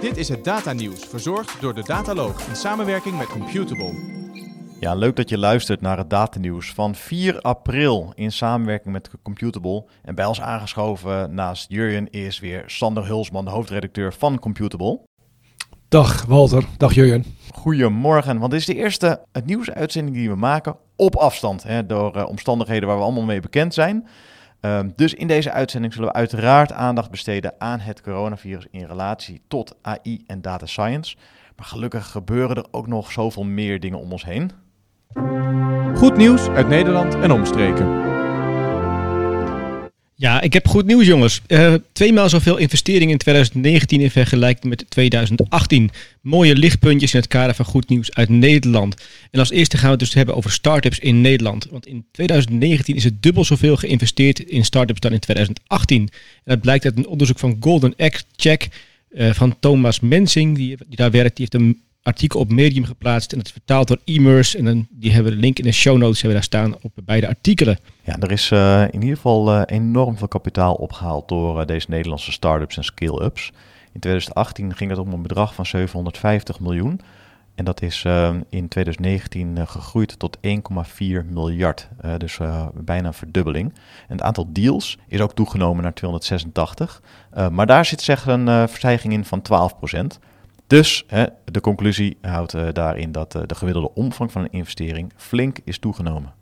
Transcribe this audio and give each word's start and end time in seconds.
Dit 0.00 0.16
is 0.16 0.28
het 0.28 0.44
Data 0.44 0.72
Nieuws, 0.72 1.04
verzorgd 1.04 1.60
door 1.60 1.74
de 1.74 1.82
Dataloog 1.82 2.48
in 2.48 2.56
samenwerking 2.56 3.18
met 3.18 3.26
Computable. 3.26 3.92
Ja, 4.80 4.94
leuk 4.94 5.16
dat 5.16 5.28
je 5.28 5.38
luistert 5.38 5.80
naar 5.80 5.98
het 5.98 6.10
datanieuws 6.10 6.72
van 6.72 6.94
4 6.94 7.40
april 7.40 8.12
in 8.14 8.32
samenwerking 8.32 8.92
met 8.92 9.10
Computable. 9.22 9.84
En 10.02 10.14
bij 10.14 10.24
ons 10.24 10.40
aangeschoven 10.40 11.34
naast 11.34 11.70
Jurjen 11.70 12.10
is 12.10 12.38
weer 12.38 12.62
Sander 12.66 13.06
Hulsman, 13.06 13.44
de 13.44 13.50
hoofdredacteur 13.50 14.12
van 14.12 14.38
Computable. 14.38 15.00
Dag 15.88 16.24
Walter, 16.24 16.64
dag 16.76 16.94
Jurjen. 16.94 17.24
Goedemorgen, 17.54 18.38
want 18.38 18.50
dit 18.50 18.60
is 18.60 18.66
de 18.66 18.74
eerste 18.74 19.20
het 19.32 19.46
nieuwsuitzending 19.46 20.16
die 20.16 20.28
we 20.28 20.36
maken 20.36 20.76
op 20.96 21.16
afstand. 21.16 21.62
Hè, 21.62 21.86
door 21.86 22.16
uh, 22.16 22.28
omstandigheden 22.28 22.88
waar 22.88 22.96
we 22.96 23.02
allemaal 23.02 23.24
mee 23.24 23.40
bekend 23.40 23.74
zijn. 23.74 24.06
Um, 24.66 24.92
dus 24.96 25.14
in 25.14 25.26
deze 25.26 25.52
uitzending 25.52 25.92
zullen 25.92 26.08
we 26.08 26.14
uiteraard 26.14 26.72
aandacht 26.72 27.10
besteden 27.10 27.54
aan 27.58 27.80
het 27.80 28.00
coronavirus 28.00 28.66
in 28.70 28.84
relatie 28.84 29.40
tot 29.48 29.74
AI 29.82 30.24
en 30.26 30.42
data 30.42 30.66
science. 30.66 31.16
Maar 31.56 31.66
gelukkig 31.66 32.10
gebeuren 32.10 32.56
er 32.56 32.66
ook 32.70 32.86
nog 32.86 33.12
zoveel 33.12 33.44
meer 33.44 33.80
dingen 33.80 33.98
om 33.98 34.12
ons 34.12 34.24
heen. 34.24 34.50
Goed 35.94 36.16
nieuws 36.16 36.48
uit 36.48 36.68
Nederland 36.68 37.14
en 37.14 37.30
omstreken. 37.30 38.15
Ja, 40.18 40.40
ik 40.40 40.52
heb 40.52 40.68
goed 40.68 40.86
nieuws, 40.86 41.06
jongens. 41.06 41.40
Uh, 41.48 41.74
tweemaal 41.92 42.28
zoveel 42.28 42.56
investeringen 42.56 43.12
in 43.12 43.18
2019 43.18 44.00
in 44.00 44.10
vergelijking 44.10 44.64
met 44.64 44.84
2018. 44.88 45.90
Mooie 46.20 46.56
lichtpuntjes 46.56 47.14
in 47.14 47.20
het 47.20 47.28
kader 47.28 47.54
van 47.54 47.64
goed 47.64 47.88
nieuws 47.88 48.14
uit 48.14 48.28
Nederland. 48.28 49.06
En 49.30 49.38
als 49.38 49.50
eerste 49.50 49.76
gaan 49.76 49.86
we 49.86 49.90
het 49.90 50.00
dus 50.00 50.14
hebben 50.14 50.34
over 50.34 50.50
start-ups 50.50 50.98
in 50.98 51.20
Nederland. 51.20 51.66
Want 51.70 51.86
in 51.86 52.06
2019 52.12 52.94
is 52.94 53.04
het 53.04 53.22
dubbel 53.22 53.44
zoveel 53.44 53.76
geïnvesteerd 53.76 54.38
in 54.38 54.64
start-ups 54.64 55.00
dan 55.00 55.12
in 55.12 55.20
2018. 55.20 56.00
En 56.00 56.08
dat 56.44 56.60
blijkt 56.60 56.84
uit 56.84 56.96
een 56.96 57.06
onderzoek 57.06 57.38
van 57.38 57.56
Golden 57.60 57.94
Egg 57.96 58.22
Check 58.36 58.68
uh, 59.10 59.32
van 59.32 59.56
Thomas 59.60 60.00
Mensing, 60.00 60.56
die, 60.56 60.76
die 60.86 60.96
daar 60.96 61.10
werkt. 61.10 61.36
Die 61.36 61.48
heeft 61.50 61.64
een 61.64 61.80
artikel 62.06 62.40
op 62.40 62.50
Medium 62.50 62.84
geplaatst 62.84 63.32
en 63.32 63.38
het 63.38 63.46
is 63.46 63.52
vertaald 63.52 63.88
door 63.88 63.98
Immers. 64.04 64.56
En 64.56 64.88
die 64.90 65.12
hebben 65.12 65.32
de 65.32 65.38
link 65.38 65.58
in 65.58 65.64
de 65.64 65.72
show 65.72 65.96
notes 65.96 66.22
hebben 66.22 66.34
daar 66.34 66.48
staan 66.48 66.74
op 66.82 66.92
beide 67.04 67.28
artikelen. 67.28 67.78
Ja, 68.02 68.16
er 68.18 68.30
is 68.30 68.50
uh, 68.50 68.82
in 68.82 69.00
ieder 69.00 69.16
geval 69.16 69.54
uh, 69.54 69.62
enorm 69.66 70.16
veel 70.16 70.28
kapitaal 70.28 70.74
opgehaald 70.74 71.28
door 71.28 71.60
uh, 71.60 71.66
deze 71.66 71.86
Nederlandse 71.90 72.32
start-ups 72.32 72.76
en 72.76 72.84
scale-ups. 72.84 73.52
In 73.92 74.00
2018 74.00 74.74
ging 74.74 74.90
het 74.90 74.98
om 74.98 75.12
een 75.12 75.22
bedrag 75.22 75.54
van 75.54 75.66
750 75.66 76.60
miljoen. 76.60 77.00
En 77.54 77.64
dat 77.64 77.82
is 77.82 78.04
in 78.48 78.68
2019 78.68 79.66
gegroeid 79.66 80.18
tot 80.18 80.36
1,4 80.36 80.42
miljard. 81.30 81.88
dus 82.18 82.38
bijna 82.74 83.06
een 83.06 83.14
verdubbeling. 83.14 83.74
En 84.08 84.16
het 84.16 84.22
aantal 84.22 84.46
deals 84.52 84.98
is 85.08 85.20
ook 85.20 85.34
toegenomen 85.34 85.82
naar 85.82 85.94
286. 85.94 87.02
maar 87.50 87.66
daar 87.66 87.84
zit 87.84 88.00
zeg 88.00 88.26
een 88.26 88.46
verstijging 88.68 89.12
in 89.12 89.24
van 89.24 89.42
12 89.42 89.76
procent. 89.78 90.18
Dus 90.66 91.06
de 91.44 91.60
conclusie 91.60 92.16
houdt 92.20 92.54
uh, 92.54 92.68
daarin 92.72 93.12
dat 93.12 93.34
uh, 93.34 93.42
de 93.46 93.54
gemiddelde 93.54 93.94
omvang 93.94 94.32
van 94.32 94.42
een 94.42 94.52
investering 94.52 95.12
flink 95.16 95.58
is 95.64 95.78
toegenomen. 95.78 96.34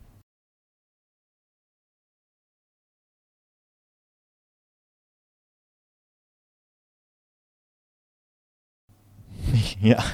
ja. 9.81 10.05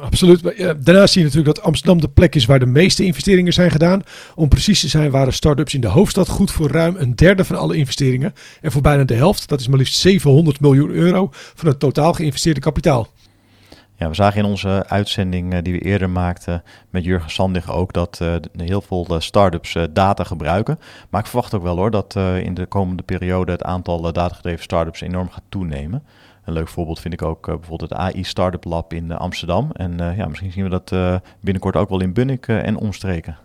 Absoluut. 0.00 0.42
Daarnaast 0.84 1.12
zie 1.12 1.22
je 1.22 1.26
natuurlijk 1.28 1.56
dat 1.56 1.64
Amsterdam 1.64 2.00
de 2.00 2.08
plek 2.08 2.34
is 2.34 2.44
waar 2.44 2.58
de 2.58 2.66
meeste 2.66 3.04
investeringen 3.04 3.52
zijn 3.52 3.70
gedaan. 3.70 4.02
Om 4.34 4.48
precies 4.48 4.80
te 4.80 4.88
zijn 4.88 5.10
waren 5.10 5.32
start-ups 5.32 5.74
in 5.74 5.80
de 5.80 5.86
hoofdstad 5.86 6.28
goed 6.28 6.50
voor 6.50 6.70
ruim 6.70 6.96
een 6.96 7.16
derde 7.16 7.44
van 7.44 7.56
alle 7.56 7.76
investeringen. 7.76 8.34
En 8.60 8.72
voor 8.72 8.82
bijna 8.82 9.04
de 9.04 9.14
helft, 9.14 9.48
dat 9.48 9.60
is 9.60 9.68
maar 9.68 9.78
liefst 9.78 9.98
700 9.98 10.60
miljoen 10.60 10.90
euro, 10.90 11.28
van 11.32 11.68
het 11.68 11.78
totaal 11.78 12.12
geïnvesteerde 12.12 12.60
kapitaal. 12.60 13.08
Ja, 13.98 14.08
we 14.08 14.14
zagen 14.14 14.38
in 14.38 14.44
onze 14.44 14.84
uitzending 14.86 15.54
uh, 15.54 15.58
die 15.62 15.72
we 15.72 15.78
eerder 15.78 16.10
maakten 16.10 16.62
met 16.90 17.04
Jurgen 17.04 17.30
Sandig 17.30 17.72
ook 17.72 17.92
dat 17.92 18.18
uh, 18.22 18.34
heel 18.56 18.80
veel 18.80 19.06
uh, 19.10 19.20
start-ups 19.20 19.76
data 19.92 20.24
gebruiken. 20.24 20.78
Maar 21.10 21.20
ik 21.20 21.26
verwacht 21.26 21.54
ook 21.54 21.62
wel 21.62 21.76
hoor 21.76 21.90
dat 21.90 22.16
in 22.16 22.54
de 22.54 22.66
komende 22.66 23.02
periode 23.02 23.52
het 23.52 23.62
aantal 23.62 24.00
datagedreven 24.00 24.62
start-ups 24.62 25.00
enorm 25.00 25.30
gaat 25.30 25.42
toenemen. 25.48 26.02
Een 26.44 26.52
leuk 26.52 26.68
voorbeeld 26.68 27.00
vind 27.00 27.14
ik 27.14 27.22
ook 27.22 27.46
bijvoorbeeld 27.46 27.90
het 27.90 27.92
AI 27.92 28.24
Startup 28.24 28.64
Lab 28.64 28.92
in 28.92 29.12
Amsterdam. 29.12 29.70
En 29.72 30.14
ja, 30.16 30.26
misschien 30.26 30.52
zien 30.52 30.68
we 30.68 30.70
dat 30.70 31.20
binnenkort 31.40 31.76
ook 31.76 31.88
wel 31.88 32.00
in 32.00 32.12
Bunnik 32.12 32.48
en 32.48 32.76
omstreken. 32.76 33.36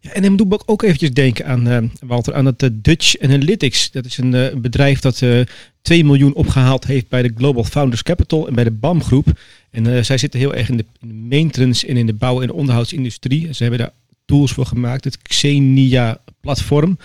Ja, 0.00 0.12
en 0.12 0.22
dan 0.22 0.36
doe 0.36 0.54
ik 0.54 0.62
ook 0.66 0.82
eventjes 0.82 1.12
denken 1.12 1.46
aan, 1.46 1.68
uh, 1.68 1.78
Walter, 2.00 2.34
aan 2.34 2.46
het 2.46 2.62
uh, 2.62 2.68
Dutch 2.72 3.18
Analytics. 3.20 3.90
Dat 3.90 4.04
is 4.04 4.18
een 4.18 4.34
uh, 4.34 4.54
bedrijf 4.54 5.00
dat 5.00 5.18
2 5.86 6.04
miljoen 6.04 6.34
opgehaald 6.34 6.86
heeft 6.86 7.08
bij 7.08 7.22
de 7.22 7.32
Global 7.36 7.64
Founders 7.64 8.02
Capital 8.02 8.48
en 8.48 8.54
bij 8.54 8.64
de 8.64 8.70
BAM 8.70 9.02
groep. 9.02 9.26
En 9.70 10.04
zij 10.04 10.18
zitten 10.18 10.40
heel 10.40 10.54
erg 10.54 10.68
in 10.68 10.76
de, 10.76 10.84
in 11.00 11.08
de, 11.08 11.36
maintenance 11.36 11.86
en 11.86 11.96
in 11.96 12.06
de 12.06 12.12
bouw- 12.12 12.42
en 12.42 12.50
onderhoudsindustrie. 12.50 13.54
Ze 13.54 13.62
hebben 13.62 13.80
daar 13.80 13.92
tools 14.24 14.52
voor 14.52 14.66
gemaakt, 14.66 15.04
het 15.04 15.22
Xenia-platform. 15.22 16.98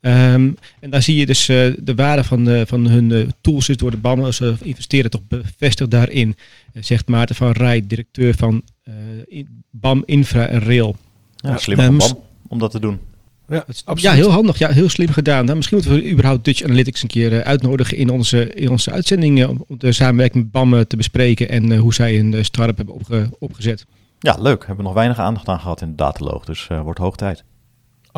Um, 0.00 0.56
en 0.80 0.90
daar 0.90 1.02
zie 1.02 1.16
je 1.16 1.26
dus 1.26 1.46
de 1.46 1.92
waarde 1.96 2.24
van, 2.24 2.66
van 2.66 2.86
hun 2.86 3.32
tools 3.40 3.68
is 3.68 3.76
door 3.76 3.90
de 3.90 3.96
BAM. 3.96 4.32
Ze 4.32 4.54
investeren 4.62 5.10
toch 5.10 5.22
bevestigd 5.28 5.90
daarin, 5.90 6.36
zegt 6.72 7.08
Maarten 7.08 7.36
van 7.36 7.52
Rij, 7.52 7.86
directeur 7.86 8.34
van 8.34 8.62
BAM 9.70 10.02
Infra 10.06 10.46
en 10.46 10.60
Rail. 10.60 10.96
Ja, 11.36 11.56
slim 11.56 11.80
um, 11.80 11.98
BAM 11.98 12.18
om 12.48 12.58
dat 12.58 12.70
te 12.70 12.80
doen. 12.80 12.98
Ja, 13.48 13.64
ja, 13.94 14.12
heel 14.12 14.30
handig. 14.30 14.58
Ja, 14.58 14.68
heel 14.68 14.88
slim 14.88 15.08
gedaan. 15.08 15.44
Nou, 15.44 15.56
misschien 15.56 15.78
moeten 15.78 15.96
we 15.96 16.10
überhaupt 16.10 16.44
Dutch 16.44 16.62
Analytics 16.62 17.02
een 17.02 17.08
keer 17.08 17.32
uh, 17.32 17.38
uitnodigen 17.38 17.96
in 17.96 18.10
onze, 18.10 18.54
in 18.54 18.70
onze 18.70 18.90
uitzending 18.90 19.38
uh, 19.38 19.48
om 19.48 19.64
de 19.68 19.92
samenwerking 19.92 20.42
met 20.42 20.52
BAM 20.52 20.74
uh, 20.74 20.80
te 20.80 20.96
bespreken 20.96 21.48
en 21.48 21.76
hoe 21.76 21.94
zij 21.94 22.18
een 22.18 22.44
start-up 22.44 22.76
hebben 22.76 22.94
opge 22.94 23.28
opgezet. 23.38 23.86
Ja, 24.18 24.36
leuk. 24.40 24.58
Hebben 24.58 24.76
we 24.76 24.82
nog 24.82 24.92
weinig 24.92 25.18
aandacht 25.18 25.48
aan 25.48 25.60
gehad 25.60 25.80
in 25.80 25.88
de 25.88 25.94
dataloog, 25.94 26.44
dus 26.44 26.68
wordt 26.82 26.98
hoog 26.98 27.16
tijd. 27.16 27.44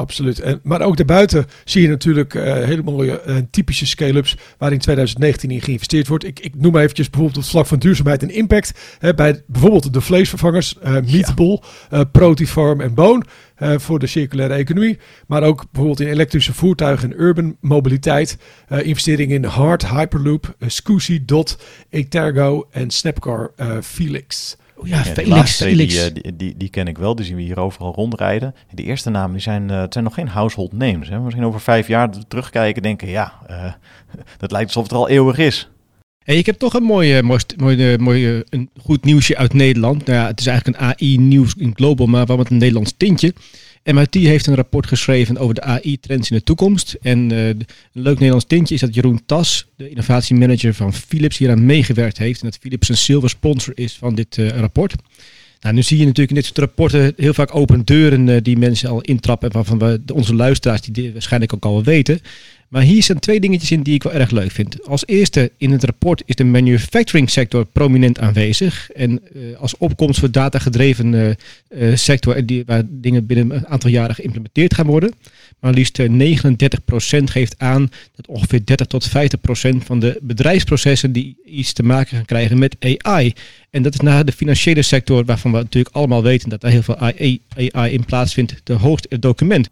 Absoluut. 0.01 0.41
En, 0.41 0.61
maar 0.63 0.81
ook 0.83 0.97
daarbuiten 0.97 1.47
zie 1.65 1.83
je 1.83 1.89
natuurlijk 1.89 2.35
uh, 2.35 2.43
hele 2.43 2.83
mooie 2.83 3.23
uh, 3.27 3.37
typische 3.51 3.87
scale-ups 3.87 4.37
waar 4.59 4.73
in 4.73 4.79
2019 4.79 5.51
in 5.51 5.61
geïnvesteerd 5.61 6.09
wordt. 6.09 6.25
Ik, 6.25 6.41
ik 6.41 6.55
noem 6.55 6.73
maar 6.73 6.83
eventjes 6.83 7.11
bijvoorbeeld 7.11 7.41
het 7.41 7.51
vlak 7.51 7.67
van 7.67 7.79
duurzaamheid 7.79 8.23
en 8.23 8.31
impact. 8.31 8.73
Hè, 8.99 9.15
bij 9.15 9.43
bijvoorbeeld 9.47 9.93
de 9.93 10.01
vleesvervangers, 10.01 10.75
uh, 10.85 10.93
Meatable, 10.93 11.63
ja. 11.91 12.05
Protifarm 12.05 12.81
en 12.81 12.95
Bone 12.95 13.25
voor 13.77 13.99
de 13.99 14.07
circulaire 14.07 14.55
economie. 14.55 14.99
Maar 15.27 15.43
ook 15.43 15.65
bijvoorbeeld 15.71 16.01
in 16.01 16.13
elektrische 16.13 16.55
voertuigen 16.55 17.13
en 17.13 17.21
urban 17.21 17.57
mobiliteit. 17.61 18.39
investeringen 18.69 19.37
in 19.37 19.45
Hard, 19.45 19.89
Hyperloop, 19.89 20.55
Scoozy, 20.67 21.23
Dot, 21.25 21.59
Etergo 21.91 22.69
en 22.71 22.91
Snapcar 22.91 23.53
Felix. 23.83 24.57
Oh 24.81 24.89
ja, 24.89 24.97
ja 24.97 25.05
Felix. 25.05 25.57
Felix. 25.57 25.95
Die, 25.95 26.13
die, 26.23 26.37
die, 26.37 26.55
die, 26.57 26.69
ken 26.69 26.89
ik 26.89 26.99
wel, 26.99 27.15
die 27.15 27.25
zien 27.25 27.37
we 27.37 27.43
hier 27.43 27.59
overal 27.59 27.95
rondrijden. 27.95 28.55
Die 28.75 28.87
eerste 28.87 29.11
namen 29.11 29.33
die 29.33 29.41
zijn, 29.41 29.71
uh, 29.71 29.81
het 29.81 29.93
zijn 29.93 30.05
nog 30.05 30.15
geen 30.15 30.29
household 30.29 30.73
names. 30.73 31.09
Hè. 31.09 31.21
Misschien 31.21 31.45
over 31.45 31.61
vijf 31.61 31.87
jaar 31.87 32.11
terugkijken 32.29 32.83
denken, 32.83 33.09
ja, 33.09 33.33
uh, 33.51 33.73
dat 34.39 34.51
lijkt 34.51 34.67
alsof 34.67 34.83
het 34.83 34.93
er 34.93 34.99
al 34.99 35.09
eeuwig 35.09 35.39
is. 35.39 35.69
Hey, 36.25 36.37
ik 36.37 36.47
heb 36.47 36.59
toch 36.59 36.75
een 36.75 36.83
mooi, 36.83 37.23
mooi, 37.23 37.41
mooi, 37.57 37.99
mooi 37.99 38.43
een 38.49 38.71
goed 38.81 39.05
nieuwsje 39.05 39.37
uit 39.37 39.53
Nederland. 39.53 40.07
Nou 40.07 40.19
ja, 40.19 40.27
het 40.27 40.41
is 40.41 40.47
eigenlijk 40.47 40.79
een 40.81 40.87
AI-nieuws 40.87 41.55
in 41.55 41.73
global, 41.75 42.07
maar 42.07 42.27
wel 42.27 42.37
met 42.37 42.51
een 42.51 42.57
Nederlands 42.57 42.95
tintje. 42.97 43.35
MIT 43.85 44.15
heeft 44.15 44.47
een 44.47 44.55
rapport 44.55 44.87
geschreven 44.87 45.39
over 45.39 45.55
de 45.55 45.63
AI-trends 45.63 46.31
in 46.31 46.37
de 46.37 46.43
toekomst. 46.43 46.97
En 47.03 47.33
uh, 47.33 47.49
een 47.49 47.67
leuk 47.93 48.15
Nederlands 48.15 48.45
tintje 48.45 48.75
is 48.75 48.81
dat 48.81 48.95
Jeroen 48.95 49.23
Tas, 49.27 49.67
de 49.77 49.89
innovatiemanager 49.89 50.75
van 50.75 50.93
Philips, 50.93 51.39
hieraan 51.39 51.67
meegewerkt 51.67 52.19
heeft. 52.19 52.43
En 52.43 52.49
dat 52.49 52.59
Philips 52.61 52.89
een 52.89 52.97
silver 52.97 53.31
sponsor 53.31 53.73
is 53.77 53.97
van 53.97 54.15
dit 54.15 54.37
uh, 54.37 54.49
rapport. 54.49 54.95
Nou, 55.61 55.75
nu 55.75 55.83
zie 55.83 55.99
je 55.99 56.05
natuurlijk 56.05 56.31
in 56.31 56.37
dit 56.37 56.45
soort 56.45 56.59
rapporten 56.59 57.13
heel 57.17 57.35
vaak 57.35 57.55
open 57.55 57.85
deuren 57.85 58.29
uh, 58.29 58.37
die 58.43 58.57
mensen 58.57 58.89
al 58.89 59.01
intrappen. 59.01 59.53
Waarvan 59.53 59.79
we, 59.79 60.01
onze 60.15 60.35
luisteraars 60.35 60.81
die 60.81 61.13
waarschijnlijk 61.13 61.55
ook 61.55 61.65
al 61.65 61.83
weten. 61.83 62.21
Maar 62.71 62.83
hier 62.83 63.03
zijn 63.03 63.19
twee 63.19 63.41
dingetjes 63.41 63.71
in 63.71 63.83
die 63.83 63.95
ik 63.95 64.03
wel 64.03 64.13
erg 64.13 64.31
leuk 64.31 64.51
vind. 64.51 64.87
Als 64.87 65.07
eerste 65.07 65.53
in 65.57 65.71
het 65.71 65.85
rapport 65.85 66.23
is 66.27 66.35
de 66.35 66.45
manufacturing 66.45 67.31
sector 67.31 67.65
prominent 67.65 68.19
aanwezig. 68.19 68.91
En 68.91 69.21
uh, 69.33 69.59
als 69.59 69.77
opkomst 69.77 70.19
voor 70.21 70.31
datagedreven 70.31 71.15
uh, 71.15 71.97
sector 71.97 72.47
die, 72.47 72.63
waar 72.67 72.83
dingen 72.89 73.27
binnen 73.27 73.57
een 73.57 73.67
aantal 73.67 73.91
jaren 73.91 74.15
geïmplementeerd 74.15 74.75
gaan 74.75 74.87
worden. 74.87 75.13
Maar 75.61 75.73
liefst 75.73 76.03
39% 76.03 76.05
geeft 77.25 77.55
aan 77.59 77.91
dat 78.17 78.27
ongeveer 78.27 78.65
30 78.65 78.87
tot 78.87 79.09
50% 79.09 79.13
van 79.85 80.01
de 80.01 80.19
bedrijfsprocessen 80.23 81.13
die 81.13 81.37
iets 81.45 81.73
te 81.73 81.83
maken 81.83 82.17
gaan 82.17 82.25
krijgen 82.25 82.59
met 82.59 82.77
AI. 83.03 83.33
En 83.71 83.83
dat 83.83 83.95
is 83.95 84.01
naar 84.01 84.25
de 84.25 84.33
financiële 84.33 84.83
sector 84.83 85.25
waarvan 85.25 85.53
we 85.53 85.59
natuurlijk 85.59 85.95
allemaal 85.95 86.23
weten 86.23 86.49
dat 86.49 86.61
daar 86.61 86.71
heel 86.71 86.83
veel 86.83 86.99
AI, 86.99 87.41
AI 87.71 87.93
in 87.93 88.05
plaatsvindt, 88.05 88.61
de 88.65 88.73
hoogste 88.73 89.19
document. 89.19 89.71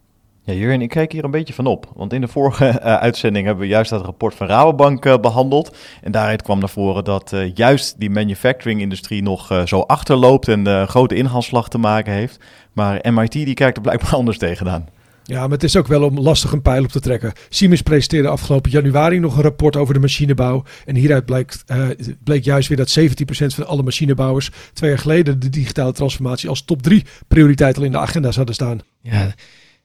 Ja, 0.49 0.55
Jurgen, 0.55 0.81
ik 0.81 0.89
kijk 0.89 1.11
hier 1.11 1.23
een 1.23 1.31
beetje 1.31 1.53
van 1.53 1.65
op. 1.65 1.91
Want 1.95 2.13
in 2.13 2.21
de 2.21 2.27
vorige 2.27 2.65
uh, 2.65 2.95
uitzending 3.07 3.45
hebben 3.45 3.63
we 3.63 3.69
juist 3.69 3.89
dat 3.89 4.05
rapport 4.05 4.35
van 4.35 4.47
Rabobank 4.47 5.05
uh, 5.05 5.17
behandeld. 5.17 5.77
En 6.01 6.11
daaruit 6.11 6.41
kwam 6.41 6.59
naar 6.59 6.69
voren 6.69 7.03
dat 7.03 7.31
uh, 7.33 7.53
juist 7.53 7.99
die 7.99 8.09
manufacturing-industrie 8.09 9.21
nog 9.21 9.61
zo 9.65 9.79
achterloopt 9.79 10.47
en 10.47 10.87
grote 10.87 11.15
inhaalslag 11.15 11.69
te 11.69 11.77
maken 11.77 12.13
heeft. 12.13 12.39
Maar 12.73 13.11
MIT 13.13 13.31
die 13.31 13.53
kijkt 13.53 13.75
er 13.75 13.81
blijkbaar 13.81 14.15
anders 14.21 14.37
tegenaan. 14.37 14.87
Ja, 15.23 15.41
maar 15.41 15.49
het 15.49 15.63
is 15.63 15.75
ook 15.75 15.87
wel 15.87 16.03
om 16.03 16.19
lastig 16.19 16.51
een 16.51 16.61
pijl 16.61 16.83
op 16.83 16.89
te 16.89 16.99
trekken. 16.99 17.33
Siemens 17.49 17.81
presenteerde 17.81 18.27
afgelopen 18.27 18.71
januari 18.71 19.19
nog 19.19 19.35
een 19.35 19.43
rapport 19.43 19.75
over 19.75 19.93
de 19.93 19.99
machinebouw. 19.99 20.63
En 20.85 20.95
hieruit 20.95 21.25
blijkt, 21.25 21.63
uh, 21.67 21.87
bleek 22.23 22.43
juist 22.43 22.67
weer 22.67 22.77
dat 22.77 22.99
17% 22.99 23.55
van 23.55 23.67
alle 23.67 23.83
machinebouwers 23.83 24.49
twee 24.73 24.89
jaar 24.89 24.99
geleden 24.99 25.39
de 25.39 25.49
digitale 25.49 25.91
transformatie 25.91 26.49
als 26.49 26.65
top 26.65 26.81
3 26.81 27.05
prioriteit 27.27 27.77
al 27.77 27.83
in 27.83 27.91
de 27.91 27.97
agenda 27.97 28.31
zouden 28.31 28.55
staan. 28.55 28.79
Ja, 29.01 29.33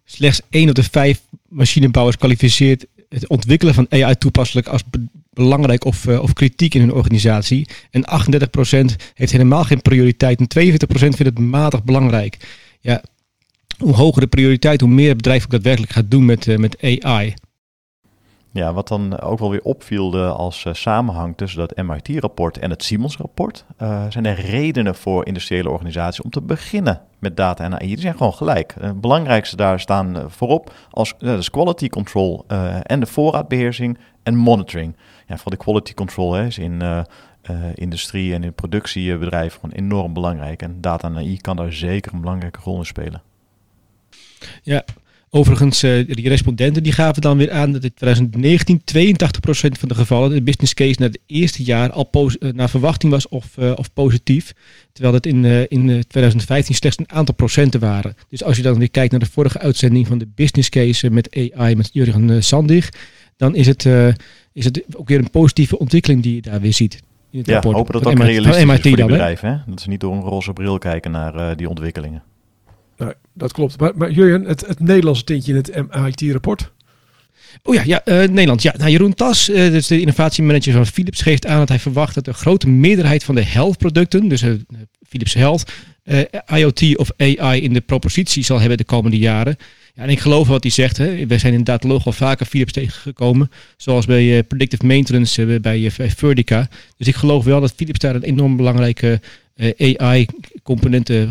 slechts 0.04 0.40
1 0.50 0.68
op 0.68 0.74
de 0.74 0.82
5 0.82 1.20
machinebouwers 1.48 2.16
kwalificeert 2.16 2.86
het 3.08 3.28
ontwikkelen 3.28 3.74
van 3.74 3.86
AI 3.88 4.14
toepasselijk 4.14 4.66
als 4.66 4.82
belangrijk 5.30 5.84
of, 5.84 6.06
uh, 6.06 6.22
of 6.22 6.32
kritiek 6.32 6.74
in 6.74 6.80
hun 6.80 6.92
organisatie. 6.92 7.68
En 7.90 8.04
38% 8.04 8.96
heeft 9.14 9.32
helemaal 9.32 9.64
geen 9.64 9.82
prioriteit 9.82 10.40
en 10.40 10.48
42% 10.48 10.86
vindt 10.88 11.18
het 11.18 11.38
matig 11.38 11.84
belangrijk. 11.84 12.36
Ja, 12.80 13.02
hoe 13.78 13.94
hoger 13.94 14.20
de 14.20 14.26
prioriteit, 14.26 14.80
hoe 14.80 14.90
meer 14.90 15.08
het 15.08 15.16
bedrijf 15.16 15.44
ook 15.44 15.50
daadwerkelijk 15.50 15.92
gaat 15.92 16.10
doen 16.10 16.24
met, 16.24 16.46
uh, 16.46 16.56
met 16.56 17.02
AI. 17.02 17.34
Ja, 18.50 18.72
wat 18.72 18.88
dan 18.88 19.20
ook 19.20 19.38
wel 19.38 19.50
weer 19.50 19.62
opviel 19.62 20.26
als 20.26 20.64
uh, 20.64 20.74
samenhang 20.74 21.36
tussen 21.36 21.58
dat 21.58 21.76
MIT-rapport 21.84 22.58
en 22.58 22.70
het 22.70 22.84
Siemens-rapport, 22.84 23.64
uh, 23.82 24.04
zijn 24.08 24.26
er 24.26 24.40
redenen 24.40 24.94
voor 24.94 25.26
industriële 25.26 25.70
organisaties 25.70 26.24
om 26.24 26.30
te 26.30 26.40
beginnen 26.40 27.00
met 27.24 27.36
data 27.36 27.64
en 27.64 27.72
AI. 27.72 27.86
Die 27.86 28.00
zijn 28.00 28.16
gewoon 28.16 28.34
gelijk. 28.34 28.74
Het 28.80 29.00
belangrijkste 29.00 29.56
daar 29.56 29.80
staan 29.80 30.30
voorop 30.30 30.72
als 30.90 31.14
dus 31.18 31.50
quality 31.50 31.88
control 31.88 32.44
en 32.82 33.00
de 33.00 33.06
voorraadbeheersing 33.06 33.98
en 34.22 34.36
monitoring. 34.36 34.96
Ja, 35.26 35.36
voor 35.36 35.50
de 35.50 35.56
quality 35.56 35.94
control 35.94 36.32
hè, 36.32 36.46
is 36.46 36.58
in 36.58 36.82
industrie 37.74 38.34
en 38.34 38.44
in 38.44 38.54
productiebedrijven 38.54 39.60
gewoon 39.60 39.76
enorm 39.76 40.12
belangrijk. 40.12 40.62
En 40.62 40.80
data 40.80 41.08
en 41.08 41.16
AI 41.16 41.36
kan 41.36 41.56
daar 41.56 41.72
zeker 41.72 42.14
een 42.14 42.20
belangrijke 42.20 42.60
rol 42.62 42.78
in 42.78 42.86
spelen. 42.86 43.22
Ja, 44.62 44.84
overigens, 45.34 45.84
uh, 45.84 46.06
die 46.06 46.28
respondenten 46.28 46.82
die 46.82 46.92
gaven 46.92 47.22
dan 47.22 47.36
weer 47.36 47.50
aan 47.50 47.72
dat 47.72 47.84
in 47.84 47.94
2019 47.94 48.80
82% 48.80 49.78
van 49.78 49.88
de 49.88 49.94
gevallen 49.94 50.30
de 50.30 50.42
business 50.42 50.74
case 50.74 51.00
na 51.00 51.06
het 51.06 51.18
eerste 51.26 51.62
jaar 51.62 51.92
al 51.92 52.10
uh, 52.14 52.52
naar 52.52 52.70
verwachting 52.70 53.12
was 53.12 53.28
of, 53.28 53.46
uh, 53.58 53.72
of 53.76 53.92
positief. 53.92 54.52
Terwijl 54.92 55.14
dat 55.14 55.26
in, 55.26 55.44
in 55.68 56.04
2015 56.08 56.74
slechts 56.74 56.98
een 56.98 57.12
aantal 57.12 57.34
procenten 57.34 57.80
waren. 57.80 58.14
Dus 58.28 58.44
als 58.44 58.56
je 58.56 58.62
dan 58.62 58.78
weer 58.78 58.90
kijkt 58.90 59.10
naar 59.10 59.20
de 59.20 59.30
vorige 59.30 59.58
uitzending 59.58 60.06
van 60.06 60.18
de 60.18 60.28
business 60.34 60.68
case 60.68 61.10
met 61.10 61.50
AI 61.54 61.76
met 61.76 61.90
Jurgen 61.92 62.44
Sandig, 62.44 62.88
dan 63.36 63.54
is 63.54 63.66
het, 63.66 63.84
is 64.52 64.64
het 64.64 64.84
ook 64.96 65.08
weer 65.08 65.18
een 65.18 65.30
positieve 65.30 65.78
ontwikkeling 65.78 66.22
die 66.22 66.34
je 66.34 66.42
daar 66.42 66.60
weer 66.60 66.72
ziet. 66.72 67.02
In 67.30 67.38
het 67.38 67.48
ja, 67.48 67.54
hopen 67.54 67.92
dat 67.92 68.02
dat 68.02 68.12
ook 68.12 68.18
realistisch 68.18 68.64
MIT 68.64 68.76
is 68.76 68.88
voor 68.88 68.96
die 68.96 69.06
bedrijven. 69.06 69.48
Hè? 69.48 69.56
Dat 69.66 69.80
ze 69.80 69.88
niet 69.88 70.00
door 70.00 70.12
een 70.12 70.20
roze 70.20 70.52
bril 70.52 70.78
kijken 70.78 71.10
naar 71.10 71.56
die 71.56 71.68
ontwikkelingen. 71.68 72.22
Nou, 72.96 73.12
dat 73.32 73.52
klopt. 73.52 73.80
Maar, 73.80 73.92
maar 73.94 74.10
Jurjen, 74.10 74.44
het, 74.44 74.66
het 74.66 74.80
Nederlandse 74.80 75.24
tintje 75.24 75.52
in 75.52 75.58
het 75.58 75.92
MIT-rapport? 75.92 76.72
Oh 77.62 77.74
ja, 77.74 77.82
ja 77.84 78.02
uh, 78.04 78.14
Nederland. 78.14 78.62
Ja, 78.62 78.74
nou, 78.78 78.90
Jeroen 78.90 79.14
Tas, 79.14 79.44
dus 79.46 79.86
de 79.86 80.00
innovatiemanager 80.00 80.72
van 80.72 80.86
Philips, 80.86 81.22
geeft 81.22 81.46
aan 81.46 81.58
dat 81.58 81.68
hij 81.68 81.78
verwacht 81.78 82.14
dat 82.14 82.24
de 82.24 82.32
grote 82.32 82.68
meerderheid 82.68 83.24
van 83.24 83.34
de 83.34 83.44
health-producten, 83.44 84.28
dus 84.28 84.42
uh, 84.42 84.52
Philips 85.08 85.34
Health, 85.34 85.72
IoT 86.46 86.96
of 86.96 87.10
AI 87.16 87.62
in 87.62 87.72
de 87.72 87.80
propositie 87.80 88.44
zal 88.44 88.60
hebben 88.60 88.78
de 88.78 88.84
komende 88.84 89.18
jaren. 89.18 89.56
Ja, 89.94 90.02
en 90.02 90.08
ik 90.08 90.20
geloof 90.20 90.48
wat 90.48 90.62
hij 90.62 90.72
zegt. 90.72 90.96
Hè. 90.96 91.26
We 91.26 91.38
zijn 91.38 91.52
inderdaad 91.52 91.84
logo 91.84 92.10
vaker 92.10 92.46
Philips 92.46 92.72
tegengekomen. 92.72 93.50
Zoals 93.76 94.06
bij 94.06 94.42
Predictive 94.42 94.86
Maintenance 94.86 95.60
bij, 95.60 95.90
Verdica. 95.90 96.68
Dus 96.96 97.06
ik 97.06 97.14
geloof 97.14 97.44
wel 97.44 97.60
dat 97.60 97.72
Philips 97.76 97.98
daar 97.98 98.14
een 98.14 98.22
enorm 98.22 98.56
belangrijke 98.56 99.20
AI-componenten 99.96 100.53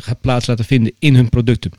gaat 0.02 0.22
plaats 0.22 0.48
laten 0.48 0.66
vinden 0.66 0.94
in 1.00 1.16
hun 1.16 1.30
producten. 1.30 1.72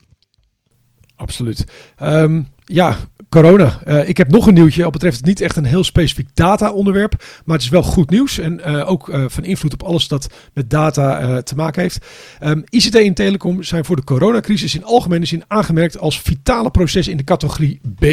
Absoluut. 1.17 1.65
Um, 2.03 2.49
ja, 2.65 2.97
corona. 3.29 3.81
Uh, 3.87 4.09
ik 4.09 4.17
heb 4.17 4.31
nog 4.31 4.47
een 4.47 4.55
nieuwtje. 4.55 4.85
Al 4.85 4.91
betreft 4.91 5.17
het 5.17 5.27
niet 5.27 5.41
echt 5.41 5.57
een 5.57 5.65
heel 5.65 5.85
specifiek 5.85 6.29
data-onderwerp. 6.35 7.25
Maar 7.45 7.55
het 7.57 7.65
is 7.65 7.71
wel 7.71 7.83
goed 7.83 8.11
nieuws. 8.11 8.39
En 8.39 8.61
uh, 8.67 8.91
ook 8.91 9.09
uh, 9.09 9.25
van 9.29 9.45
invloed 9.45 9.73
op 9.73 9.83
alles 9.83 10.09
dat 10.09 10.29
met 10.53 10.71
data 10.71 11.43
te 11.43 11.55
maken 11.55 11.83
heeft. 11.83 12.07
Um, 12.43 12.65
ICT 12.69 12.95
en 12.95 13.15
telecom 13.15 13.63
zijn 13.63 13.85
voor 13.85 13.97
de 13.97 14.05
coronacrisis 14.05 14.75
in 14.75 14.85
algemene 14.85 15.25
zin 15.25 15.45
aangemerkt 15.49 15.99
als 15.99 16.21
vitale 16.21 16.71
processen 16.71 17.13
in 17.13 17.19
de 17.19 17.25
categorie 17.25 17.81
B. 17.99 18.05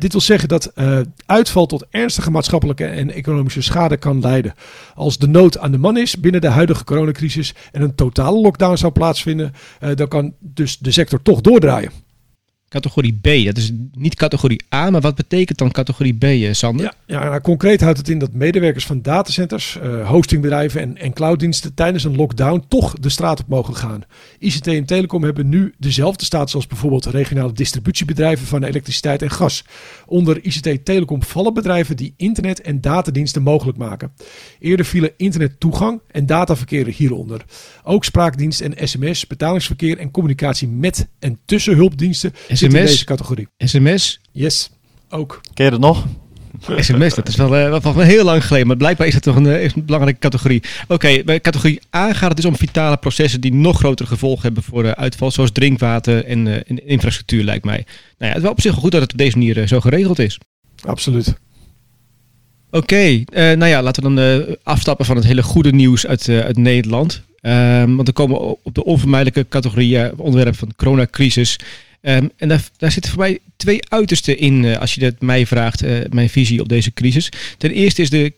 dit 0.00 0.12
wil 0.12 0.20
zeggen 0.20 0.48
dat 0.48 0.72
uitval 1.26 1.66
tot 1.66 1.86
ernstige 1.90 2.30
maatschappelijke 2.30 2.84
en 2.84 3.12
economische 3.12 3.62
schade 3.62 3.96
kan 3.96 4.20
leiden. 4.20 4.54
Als 4.94 5.18
de 5.18 5.28
nood 5.28 5.58
aan 5.58 5.72
de 5.72 5.78
man 5.78 5.96
is 5.96 6.20
binnen 6.20 6.40
de 6.40 6.48
huidige 6.48 6.84
coronacrisis 6.84 7.54
en 7.72 7.82
een 7.82 7.94
totale 7.94 8.40
lockdown 8.40 8.76
zou 8.76 8.92
plaatsvinden, 8.92 9.52
dan 9.94 10.08
kan 10.08 10.34
dus 10.38 10.78
de 10.78 10.90
sector 10.90 11.22
toch 11.22 11.40
doordraaien 11.40 11.92
categorie 12.70 13.18
B. 13.20 13.44
Dat 13.44 13.56
is 13.56 13.72
niet 13.92 14.14
categorie 14.14 14.62
A, 14.74 14.90
maar 14.90 15.00
wat 15.00 15.14
betekent 15.14 15.58
dan 15.58 15.70
categorie 15.70 16.14
B, 16.14 16.24
eh, 16.24 16.52
Sander? 16.52 16.94
Ja, 17.06 17.24
nou, 17.24 17.40
concreet 17.40 17.80
houdt 17.80 17.98
het 17.98 18.08
in 18.08 18.18
dat 18.18 18.32
medewerkers 18.32 18.86
van 18.86 19.02
datacenters, 19.02 19.78
uh, 19.82 20.08
hostingbedrijven 20.08 20.80
en, 20.80 20.96
en 20.96 21.12
clouddiensten 21.12 21.74
tijdens 21.74 22.04
een 22.04 22.16
lockdown 22.16 22.64
toch 22.68 22.94
de 22.94 23.08
straat 23.08 23.40
op 23.40 23.48
mogen 23.48 23.76
gaan. 23.76 24.04
ICT 24.38 24.66
en 24.66 24.84
telecom 24.84 25.22
hebben 25.22 25.48
nu 25.48 25.74
dezelfde 25.78 26.24
status 26.24 26.54
als 26.54 26.66
bijvoorbeeld 26.66 27.06
regionale 27.06 27.52
distributiebedrijven 27.52 28.46
van 28.46 28.62
elektriciteit 28.62 29.22
en 29.22 29.30
gas. 29.30 29.64
Onder 30.06 30.44
ICT 30.44 30.84
telecom 30.84 31.22
vallen 31.22 31.54
bedrijven 31.54 31.96
die 31.96 32.14
internet- 32.16 32.60
en 32.60 32.80
datadiensten 32.80 33.42
mogelijk 33.42 33.78
maken. 33.78 34.12
Eerder 34.58 34.86
vielen 34.86 35.12
internettoegang 35.16 36.00
en 36.10 36.26
dataverkeer 36.26 36.86
hieronder. 36.86 37.44
Ook 37.82 38.04
spraakdienst 38.04 38.60
en 38.60 38.88
sms, 38.88 39.26
betalingsverkeer 39.26 39.98
en 39.98 40.10
communicatie 40.10 40.68
met 40.68 41.08
en 41.18 41.38
tussen 41.44 41.76
hulpdiensten 41.76 42.32
SMS, 42.68 42.74
in 42.74 42.86
deze 42.86 43.04
categorie. 43.04 43.48
SMS? 43.58 44.20
Yes, 44.32 44.70
ook. 45.08 45.40
Ken 45.54 45.64
je 45.64 45.70
dat 45.70 45.80
nog? 45.80 46.06
SMS, 46.76 47.14
dat 47.14 47.28
is 47.28 47.36
wel, 47.36 47.58
uh, 47.58 47.80
wel 47.80 47.98
heel 47.98 48.24
lang 48.24 48.44
geleden, 48.44 48.66
maar 48.66 48.76
blijkbaar 48.76 49.06
is 49.06 49.12
dat 49.12 49.22
toch 49.22 49.36
een, 49.36 49.46
uh, 49.46 49.62
een 49.62 49.84
belangrijke 49.84 50.20
categorie. 50.20 50.62
Oké, 50.88 51.22
bij 51.24 51.40
categorie 51.40 51.80
A 51.96 52.12
gaat 52.12 52.28
het 52.28 52.36
dus 52.36 52.44
om 52.44 52.56
vitale 52.56 52.96
processen 52.96 53.40
die 53.40 53.54
nog 53.54 53.78
grotere 53.78 54.08
gevolgen 54.08 54.42
hebben 54.42 54.62
voor 54.62 54.84
uh, 54.84 54.90
uitval, 54.90 55.30
zoals 55.30 55.50
drinkwater 55.52 56.24
en, 56.24 56.66
en, 56.66 56.86
infrastructuur, 56.86 57.44
lijkt 57.44 57.64
mij. 57.64 57.84
Nou 57.86 57.94
ja, 58.18 58.26
het 58.26 58.36
is 58.36 58.42
wel 58.42 58.50
op 58.50 58.60
zich 58.60 58.72
wel 58.72 58.80
goed 58.80 58.92
dat 58.92 59.00
het 59.00 59.12
op 59.12 59.18
deze 59.18 59.38
manier 59.38 59.68
zo 59.68 59.80
geregeld 59.80 60.18
is. 60.18 60.38
Absoluut. 60.84 61.34
Oké, 62.70 63.22
nou 63.32 63.66
ja, 63.66 63.82
laten 63.82 64.02
we 64.02 64.14
dan 64.14 64.56
afstappen 64.62 65.06
van 65.06 65.16
het 65.16 65.24
hele 65.24 65.42
goede 65.42 65.72
nieuws 65.72 66.06
uit, 66.06 66.28
uit 66.28 66.56
Nederland. 66.56 67.22
Um, 67.42 67.94
want 67.96 68.04
dan 68.04 68.12
komen 68.12 68.40
we 68.40 68.56
op 68.62 68.74
de 68.74 68.84
onvermijdelijke 68.84 69.48
categorie 69.48 70.18
onderwerp 70.18 70.56
van 70.56 70.68
de 70.68 70.74
coronacrisis. 70.76 71.58
Um, 72.02 72.30
en 72.36 72.48
daar, 72.48 72.92
zitten 72.92 73.10
voor 73.10 73.20
mij 73.20 73.38
twee 73.56 73.80
uitersten 73.88 74.38
in, 74.38 74.62
uh, 74.62 74.78
als 74.78 74.94
je 74.94 75.00
dat 75.00 75.20
mij 75.20 75.46
vraagt, 75.46 75.82
uh, 75.82 75.98
mijn 76.10 76.28
visie 76.28 76.60
op 76.60 76.68
deze 76.68 76.92
crisis. 76.92 77.32
Ten 77.58 77.70
eerste 77.70 78.02
is 78.02 78.10
de, 78.10 78.32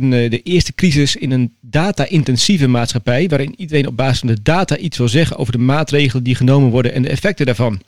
uh, 0.00 0.30
de 0.30 0.42
eerste 0.42 0.74
crisis 0.74 1.16
in 1.16 1.30
een 1.30 1.54
data-intensieve 1.60 2.66
maatschappij, 2.66 3.28
waarin 3.28 3.54
iedereen 3.56 3.86
op 3.86 3.96
basis 3.96 4.18
van 4.18 4.28
de 4.28 4.42
data 4.42 4.76
iets 4.76 4.98
wil 4.98 5.08
zeggen 5.08 5.36
over 5.36 5.52
de 5.52 5.58
maatregelen 5.58 6.24
die 6.24 6.34
genomen 6.34 6.70
worden 6.70 6.94
en 6.94 7.02
de 7.02 7.08
effecten 7.08 7.46
daarvan. 7.46 7.80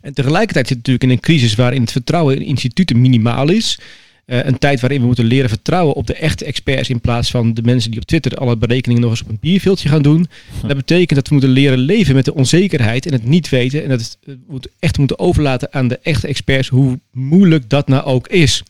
En 0.00 0.14
tegelijkertijd 0.14 0.66
zit 0.66 0.76
het 0.76 0.86
natuurlijk 0.86 1.04
in 1.04 1.10
een 1.10 1.20
crisis 1.20 1.54
waarin 1.54 1.80
het 1.80 1.92
vertrouwen 1.92 2.36
in 2.36 2.42
instituten 2.42 3.00
minimaal 3.00 3.48
is. 3.48 3.78
Uh, 4.26 4.44
een 4.44 4.58
tijd 4.58 4.80
waarin 4.80 5.00
we 5.00 5.06
moeten 5.06 5.24
leren 5.24 5.48
vertrouwen 5.48 5.94
op 5.94 6.06
de 6.06 6.14
echte 6.14 6.44
experts 6.44 6.88
in 6.88 7.00
plaats 7.00 7.30
van 7.30 7.54
de 7.54 7.62
mensen 7.62 7.90
die 7.90 8.00
op 8.00 8.06
Twitter 8.06 8.36
alle 8.36 8.56
berekeningen 8.56 9.02
nog 9.02 9.10
eens 9.10 9.22
op 9.22 9.28
een 9.28 9.38
bierveeltje 9.40 9.88
gaan 9.88 10.02
doen. 10.02 10.26
Hm. 10.60 10.66
Dat 10.66 10.76
betekent 10.76 11.14
dat 11.14 11.28
we 11.28 11.34
moeten 11.34 11.52
leren 11.52 11.78
leven 11.78 12.14
met 12.14 12.24
de 12.24 12.34
onzekerheid 12.34 13.06
en 13.06 13.12
het 13.12 13.24
niet 13.24 13.48
weten 13.48 13.82
en 13.82 13.88
dat 13.88 14.18
het 14.24 14.38
moet 14.48 14.68
echt 14.78 14.98
moeten 14.98 15.18
overlaten 15.18 15.72
aan 15.72 15.88
de 15.88 15.98
echte 16.02 16.26
experts 16.26 16.68
hoe 16.68 17.00
moeilijk 17.12 17.70
dat 17.70 17.88
nou 17.88 18.04
ook 18.04 18.28
is. 18.28 18.62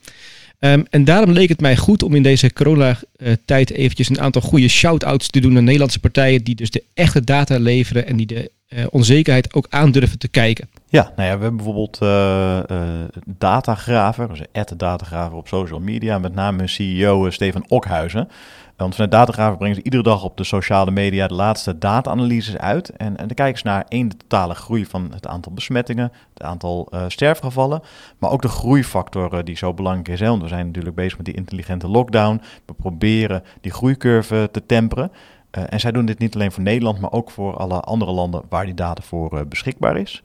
Um, 0.73 0.85
en 0.91 1.05
daarom 1.05 1.31
leek 1.31 1.49
het 1.49 1.61
mij 1.61 1.77
goed 1.77 2.03
om 2.03 2.15
in 2.15 2.23
deze 2.23 2.53
corona-tijd 2.53 3.71
eventjes 3.71 4.09
een 4.09 4.21
aantal 4.21 4.43
goede 4.43 4.69
shout-outs 4.69 5.29
te 5.29 5.41
doen 5.41 5.53
naar 5.53 5.63
Nederlandse 5.63 6.01
partijen 6.01 6.45
die 6.45 6.55
dus 6.55 6.71
de 6.71 6.85
echte 6.95 7.25
data 7.25 7.59
leveren 7.59 8.07
en 8.07 8.17
die 8.17 8.27
de 8.27 8.51
uh, 8.69 8.85
onzekerheid 8.91 9.55
ook 9.55 9.67
aandurven 9.71 10.19
te 10.19 10.29
kijken. 10.29 10.69
Ja, 10.89 11.03
nou 11.03 11.29
ja, 11.29 11.37
we 11.37 11.43
hebben 11.43 11.57
bijvoorbeeld 11.57 11.99
uh, 12.03 12.59
uh, 12.71 12.89
Datagraver, 13.27 14.29
dus 14.29 14.41
Datagraver 14.77 15.37
op 15.37 15.49
social 15.49 15.81
media, 15.81 16.19
met 16.19 16.35
name 16.35 16.67
CEO 16.67 17.31
Steven 17.31 17.65
Okhuizen. 17.69 18.29
Want 18.77 18.95
vanuit 18.95 19.13
Datagraver 19.13 19.57
brengen 19.57 19.77
ze 19.77 19.83
iedere 19.83 20.03
dag 20.03 20.25
op 20.25 20.37
de 20.37 20.45
sociale 20.45 20.91
media 20.91 21.27
de 21.27 21.35
laatste 21.35 21.79
data-analyses 21.79 22.57
uit. 22.57 22.91
En, 22.91 23.17
en 23.17 23.27
dan 23.27 23.35
kijken 23.35 23.59
ze 23.59 23.67
naar 23.67 23.85
één, 23.89 24.09
de 24.09 24.17
totale 24.17 24.55
groei 24.55 24.87
van 24.87 25.11
het 25.13 25.27
aantal 25.27 25.53
besmettingen, 25.53 26.13
het 26.35 26.43
aantal 26.43 26.89
uh, 26.91 27.05
sterfgevallen, 27.09 27.83
maar 28.19 28.31
ook 28.31 28.43
de 28.43 28.49
groeifactor 28.49 29.45
die 29.45 29.57
zo 29.57 29.75
belangrijk 29.75 30.09
is. 30.09 30.21
Hè? 30.21 30.29
Want 30.29 30.43
we 30.43 30.49
zijn 30.49 30.67
natuurlijk 30.67 30.95
bezig 30.95 31.17
met 31.17 31.27
die 31.27 31.35
intelligente 31.35 31.89
lockdown. 31.89 32.41
We 32.67 32.75
proberen 32.75 33.43
die 33.61 33.73
groeicurve 33.73 34.49
te 34.53 34.67
temperen. 34.67 35.13
Uh, 35.59 35.65
en 35.69 35.81
zij 35.81 35.93
doen 35.93 36.07
dit 36.07 36.19
niet 36.19 36.35
alleen 36.35 36.53
voor 36.53 36.63
Nederland, 36.63 37.01
maar 37.01 37.13
ook 37.13 37.31
voor 37.31 37.57
alle 37.57 37.81
andere 37.81 38.13
landen 38.13 38.43
waar 38.49 38.65
die 38.65 38.75
data 38.75 39.03
voor 39.03 39.35
uh, 39.35 39.41
beschikbaar 39.49 39.97
is. 39.97 40.23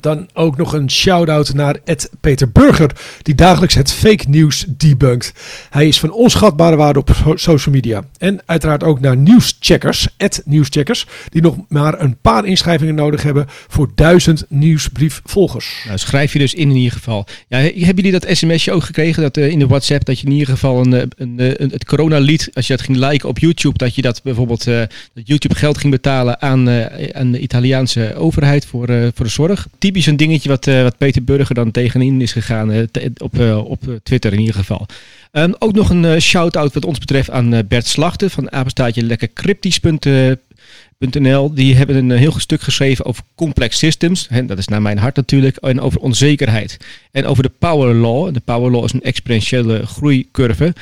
Dan 0.00 0.28
ook 0.32 0.56
nog 0.56 0.72
een 0.72 0.90
shout-out 0.90 1.54
naar 1.54 1.76
Ed 1.84 2.10
Peter 2.20 2.50
Burger, 2.50 2.90
die 3.22 3.34
dagelijks 3.34 3.74
het 3.74 3.92
fake 3.92 4.24
nieuws 4.28 4.64
debunkt. 4.68 5.32
Hij 5.70 5.88
is 5.88 5.98
van 5.98 6.10
onschatbare 6.10 6.76
waarde 6.76 6.98
op 6.98 7.10
social 7.34 7.74
media. 7.74 8.04
En 8.18 8.40
uiteraard 8.46 8.82
ook 8.82 9.00
naar 9.00 9.16
nieuwscheckers, 9.16 10.08
Nieuwscheckers, 10.44 11.06
die 11.28 11.42
nog 11.42 11.56
maar 11.68 12.00
een 12.00 12.16
paar 12.20 12.44
inschrijvingen 12.44 12.94
nodig 12.94 13.22
hebben 13.22 13.46
voor 13.48 13.90
duizend 13.94 14.44
nieuwsbriefvolgers. 14.48 15.82
Nou, 15.86 15.98
schrijf 15.98 16.32
je 16.32 16.38
dus 16.38 16.54
in 16.54 16.70
in 16.70 16.76
ieder 16.76 16.92
geval. 16.92 17.26
Ja, 17.48 17.58
hebben 17.58 18.04
jullie 18.04 18.20
dat 18.20 18.36
sms'je 18.36 18.72
ook 18.72 18.82
gekregen 18.84 19.22
dat, 19.22 19.36
uh, 19.36 19.48
in 19.48 19.58
de 19.58 19.66
WhatsApp 19.66 20.04
dat 20.04 20.20
je 20.20 20.26
in 20.26 20.32
ieder 20.32 20.48
geval 20.48 20.80
een, 20.80 20.92
een, 20.92 21.10
een, 21.16 21.62
een 21.62 21.70
het 21.70 21.84
coronalied, 21.84 22.50
als 22.52 22.66
je 22.66 22.76
dat 22.76 22.84
ging 22.84 22.98
liken 22.98 23.28
op 23.28 23.38
YouTube, 23.38 23.78
dat 23.78 23.94
je 23.94 24.02
dat 24.02 24.22
bijvoorbeeld 24.22 24.64
dat 24.64 24.88
YouTube 25.24 25.54
geld 25.54 25.78
ging 25.78 25.92
betalen 25.92 26.42
aan, 26.42 26.68
uh, 26.68 26.84
aan 27.12 27.32
de 27.32 27.40
Italiaanse 27.40 28.14
overheid 28.16 28.66
voor, 28.66 28.86
voor 29.14 29.24
de 29.24 29.30
zorg? 29.30 29.68
Typisch 29.78 30.06
een 30.06 30.16
dingetje 30.16 30.48
wat, 30.48 30.66
uh, 30.66 30.82
wat 30.82 30.98
Peter 30.98 31.24
Burger 31.24 31.54
dan 31.54 31.70
tegenin 31.70 32.20
is 32.20 32.32
gegaan 32.32 32.72
uh, 32.72 32.82
op, 33.16 33.38
uh, 33.38 33.64
op 33.64 33.80
Twitter 34.02 34.32
in 34.32 34.38
ieder 34.38 34.54
geval. 34.54 34.86
Um, 35.32 35.54
ook 35.58 35.72
nog 35.72 35.90
een 35.90 36.20
shout-out 36.20 36.74
wat 36.74 36.84
ons 36.84 36.98
betreft 36.98 37.30
aan 37.30 37.66
Bert 37.68 37.86
Slachten 37.86 38.30
van 38.30 38.52
apenstaatje 38.52 39.02
lekkercryptisch.nl. 39.02 41.54
Die 41.54 41.74
hebben 41.74 41.96
een 41.96 42.10
heel 42.10 42.38
stuk 42.38 42.60
geschreven 42.60 43.04
over 43.04 43.22
complex 43.34 43.78
systems. 43.78 44.26
En 44.28 44.46
dat 44.46 44.58
is 44.58 44.68
naar 44.68 44.82
mijn 44.82 44.98
hart 44.98 45.16
natuurlijk. 45.16 45.56
En 45.56 45.80
over 45.80 46.00
onzekerheid. 46.00 46.76
En 47.10 47.26
over 47.26 47.42
de 47.42 47.52
power 47.58 47.94
law. 47.94 48.34
De 48.34 48.42
power 48.44 48.70
law 48.70 48.84
is 48.84 48.92
een 48.92 49.02
exponentiële 49.02 49.86
groeicurve. 49.86 50.74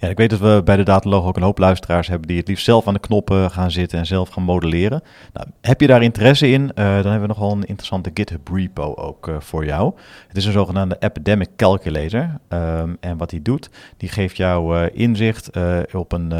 Ja, 0.00 0.08
ik 0.08 0.16
weet 0.16 0.30
dat 0.30 0.38
we 0.38 0.60
bij 0.64 0.76
de 0.76 0.82
Datalog 0.82 1.26
ook 1.26 1.36
een 1.36 1.42
hoop 1.42 1.58
luisteraars 1.58 2.08
hebben 2.08 2.28
die 2.28 2.36
het 2.36 2.48
liefst 2.48 2.64
zelf 2.64 2.86
aan 2.86 2.94
de 2.94 3.00
knoppen 3.00 3.50
gaan 3.50 3.70
zitten 3.70 3.98
en 3.98 4.06
zelf 4.06 4.28
gaan 4.28 4.42
modelleren. 4.42 5.02
Nou, 5.32 5.46
heb 5.60 5.80
je 5.80 5.86
daar 5.86 6.02
interesse 6.02 6.48
in, 6.48 6.62
uh, 6.62 6.68
dan 6.74 6.84
hebben 6.84 7.20
we 7.20 7.26
nogal 7.26 7.52
een 7.52 7.66
interessante 7.66 8.10
GitHub 8.14 8.48
repo 8.48 8.94
ook 8.94 9.28
uh, 9.28 9.36
voor 9.40 9.64
jou. 9.64 9.92
Het 10.28 10.36
is 10.36 10.44
een 10.44 10.52
zogenaamde 10.52 10.96
Epidemic 10.98 11.48
Calculator. 11.56 12.30
Um, 12.48 12.96
en 13.00 13.16
wat 13.16 13.30
die 13.30 13.42
doet, 13.42 13.70
die 13.96 14.08
geeft 14.08 14.36
jou 14.36 14.76
uh, 14.76 14.86
inzicht 14.92 15.50
op 15.92 16.12
een, 16.12 16.32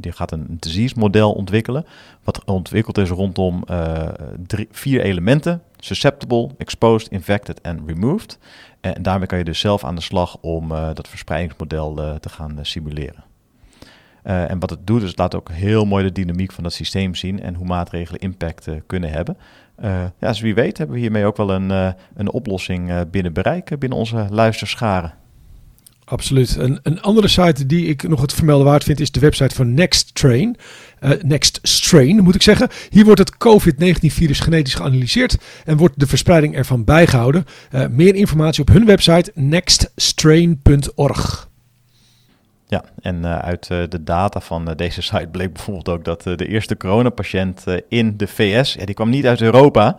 die 0.00 0.12
gaat 0.12 0.32
een 0.32 0.46
disease 0.48 0.94
model 0.98 1.32
ontwikkelen. 1.32 1.86
Wat 2.24 2.44
ontwikkeld 2.44 2.98
is 2.98 3.10
rondom 3.10 3.64
vier 4.70 5.00
elementen. 5.00 5.62
Susceptible, 5.86 6.50
exposed, 6.58 7.08
infected 7.08 7.60
en 7.60 7.82
removed. 7.86 8.38
En 8.80 9.02
daarmee 9.02 9.26
kan 9.26 9.38
je 9.38 9.44
dus 9.44 9.58
zelf 9.58 9.84
aan 9.84 9.94
de 9.94 10.00
slag 10.00 10.38
om 10.40 10.72
uh, 10.72 10.88
dat 10.94 11.08
verspreidingsmodel 11.08 11.98
uh, 11.98 12.14
te 12.14 12.28
gaan 12.28 12.52
uh, 12.52 12.58
simuleren. 12.62 13.24
en 14.22 14.58
wat 14.58 14.70
het 14.70 14.86
doet, 14.86 15.02
is 15.02 15.08
het 15.08 15.18
laat 15.18 15.34
ook 15.34 15.50
heel 15.50 15.84
mooi 15.84 16.04
de 16.04 16.12
dynamiek 16.12 16.52
van 16.52 16.62
dat 16.62 16.72
systeem 16.72 17.14
zien 17.14 17.40
en 17.42 17.54
hoe 17.54 17.66
maatregelen 17.66 18.20
impact 18.20 18.68
kunnen 18.86 19.10
hebben. 19.10 19.36
ja, 20.18 20.28
dus 20.28 20.40
wie 20.40 20.54
weet 20.54 20.78
hebben 20.78 20.96
we 20.96 21.02
hiermee 21.02 21.24
ook 21.24 21.36
wel 21.36 21.50
een, 21.50 21.94
een 22.14 22.30
oplossing 22.30 23.10
binnen 23.10 23.32
bereik, 23.32 23.78
binnen 23.78 23.98
onze 23.98 24.26
luisterscharen. 24.30 25.14
Absoluut. 26.08 26.56
Een, 26.56 26.78
een 26.82 27.02
andere 27.02 27.28
site 27.28 27.66
die 27.66 27.86
ik 27.86 28.08
nog 28.08 28.20
het 28.20 28.32
vermelden 28.32 28.66
waard 28.66 28.84
vind 28.84 29.00
is 29.00 29.10
de 29.10 29.20
website 29.20 29.54
van 29.54 29.74
Next 29.74 30.14
Train. 30.14 30.56
Uh, 31.00 31.10
Next 31.22 31.58
Strain 31.62 32.22
moet 32.22 32.34
ik 32.34 32.42
zeggen. 32.42 32.68
Hier 32.90 33.04
wordt 33.04 33.20
het 33.20 33.36
COVID-19-virus 33.36 34.40
genetisch 34.40 34.74
geanalyseerd 34.74 35.36
en 35.64 35.76
wordt 35.76 35.98
de 35.98 36.06
verspreiding 36.06 36.56
ervan 36.56 36.84
bijgehouden. 36.84 37.44
Uh, 37.74 37.86
meer 37.86 38.14
informatie 38.14 38.62
op 38.62 38.68
hun 38.68 38.84
website 38.84 39.32
nextstrain.org. 39.34 41.48
Ja, 42.68 42.84
en 43.00 43.16
uh, 43.16 43.38
uit 43.38 43.66
de 43.66 44.02
data 44.04 44.40
van 44.40 44.72
deze 44.76 45.02
site 45.02 45.28
bleek 45.30 45.52
bijvoorbeeld 45.52 45.88
ook 45.88 46.04
dat 46.04 46.22
de 46.22 46.48
eerste 46.48 46.76
coronapatiënt 46.76 47.64
in 47.88 48.16
de 48.16 48.26
VS, 48.26 48.74
ja, 48.74 48.84
die 48.84 48.94
kwam 48.94 49.10
niet 49.10 49.26
uit 49.26 49.40
Europa, 49.40 49.96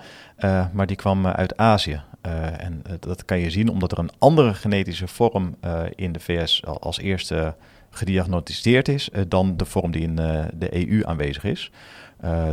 maar 0.73 0.87
die 0.87 0.95
kwam 0.95 1.27
uit 1.27 1.57
Azië. 1.57 2.01
Uh, 2.25 2.63
en 2.63 2.83
uh, 2.87 2.93
dat 2.99 3.25
kan 3.25 3.39
je 3.39 3.49
zien 3.49 3.69
omdat 3.69 3.91
er 3.91 3.99
een 3.99 4.11
andere 4.17 4.53
genetische 4.53 5.07
vorm 5.07 5.55
uh, 5.65 5.81
in 5.95 6.11
de 6.11 6.19
VS 6.19 6.65
als 6.65 6.99
eerste 6.99 7.55
gediagnosticeerd 7.89 8.87
is 8.87 9.09
dan 9.27 9.57
de 9.57 9.65
vorm 9.65 9.91
die 9.91 10.01
in 10.01 10.15
de 10.15 10.87
EU 10.89 11.05
aanwezig 11.05 11.43
is. 11.43 11.71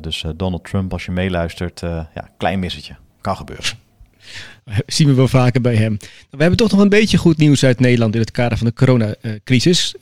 dus 0.01 0.25
Donald 0.37 0.65
Trump, 0.65 0.93
als 0.93 1.05
je 1.05 1.11
meeluistert, 1.11 1.81
ja, 1.81 2.31
klein 2.37 2.59
missetje. 2.59 2.97
Kan 3.21 3.37
gebeuren. 3.37 3.65
Zien 4.87 5.09
we 5.09 5.15
wel 5.15 5.29
vaker 5.29 5.61
bij 5.61 5.77
hem. 5.77 5.97
We 6.31 6.37
hebben 6.39 6.57
toch 6.57 6.71
nog 6.71 6.81
een 6.81 6.89
beetje 6.89 7.19
goed 7.19 7.37
nieuws 7.37 7.65
uit 7.65 7.81
Nederland 7.81 8.15
in 8.15 8.21
het 8.21 8.31
kader 8.31 8.59
van 8.59 8.67
de 8.67 8.73
coronacrisis 8.73 9.95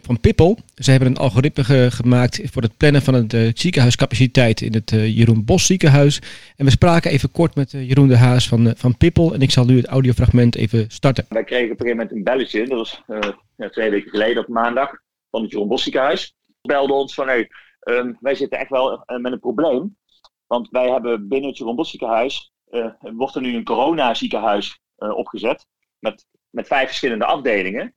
van 0.00 0.20
Pippel. 0.20 0.58
Ze 0.74 0.90
hebben 0.90 1.08
een 1.08 1.16
algoritme 1.16 1.90
gemaakt 1.90 2.40
voor 2.44 2.62
het 2.62 2.76
plannen 2.76 3.02
van 3.02 3.26
de 3.26 3.44
uh, 3.44 3.50
ziekenhuiscapaciteit 3.54 4.60
in 4.60 4.72
het 4.72 4.90
uh, 4.90 5.16
Jeroen 5.16 5.44
Bos 5.44 5.66
ziekenhuis. 5.66 6.20
En 6.56 6.64
we 6.64 6.70
spraken 6.70 7.10
even 7.10 7.30
kort 7.30 7.54
met 7.54 7.72
uh, 7.72 7.88
Jeroen 7.88 8.08
de 8.08 8.16
Haas 8.16 8.48
van, 8.48 8.72
van 8.76 8.96
Pippel. 8.96 9.34
En 9.34 9.40
ik 9.40 9.50
zal 9.50 9.64
nu 9.64 9.76
het 9.76 9.86
audiofragment 9.86 10.54
even 10.54 10.90
starten. 10.90 11.26
Wij 11.28 11.44
kregen 11.44 11.72
op 11.72 11.80
een 11.80 11.86
gegeven 11.86 11.96
moment 11.96 12.16
een 12.16 12.24
belletje, 12.24 12.66
dat 12.66 12.78
was 12.78 13.02
twee 13.70 13.90
weken 13.90 14.10
geleden 14.10 14.42
op 14.42 14.48
maandag, 14.48 14.90
van 15.30 15.42
het 15.42 15.50
Jeroen 15.50 15.68
Bos 15.68 15.82
ziekenhuis. 15.82 16.36
Belde 16.62 16.92
ons 16.92 17.14
van, 17.14 17.26
hey, 17.26 17.50
um, 17.80 18.16
wij 18.20 18.34
zitten 18.34 18.58
echt 18.58 18.70
wel 18.70 19.04
met 19.20 19.32
een 19.32 19.40
probleem. 19.40 19.96
Want 20.46 20.68
wij 20.70 20.90
hebben 20.90 21.28
binnen 21.28 21.48
het 21.48 21.58
Jeroen 21.58 21.76
Bos 21.76 21.90
ziekenhuis, 21.90 22.52
wordt 23.00 23.34
er 23.34 23.40
nu 23.40 23.54
een 23.54 23.64
corona 23.64 24.14
ziekenhuis 24.14 24.80
opgezet. 24.96 25.66
Met, 25.98 26.26
met 26.50 26.66
vijf 26.66 26.86
verschillende 26.86 27.24
afdelingen. 27.24 27.94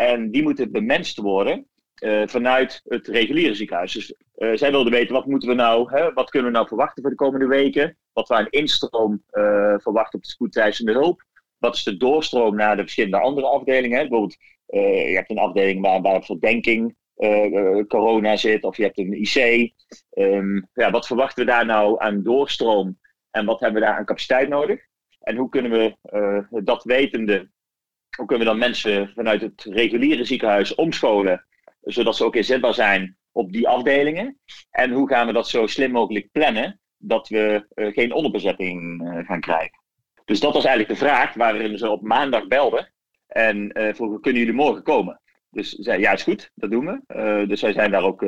En 0.00 0.30
die 0.30 0.42
moeten 0.42 0.72
bemenst 0.72 1.18
worden 1.18 1.66
uh, 2.02 2.22
vanuit 2.26 2.80
het 2.84 3.06
reguliere 3.06 3.54
ziekenhuis. 3.54 3.92
Dus 3.92 4.14
uh, 4.36 4.56
zij 4.56 4.70
wilden 4.70 4.92
weten, 4.92 5.14
wat 5.14 5.26
moeten 5.26 5.48
we 5.48 5.54
nou, 5.54 5.92
hè, 5.94 6.12
wat 6.12 6.30
kunnen 6.30 6.50
we 6.50 6.56
nou 6.56 6.68
verwachten 6.68 7.02
voor 7.02 7.10
de 7.10 7.16
komende 7.16 7.46
weken? 7.46 7.96
Wat 8.12 8.28
we 8.28 8.34
aan 8.34 8.46
instroom 8.50 9.22
uh, 9.32 9.74
verwachten 9.78 10.18
op 10.18 10.24
de 10.24 10.30
spoedeisende 10.30 10.92
hulp? 10.92 11.24
Wat 11.58 11.74
is 11.74 11.82
de 11.82 11.96
doorstroom 11.96 12.56
naar 12.56 12.76
de 12.76 12.82
verschillende 12.82 13.20
andere 13.20 13.46
afdelingen? 13.46 13.98
Hè? 13.98 14.08
Bijvoorbeeld, 14.08 14.36
je 14.66 15.14
hebt 15.14 15.30
een 15.30 15.38
afdeling 15.38 15.80
waar, 15.80 16.00
waar 16.00 16.24
verdenking 16.24 16.96
corona 17.88 18.36
zit, 18.36 18.64
of 18.64 18.76
je 18.76 18.82
hebt 18.82 18.98
een 18.98 19.22
IC. 19.22 19.72
Um, 20.14 20.68
ja, 20.74 20.90
wat 20.90 21.06
verwachten 21.06 21.44
we 21.44 21.50
daar 21.50 21.66
nou 21.66 22.00
aan 22.00 22.22
doorstroom? 22.22 22.98
En 23.30 23.46
wat 23.46 23.60
hebben 23.60 23.80
we 23.80 23.86
daar 23.86 23.96
aan 23.96 24.04
capaciteit 24.04 24.48
nodig? 24.48 24.80
En 25.20 25.36
hoe 25.36 25.48
kunnen 25.48 25.70
we 25.70 26.62
dat 26.62 26.84
wetende 26.84 27.50
hoe 28.20 28.28
kunnen 28.28 28.46
we 28.46 28.52
dan 28.52 28.60
mensen 28.60 29.12
vanuit 29.14 29.40
het 29.40 29.64
reguliere 29.64 30.24
ziekenhuis 30.24 30.74
omscholen, 30.74 31.46
zodat 31.80 32.16
ze 32.16 32.24
ook 32.24 32.36
inzetbaar 32.36 32.74
zijn 32.74 33.16
op 33.32 33.52
die 33.52 33.68
afdelingen? 33.68 34.38
En 34.70 34.90
hoe 34.90 35.08
gaan 35.08 35.26
we 35.26 35.32
dat 35.32 35.48
zo 35.48 35.66
slim 35.66 35.90
mogelijk 35.90 36.28
plannen, 36.32 36.80
dat 36.96 37.28
we 37.28 37.66
uh, 37.74 37.92
geen 37.92 38.12
onderbezetting 38.12 39.02
uh, 39.02 39.26
gaan 39.26 39.40
krijgen? 39.40 39.78
Dus 40.24 40.40
dat 40.40 40.54
was 40.54 40.64
eigenlijk 40.64 40.98
de 40.98 41.06
vraag 41.06 41.34
waarin 41.34 41.78
ze 41.78 41.90
op 41.90 42.02
maandag 42.02 42.46
belden 42.46 42.92
en 43.26 43.78
uh, 43.78 43.94
vroegen, 43.94 44.20
kunnen 44.20 44.40
jullie 44.40 44.56
morgen 44.56 44.82
komen? 44.82 45.20
Dus 45.50 45.70
zei, 45.70 46.00
ja 46.00 46.12
is 46.12 46.22
goed, 46.22 46.50
dat 46.54 46.70
doen 46.70 46.86
we. 47.06 47.46
dus 47.46 47.60
wij 47.60 47.72
zijn 47.72 47.90
daar 47.90 48.04
ook 48.04 48.24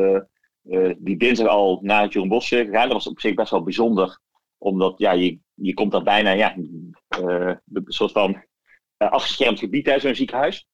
die 0.98 1.16
dinsdag 1.16 1.48
al 1.48 1.78
naar 1.82 2.02
het 2.02 2.12
Jeroen 2.12 2.28
Bos 2.28 2.48
gegaan. 2.48 2.84
Dat 2.84 2.92
was 2.92 3.06
op 3.06 3.20
zich 3.20 3.34
best 3.34 3.50
wel 3.50 3.62
bijzonder, 3.62 4.18
omdat 4.58 4.94
ja, 4.98 5.12
je, 5.12 5.38
je 5.54 5.74
komt 5.74 5.92
daar 5.92 6.02
bijna 6.02 6.30
ja, 6.30 6.56
een 6.56 7.84
soort 7.86 8.12
van 8.12 8.42
afgeschermd 9.10 9.58
gebied, 9.58 9.86
hè, 9.86 9.98
zo'n 9.98 10.14
ziekenhuis. 10.14 10.66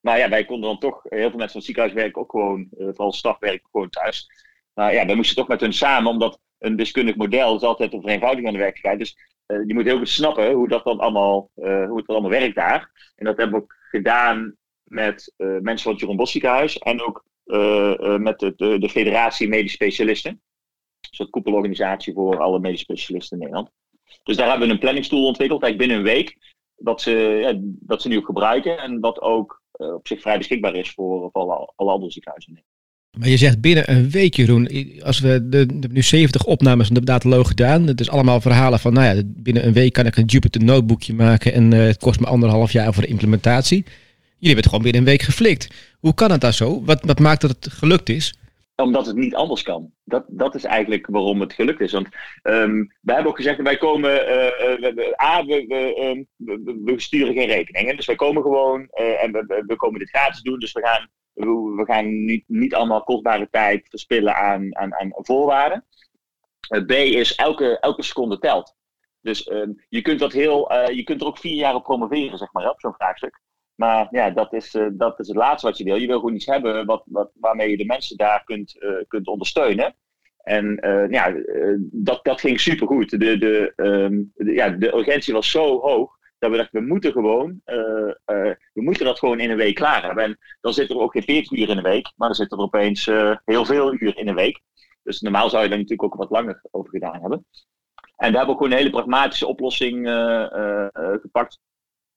Maar 0.00 0.18
ja, 0.18 0.28
wij 0.28 0.44
konden 0.44 0.68
dan 0.68 0.78
toch, 0.78 1.02
heel 1.02 1.30
veel 1.30 1.38
mensen 1.38 1.48
van 1.48 1.56
het 1.56 1.64
ziekenhuis 1.64 1.94
werken 1.94 2.22
ook 2.22 2.30
gewoon, 2.30 2.68
uh, 2.78 2.86
vooral 2.86 3.12
staf 3.12 3.38
werken 3.38 3.68
gewoon 3.70 3.90
thuis. 3.90 4.30
Maar 4.74 4.94
ja, 4.94 5.06
wij 5.06 5.14
moesten 5.14 5.36
toch 5.36 5.48
met 5.48 5.60
hun 5.60 5.72
samen, 5.72 6.10
omdat 6.10 6.40
een 6.58 6.76
wiskundig 6.76 7.16
model 7.16 7.56
is 7.56 7.62
altijd 7.62 7.92
een 7.92 8.00
vereenvoudiging 8.00 8.46
aan 8.46 8.52
de 8.52 8.58
werkelijkheid. 8.58 8.98
Dus 8.98 9.28
je 9.66 9.74
moet 9.74 9.84
heel 9.84 9.98
goed 9.98 10.08
snappen 10.08 10.52
hoe 10.52 10.68
dat 10.68 10.84
dan 10.84 10.98
allemaal, 10.98 11.50
hoe 11.54 11.96
het 11.96 12.06
allemaal 12.06 12.30
werkt 12.30 12.54
daar. 12.54 13.12
En 13.16 13.24
dat 13.24 13.36
hebben 13.36 13.56
we 13.56 13.62
ook 13.62 13.76
gedaan 13.90 14.56
met 14.82 15.32
mensen 15.36 15.78
van 15.78 15.92
het 15.92 16.00
Jeroen 16.00 16.16
Bos 16.16 16.30
ziekenhuis 16.30 16.78
en 16.78 17.02
ook 17.02 17.24
met 18.18 18.38
de, 18.38 18.52
de, 18.56 18.78
de, 18.78 18.88
Federatie 18.88 19.48
Medisch 19.48 19.72
Specialisten. 19.72 20.30
Een 20.30 20.40
soort 21.00 21.30
koepelorganisatie 21.30 22.12
voor 22.12 22.38
alle 22.38 22.58
medisch 22.58 22.80
specialisten 22.80 23.36
in 23.36 23.42
Nederland. 23.42 23.70
Dus 24.22 24.36
daar 24.36 24.48
hebben 24.48 24.66
we 24.66 24.72
een 24.72 24.80
planningstoel 24.80 25.26
ontwikkeld, 25.26 25.62
eigenlijk 25.62 25.90
binnen 25.90 26.12
een 26.12 26.16
week 26.18 26.49
dat 26.82 27.00
ze, 27.00 27.10
ja, 27.42 27.54
dat 27.62 28.02
ze 28.02 28.08
nu 28.08 28.16
ook 28.16 28.26
gebruiken 28.26 28.78
en 28.78 29.00
wat 29.00 29.20
ook 29.20 29.62
uh, 29.76 29.94
op 29.94 30.06
zich 30.06 30.20
vrij 30.20 30.38
beschikbaar 30.38 30.74
is 30.74 30.90
voor, 30.90 31.28
voor 31.32 31.72
alle, 31.76 31.92
andere 31.92 32.12
ziekenhuizen. 32.12 32.64
Maar 33.18 33.28
je 33.28 33.36
zegt 33.36 33.60
binnen 33.60 33.90
een 33.90 34.10
week, 34.10 34.34
Jeroen. 34.34 34.68
Als 35.02 35.20
we 35.20 35.48
de, 35.48 35.78
de 35.78 35.88
nu 35.88 36.02
70 36.02 36.44
opnames 36.44 36.86
van 36.86 36.94
de 36.94 37.04
dataloog 37.04 37.48
gedaan. 37.48 37.86
Het 37.86 38.00
is 38.00 38.10
allemaal 38.10 38.40
verhalen 38.40 38.78
van, 38.78 38.92
nou 38.92 39.16
ja, 39.16 39.22
binnen 39.26 39.66
een 39.66 39.72
week 39.72 39.92
kan 39.92 40.06
ik 40.06 40.16
een 40.16 40.24
Jupyter 40.24 40.64
notebookje 40.64 41.14
maken 41.14 41.52
en 41.52 41.72
uh, 41.72 41.80
het 41.80 41.98
kost 41.98 42.20
me 42.20 42.26
anderhalf 42.26 42.72
jaar 42.72 42.92
voor 42.92 43.02
de 43.02 43.08
implementatie. 43.08 43.84
Jullie 43.84 44.54
hebben 44.54 44.56
het 44.56 44.66
gewoon 44.66 44.82
binnen 44.82 45.00
een 45.00 45.08
week 45.08 45.22
geflikt. 45.22 45.68
Hoe 45.98 46.14
kan 46.14 46.30
het 46.30 46.40
daar 46.40 46.54
zo? 46.54 46.84
Wat, 46.84 47.04
wat 47.04 47.18
maakt 47.18 47.40
dat 47.40 47.50
het 47.50 47.72
gelukt 47.72 48.08
is? 48.08 48.34
Omdat 48.82 49.06
het 49.06 49.16
niet 49.16 49.34
anders 49.34 49.62
kan. 49.62 49.92
Dat, 50.04 50.24
dat 50.28 50.54
is 50.54 50.64
eigenlijk 50.64 51.06
waarom 51.06 51.40
het 51.40 51.52
gelukt 51.52 51.80
is. 51.80 51.92
Want 51.92 52.08
um, 52.42 52.94
wij 53.00 53.14
hebben 53.14 53.32
ook 53.32 53.38
gezegd, 53.38 53.62
wij 53.62 53.76
komen, 53.76 54.10
uh, 54.10 54.94
we, 54.94 55.14
A, 55.22 55.44
we, 55.44 55.64
we, 56.36 56.80
we, 56.84 57.00
sturen 57.00 57.34
geen 57.34 57.46
rekeningen. 57.46 57.96
Dus 57.96 58.06
wij 58.06 58.16
komen 58.16 58.42
gewoon 58.42 58.80
uh, 58.80 59.22
en 59.22 59.32
we, 59.32 59.64
we 59.66 59.76
komen 59.76 59.98
dit 59.98 60.08
gratis 60.08 60.40
doen. 60.40 60.58
Dus 60.58 60.72
we 60.72 60.80
gaan, 60.80 61.10
we, 61.76 61.84
gaan 61.86 62.24
niet, 62.24 62.44
niet 62.46 62.74
allemaal 62.74 63.04
kostbare 63.04 63.48
tijd 63.50 63.88
verspillen 63.88 64.34
aan, 64.34 64.76
aan, 64.76 64.94
aan 64.94 65.10
voorwaarden. 65.12 65.84
B 66.86 66.90
is 66.90 67.34
elke, 67.34 67.78
elke 67.78 68.02
seconde 68.02 68.38
telt. 68.38 68.74
Dus 69.20 69.50
um, 69.50 69.84
je 69.88 70.02
kunt 70.02 70.18
dat 70.18 70.32
heel, 70.32 70.72
je 70.92 71.02
kunt 71.02 71.20
er 71.20 71.26
ook 71.26 71.38
vier 71.38 71.54
jaar 71.54 71.74
op 71.74 71.82
promoveren, 71.82 72.38
zeg 72.38 72.52
maar, 72.52 72.70
op 72.70 72.80
zo'n 72.80 72.94
vraagstuk. 72.94 73.40
Maar 73.80 74.08
ja, 74.10 74.30
dat 74.30 74.52
is, 74.52 74.74
uh, 74.74 74.86
dat 74.92 75.18
is 75.18 75.28
het 75.28 75.36
laatste 75.36 75.66
wat 75.66 75.78
je 75.78 75.84
wil. 75.84 75.96
Je 75.96 76.06
wil 76.06 76.18
gewoon 76.18 76.34
iets 76.34 76.46
hebben 76.46 76.86
wat, 76.86 77.02
wat, 77.06 77.30
waarmee 77.34 77.70
je 77.70 77.76
de 77.76 77.84
mensen 77.84 78.16
daar 78.16 78.44
kunt, 78.44 78.76
uh, 78.78 78.90
kunt 79.08 79.26
ondersteunen. 79.26 79.94
En 80.42 80.86
uh, 80.86 81.10
ja, 81.10 81.34
dat, 81.80 82.24
dat 82.24 82.40
ging 82.40 82.60
supergoed. 82.60 83.10
De, 83.10 83.38
de, 83.38 83.72
um, 83.76 84.32
de, 84.34 84.52
ja, 84.52 84.68
de 84.68 84.94
urgentie 84.94 85.34
was 85.34 85.50
zo 85.50 85.80
hoog 85.80 86.18
dat 86.38 86.50
we 86.50 86.56
dachten, 86.56 86.80
we 86.80 86.86
moeten 86.86 87.12
gewoon, 87.12 87.60
we 87.64 88.56
moeten 88.72 89.04
dat 89.04 89.18
gewoon 89.18 89.40
in 89.40 89.50
een 89.50 89.56
week 89.56 89.74
klaar 89.74 90.02
hebben. 90.02 90.24
En 90.24 90.38
dan 90.60 90.72
zitten 90.72 90.96
er 90.96 91.02
ook 91.02 91.12
geen 91.12 91.22
40 91.22 91.58
uur 91.58 91.68
in 91.68 91.76
een 91.76 91.82
week, 91.82 92.12
maar 92.16 92.28
dan 92.28 92.36
zitten 92.36 92.58
er 92.58 92.64
opeens 92.64 93.04
heel 93.44 93.64
veel 93.64 93.94
uur 93.94 94.18
in 94.18 94.28
een 94.28 94.34
week. 94.34 94.60
Dus 95.02 95.20
normaal 95.20 95.50
zou 95.50 95.62
je 95.62 95.68
daar 95.68 95.78
natuurlijk 95.78 96.12
ook 96.12 96.18
wat 96.18 96.30
langer 96.30 96.60
over 96.70 96.90
gedaan 96.90 97.20
hebben. 97.20 97.44
En 98.16 98.30
we 98.30 98.36
hebben 98.36 98.48
ook 98.48 98.56
gewoon 98.56 98.72
een 98.72 98.78
hele 98.78 98.90
pragmatische 98.90 99.46
oplossing 99.46 100.08
gepakt. 101.20 101.60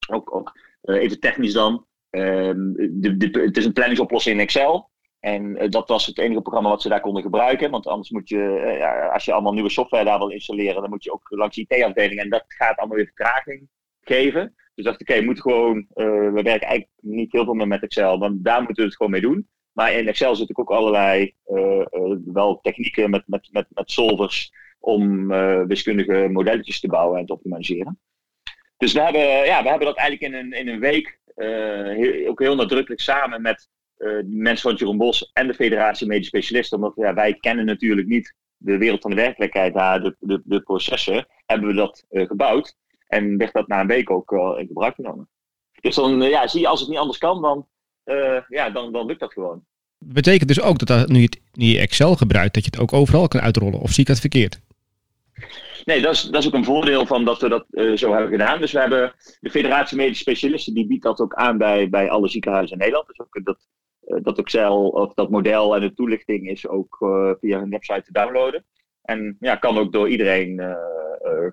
Ook, 0.08 0.36
ook 0.36 0.52
even 0.84 1.20
technisch 1.20 1.54
dan. 1.54 1.86
Ehm, 2.10 2.74
de, 2.74 3.42
het 3.46 3.58
is 3.58 3.66
een 3.66 3.74
planningsoplossing 3.74 4.36
in 4.36 4.42
Excel. 4.42 4.92
En 5.20 5.64
uh, 5.64 5.70
dat 5.70 5.88
was 5.88 6.06
het 6.06 6.18
enige 6.18 6.42
programma 6.42 6.70
wat 6.70 6.82
ze 6.82 6.90
daar 6.90 7.02
konden 7.02 7.24
gebruiken. 7.24 7.72
Want 7.72 7.88
anders 7.88 8.10
moet 8.10 8.30
je, 8.30 8.62
uh, 8.66 8.78
ja, 8.78 9.08
als 9.08 9.26
je 9.26 9.34
allemaal 9.34 9.54
nieuwe 9.54 9.70
software 9.70 10.04
daar 10.04 10.18
wil 10.18 10.30
installeren, 10.30 10.82
dan 10.82 10.90
moet 10.90 11.04
je 11.04 11.14
ook 11.14 11.30
langs 11.30 11.58
IT-afdeling. 11.58 12.20
En 12.20 12.30
dat 12.30 12.44
gaat 12.48 12.78
allemaal 12.78 12.98
weer 12.98 13.06
vertraging 13.06 13.68
geven. 14.02 14.56
Dus 14.76 14.86
dacht 14.86 15.02
ik, 15.02 15.10
oké, 15.10 15.22
moet 15.22 15.42
gewoon, 15.42 15.88
we 15.94 16.32
werken 16.34 16.68
eigenlijk 16.68 16.90
niet 17.02 17.32
heel 17.32 17.44
veel 17.44 17.54
meer 17.54 17.68
met 17.68 17.84
Excel, 17.84 18.20
want 18.20 18.44
daar 18.44 18.58
moeten 18.58 18.76
we 18.76 18.90
het 18.90 18.96
gewoon 18.96 19.12
mee 19.12 19.22
doen. 19.22 19.48
Maar 19.72 19.94
in 19.94 20.08
Excel 20.08 20.36
zitten 20.36 20.58
ook 20.58 20.70
allerlei 20.70 21.36
wel 22.26 22.60
technieken 22.62 23.10
met, 23.10 23.24
met, 23.26 23.50
met, 23.52 23.68
met 23.70 23.92
solvers 23.92 24.54
om 24.80 25.28
wiskundige 25.68 26.28
modelletjes 26.32 26.80
te 26.80 26.88
bouwen 26.88 27.20
en 27.20 27.26
te 27.26 27.34
optimaliseren. 27.34 28.00
Dus 28.84 28.94
we 28.94 29.02
hebben, 29.02 29.22
ja, 29.46 29.64
we 29.64 29.70
hebben 29.70 29.88
dat 29.88 29.98
eigenlijk 29.98 30.34
in 30.34 30.40
een, 30.40 30.52
in 30.54 30.68
een 30.68 30.80
week 30.80 31.20
uh, 31.36 32.30
ook 32.30 32.40
heel 32.40 32.56
nadrukkelijk 32.56 33.02
samen 33.02 33.42
met 33.42 33.70
uh, 33.98 34.20
mensen 34.26 34.70
van 34.70 34.78
Jeroen 34.78 34.98
Bos 34.98 35.32
en 35.34 35.48
de 35.48 35.54
Federatie 35.54 36.08
Medisch 36.08 36.28
Specialisten. 36.28 36.78
Omdat 36.78 36.94
ja, 36.96 37.14
wij 37.14 37.34
kennen 37.34 37.66
natuurlijk 37.66 38.08
niet 38.08 38.36
de 38.58 38.78
wereld 38.78 39.02
van 39.02 39.12
de 39.12 39.18
werkelijkheid 39.18 39.74
daar, 39.74 40.02
de, 40.02 40.16
de, 40.20 40.42
de 40.46 40.62
processen, 40.62 41.28
hebben 41.46 41.68
we 41.68 41.74
dat 41.74 42.06
uh, 42.12 42.28
gebouwd. 42.28 42.76
En 43.08 43.38
werd 43.38 43.54
dat 43.54 43.68
na 43.68 43.80
een 43.80 43.88
week 43.88 44.10
ook 44.10 44.32
in 44.32 44.68
gebruik 44.68 44.96
genomen. 44.96 45.30
Dus 45.82 45.96
dan 45.96 46.22
ja, 46.22 46.48
zie 46.48 46.62
je, 46.62 46.68
als 46.68 46.80
het 46.80 46.90
niet 46.90 46.98
anders 46.98 47.18
kan, 47.18 47.42
dan, 47.42 47.68
ja, 48.48 48.70
dan, 48.70 48.92
dan 48.92 49.06
lukt 49.06 49.20
dat 49.20 49.34
gewoon. 49.34 49.66
Betekent 49.98 50.48
dus 50.48 50.62
ook 50.62 50.86
dat, 50.86 51.08
nu, 51.08 51.20
je, 51.20 51.30
nu 51.54 51.66
je 51.66 51.80
Excel 51.80 52.16
gebruikt, 52.16 52.54
dat 52.54 52.64
je 52.64 52.70
het 52.72 52.80
ook 52.80 52.94
overal 52.94 53.28
kan 53.28 53.42
uitrollen? 53.42 53.80
Of 53.80 53.92
zie 53.92 54.02
ik 54.02 54.08
dat 54.08 54.20
verkeerd? 54.20 54.60
Nee, 55.86 56.02
dat 56.02 56.14
is, 56.14 56.22
dat 56.22 56.42
is 56.42 56.48
ook 56.48 56.54
een 56.54 56.64
voordeel 56.64 57.06
van 57.06 57.26
dat 57.26 57.42
we 57.42 57.50
dat 57.50 57.66
uh, 57.72 57.98
zo 57.98 58.12
hebben 58.12 58.32
gedaan. 58.32 58.60
Dus 58.60 58.72
we 58.72 58.80
hebben 58.80 59.14
de 59.40 59.50
Federatie 59.50 59.98
Medische 59.98 60.22
Specialisten, 60.22 60.74
die 60.74 60.88
biedt 60.88 61.04
dat 61.04 61.20
ook 61.20 61.34
aan 61.34 61.58
bij, 61.58 61.90
bij 61.90 62.10
alle 62.10 62.28
ziekenhuizen 62.28 62.72
in 62.72 62.78
Nederland. 62.78 63.08
Dus 63.08 63.20
ook 63.20 63.40
dat, 63.44 63.68
uh, 64.06 64.18
dat 64.24 64.38
Excel 64.38 64.88
of 64.88 65.14
dat 65.14 65.30
model 65.30 65.76
en 65.76 65.82
de 65.82 65.94
toelichting 65.94 66.50
is 66.50 66.68
ook 66.68 66.98
uh, 67.00 67.32
via 67.40 67.60
hun 67.60 67.70
website 67.70 68.04
te 68.04 68.12
downloaden. 68.12 68.66
En 69.02 69.38
ja, 69.40 69.56
kan 69.56 69.78
ook 69.78 69.92
door 69.92 70.10
iedereen 70.10 70.78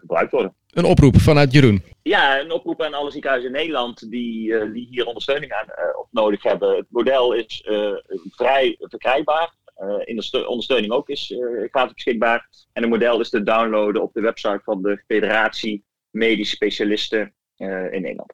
gebruikt 0.00 0.32
worden. 0.32 0.54
Een 0.70 0.84
oproep 0.84 1.20
vanuit 1.20 1.52
Jeroen. 1.52 1.82
Ja, 2.02 2.40
een 2.40 2.52
oproep 2.52 2.82
aan 2.82 2.94
alle 2.94 3.10
ziekenhuizen 3.10 3.50
in 3.50 3.56
Nederland 3.56 4.10
die, 4.10 4.70
die 4.72 4.86
hier 4.90 5.06
ondersteuning 5.06 5.52
aan 5.52 5.66
op 5.98 6.08
nodig 6.10 6.42
hebben. 6.42 6.76
Het 6.76 6.86
model 6.88 7.32
is 7.32 7.64
vrij 8.30 8.76
verkrijgbaar. 8.78 9.54
Uh, 9.80 9.94
in 10.04 10.16
de 10.16 10.46
ondersteuning 10.48 10.92
ook 10.92 11.08
is 11.08 11.30
uh, 11.30 11.68
gratis 11.70 11.92
beschikbaar. 11.92 12.48
En 12.72 12.82
het 12.82 12.90
model 12.90 13.20
is 13.20 13.30
te 13.30 13.42
downloaden 13.42 14.02
op 14.02 14.12
de 14.12 14.20
website 14.20 14.60
van 14.64 14.82
de 14.82 15.02
Federatie 15.06 15.84
Medisch 16.10 16.50
Specialisten 16.50 17.32
uh, 17.56 17.92
in 17.92 18.02
Nederland. 18.02 18.32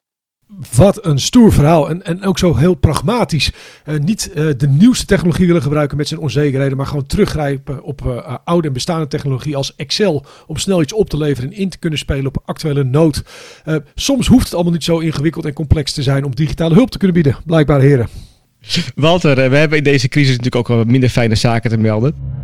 Wat 0.75 1.05
een 1.05 1.19
stoer 1.19 1.53
verhaal. 1.53 1.89
En, 1.89 2.03
en 2.03 2.23
ook 2.23 2.37
zo 2.37 2.55
heel 2.55 2.75
pragmatisch. 2.75 3.51
Uh, 3.85 3.97
niet 3.97 4.33
de 4.33 4.67
nieuwste 4.67 5.05
technologie 5.05 5.47
willen 5.47 5.61
gebruiken 5.61 5.97
met 5.97 6.07
zijn 6.07 6.19
onzekerheden. 6.19 6.77
Maar 6.77 6.85
gewoon 6.85 7.05
teruggrijpen 7.05 7.81
op 7.81 8.01
oude 8.43 8.67
en 8.67 8.73
bestaande 8.73 9.07
technologie 9.07 9.55
als 9.55 9.75
Excel. 9.75 10.25
Om 10.47 10.57
snel 10.57 10.81
iets 10.81 10.93
op 10.93 11.09
te 11.09 11.17
leveren 11.17 11.51
en 11.51 11.57
in 11.57 11.69
te 11.69 11.79
kunnen 11.79 11.99
spelen 11.99 12.25
op 12.25 12.41
actuele 12.45 12.83
nood. 12.83 13.23
soms 13.95 14.27
hoeft 14.27 14.45
het 14.45 14.53
allemaal 14.53 14.73
niet 14.73 14.83
zo 14.83 14.99
ingewikkeld 14.99 15.45
en 15.45 15.53
complex 15.53 15.93
te 15.93 16.03
zijn 16.03 16.23
om 16.23 16.35
digitale 16.35 16.73
hulp 16.73 16.89
te 16.89 16.97
kunnen 16.97 17.21
bieden. 17.21 17.41
Blijkbaar 17.45 17.81
heren. 17.81 18.26
Walter, 18.95 19.43
eh, 19.43 19.49
we 19.49 19.57
hebben 19.57 19.77
in 19.77 19.83
deze 19.83 20.07
crisis 20.07 20.37
natuurlijk 20.37 20.55
ook 20.55 20.67
wel 20.67 20.83
minder 20.85 21.09
fijne 21.09 21.35
zaken 21.35 21.69
te 21.69 21.77
melden. 21.77 22.35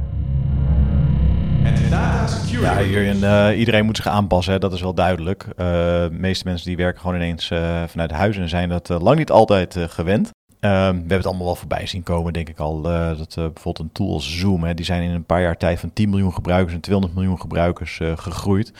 Ja, 2.61 2.81
uh, 2.81 3.59
iedereen 3.59 3.85
moet 3.85 3.95
zich 3.95 4.07
aanpassen, 4.07 4.53
hè, 4.53 4.59
dat 4.59 4.73
is 4.73 4.81
wel 4.81 4.93
duidelijk. 4.93 5.45
Uh, 5.47 5.55
de 5.55 6.09
meeste 6.11 6.47
mensen 6.47 6.67
die 6.67 6.77
werken 6.77 7.01
gewoon 7.01 7.15
ineens 7.15 7.51
vanuit 7.87 8.11
huis 8.11 8.37
en 8.37 8.49
zijn 8.49 8.69
dat 8.69 8.89
lang 8.89 9.17
niet 9.17 9.31
altijd 9.31 9.77
gewend. 9.89 10.29
we 10.59 10.67
hebben 10.67 11.17
het 11.17 11.25
allemaal 11.25 11.45
wel 11.45 11.55
voorbij 11.55 11.85
zien 11.85 12.03
komen, 12.03 12.33
denk 12.33 12.49
ik 12.49 12.59
al. 12.59 12.81
dat 12.81 13.33
bijvoorbeeld 13.35 13.79
een 13.79 13.91
tool 13.91 14.13
als 14.13 14.37
Zoom, 14.37 14.63
hè, 14.63 14.73
die 14.73 14.85
zijn 14.85 15.03
in 15.03 15.11
een 15.11 15.25
paar 15.25 15.41
jaar 15.41 15.57
tijd 15.57 15.79
van 15.79 15.93
10 15.93 16.09
miljoen 16.09 16.33
gebruikers 16.33 16.73
en 16.73 16.81
200 16.81 17.15
miljoen 17.15 17.39
gebruikers 17.39 17.99
gegroeid. 18.15 18.71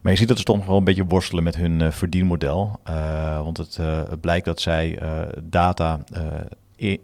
Maar 0.00 0.12
je 0.12 0.18
ziet 0.18 0.28
dat 0.28 0.38
ze 0.38 0.44
toch 0.44 0.66
wel 0.66 0.76
een 0.76 0.84
beetje 0.84 1.04
worstelen 1.04 1.44
met 1.44 1.56
hun 1.56 1.92
verdienmodel. 1.92 2.80
want 3.42 3.56
het, 3.56 3.76
het, 3.76 4.20
blijkt 4.20 4.44
dat 4.44 4.60
zij 4.60 4.98
data 5.42 6.00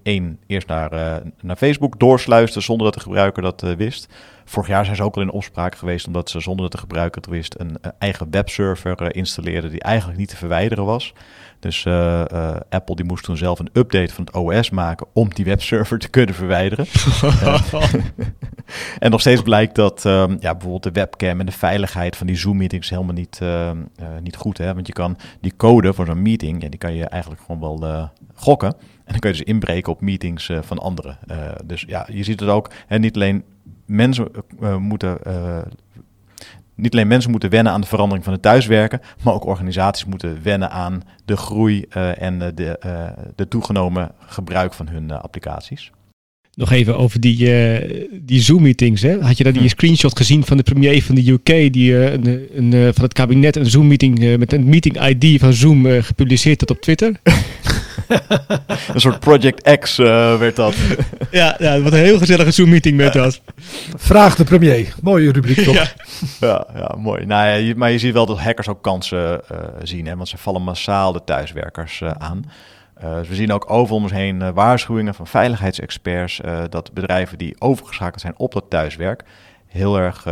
één 0.02 0.38
eerst 0.46 0.68
naar, 0.68 0.92
uh, 0.92 1.16
naar 1.40 1.56
Facebook 1.56 1.98
doorsluisten 1.98 2.62
zonder 2.62 2.84
dat 2.84 2.94
de 2.94 3.00
gebruiker 3.00 3.42
dat 3.42 3.62
uh, 3.62 3.72
wist. 3.72 4.08
Vorig 4.44 4.68
jaar 4.68 4.84
zijn 4.84 4.96
ze 4.96 5.02
ook 5.02 5.16
al 5.16 5.22
in 5.22 5.30
opspraak 5.30 5.74
geweest 5.74 6.06
omdat 6.06 6.30
ze 6.30 6.40
zonder 6.40 6.62
dat 6.62 6.72
de 6.72 6.78
gebruiker 6.78 7.20
het 7.20 7.30
wist 7.30 7.54
een 7.58 7.70
uh, 7.70 7.90
eigen 7.98 8.30
webserver 8.30 9.14
installeerden 9.14 9.70
die 9.70 9.80
eigenlijk 9.80 10.18
niet 10.18 10.28
te 10.28 10.36
verwijderen 10.36 10.84
was. 10.84 11.12
Dus 11.60 11.86
Apple 12.68 12.96
die 12.96 13.04
moest 13.04 13.24
toen 13.24 13.36
zelf 13.36 13.58
een 13.58 13.70
update 13.72 14.14
van 14.14 14.24
het 14.24 14.34
OS 14.34 14.70
maken 14.70 15.06
om 15.12 15.34
die 15.34 15.44
webserver 15.44 15.98
te 15.98 16.08
kunnen 16.08 16.34
verwijderen. 16.34 16.86
en 18.98 19.10
nog 19.10 19.20
steeds 19.20 19.42
blijkt 19.42 19.74
dat 19.74 20.04
um, 20.04 20.36
ja, 20.40 20.52
bijvoorbeeld 20.52 20.82
de 20.82 20.92
webcam 20.92 21.40
en 21.40 21.46
de 21.46 21.52
veiligheid 21.52 22.16
van 22.16 22.26
die 22.26 22.36
Zoom-meetings 22.36 22.90
helemaal 22.90 23.14
niet, 23.14 23.40
niet 24.22 24.36
goed. 24.36 24.58
Hè? 24.58 24.74
Want 24.74 24.86
je 24.86 24.92
kan 24.92 25.16
die 25.40 25.56
code 25.56 25.92
voor 25.92 26.06
zo'n 26.06 26.22
meeting, 26.22 26.62
ja, 26.62 26.68
die 26.68 26.78
kan 26.78 26.94
je 26.94 27.04
eigenlijk 27.04 27.42
gewoon 27.46 27.60
wel 27.60 28.10
gokken. 28.34 28.74
En 29.07 29.12
dan 29.12 29.21
kun 29.21 29.31
je 29.31 29.37
dus 29.37 29.47
inbreken 29.47 29.92
op 29.92 30.01
meetings 30.01 30.49
uh, 30.49 30.59
van 30.62 30.79
anderen. 30.79 31.19
Uh, 31.31 31.37
dus 31.64 31.85
ja, 31.87 32.09
je 32.12 32.25
ziet 32.25 32.40
het 32.40 32.49
ook. 32.49 32.71
En 32.87 33.01
niet 33.01 33.14
alleen 33.14 33.42
mensen 33.85 34.29
uh, 34.61 34.77
moeten. 34.77 35.19
niet 36.75 36.92
alleen 36.92 37.07
mensen 37.07 37.31
moeten 37.31 37.51
wennen 37.51 37.73
aan 37.73 37.81
de 37.81 37.87
verandering 37.87 38.25
van 38.25 38.33
het 38.33 38.42
thuiswerken, 38.42 39.01
maar 39.23 39.35
ook 39.35 39.47
organisaties 39.47 40.05
moeten 40.05 40.42
wennen 40.42 40.71
aan 40.71 41.03
de 41.25 41.37
groei 41.37 41.83
en 42.19 42.38
de, 42.38 42.79
de 43.35 43.49
toegenomen 43.49 44.11
gebruik 44.19 44.75
van 44.75 44.88
hun 44.88 45.11
applicaties. 45.11 45.90
Nog 46.55 46.73
even 46.73 46.99
over 46.99 47.21
die, 47.21 47.38
die 48.23 48.40
Zoom-meetings. 48.40 49.03
Had 49.03 49.38
je 49.38 49.45
daar 49.45 49.53
die 49.53 49.62
hm. 49.62 49.69
screenshot 49.69 50.16
gezien 50.16 50.45
van 50.45 50.57
de 50.57 50.62
premier 50.62 51.03
van 51.03 51.14
de 51.14 51.31
UK, 51.31 51.73
die 51.73 51.97
een, 51.97 52.49
een, 52.55 52.95
van 52.95 53.05
het 53.05 53.12
kabinet 53.12 53.57
een 53.57 53.66
Zoom-meeting 53.66 54.37
met 54.38 54.53
een 54.53 54.64
meeting-ID 54.64 55.40
van 55.40 55.53
Zoom 55.53 55.87
gepubliceerd 55.87 56.61
had 56.61 56.71
op 56.71 56.81
Twitter? 56.81 57.21
een 58.95 59.01
soort 59.01 59.21
Project 59.21 59.79
X 59.79 59.99
uh, 59.99 60.38
werd 60.38 60.57
dat. 60.57 60.75
ja, 61.31 61.57
ja, 61.59 61.81
wat 61.81 61.92
een 61.92 61.99
heel 61.99 62.19
gezellige 62.19 62.51
Zoom-meeting 62.51 62.97
met 62.97 63.12
dat. 63.12 63.40
Vraag 63.95 64.37
de 64.37 64.45
premier. 64.45 64.95
Mooie 65.03 65.33
rubriek 65.33 65.61
toch? 65.61 65.75
ja. 65.75 65.87
ja, 66.40 66.66
ja, 66.75 66.95
mooi. 66.99 67.27
Nou, 67.27 67.47
ja, 67.47 67.55
je, 67.55 67.75
maar 67.75 67.90
je 67.90 67.99
ziet 67.99 68.12
wel 68.12 68.27
dat 68.27 68.40
hackers 68.40 68.69
ook 68.69 68.83
kansen 68.83 69.40
uh, 69.53 69.59
zien, 69.83 70.07
hè, 70.07 70.16
want 70.16 70.29
ze 70.29 70.38
vallen 70.38 70.62
massaal 70.62 71.12
de 71.12 71.25
thuiswerkers 71.25 72.01
uh, 72.01 72.11
aan. 72.11 72.45
Dus 73.01 73.29
we 73.29 73.35
zien 73.35 73.53
ook 73.53 73.71
over 73.71 73.95
ons 73.95 74.12
heen 74.12 74.53
waarschuwingen 74.53 75.14
van 75.14 75.27
veiligheidsexperts 75.27 76.40
dat 76.69 76.92
bedrijven 76.92 77.38
die 77.38 77.61
overgeschakeld 77.61 78.21
zijn 78.21 78.35
op 78.37 78.53
dat 78.53 78.64
thuiswerk 78.69 79.25
heel 79.66 79.99
erg 79.99 80.27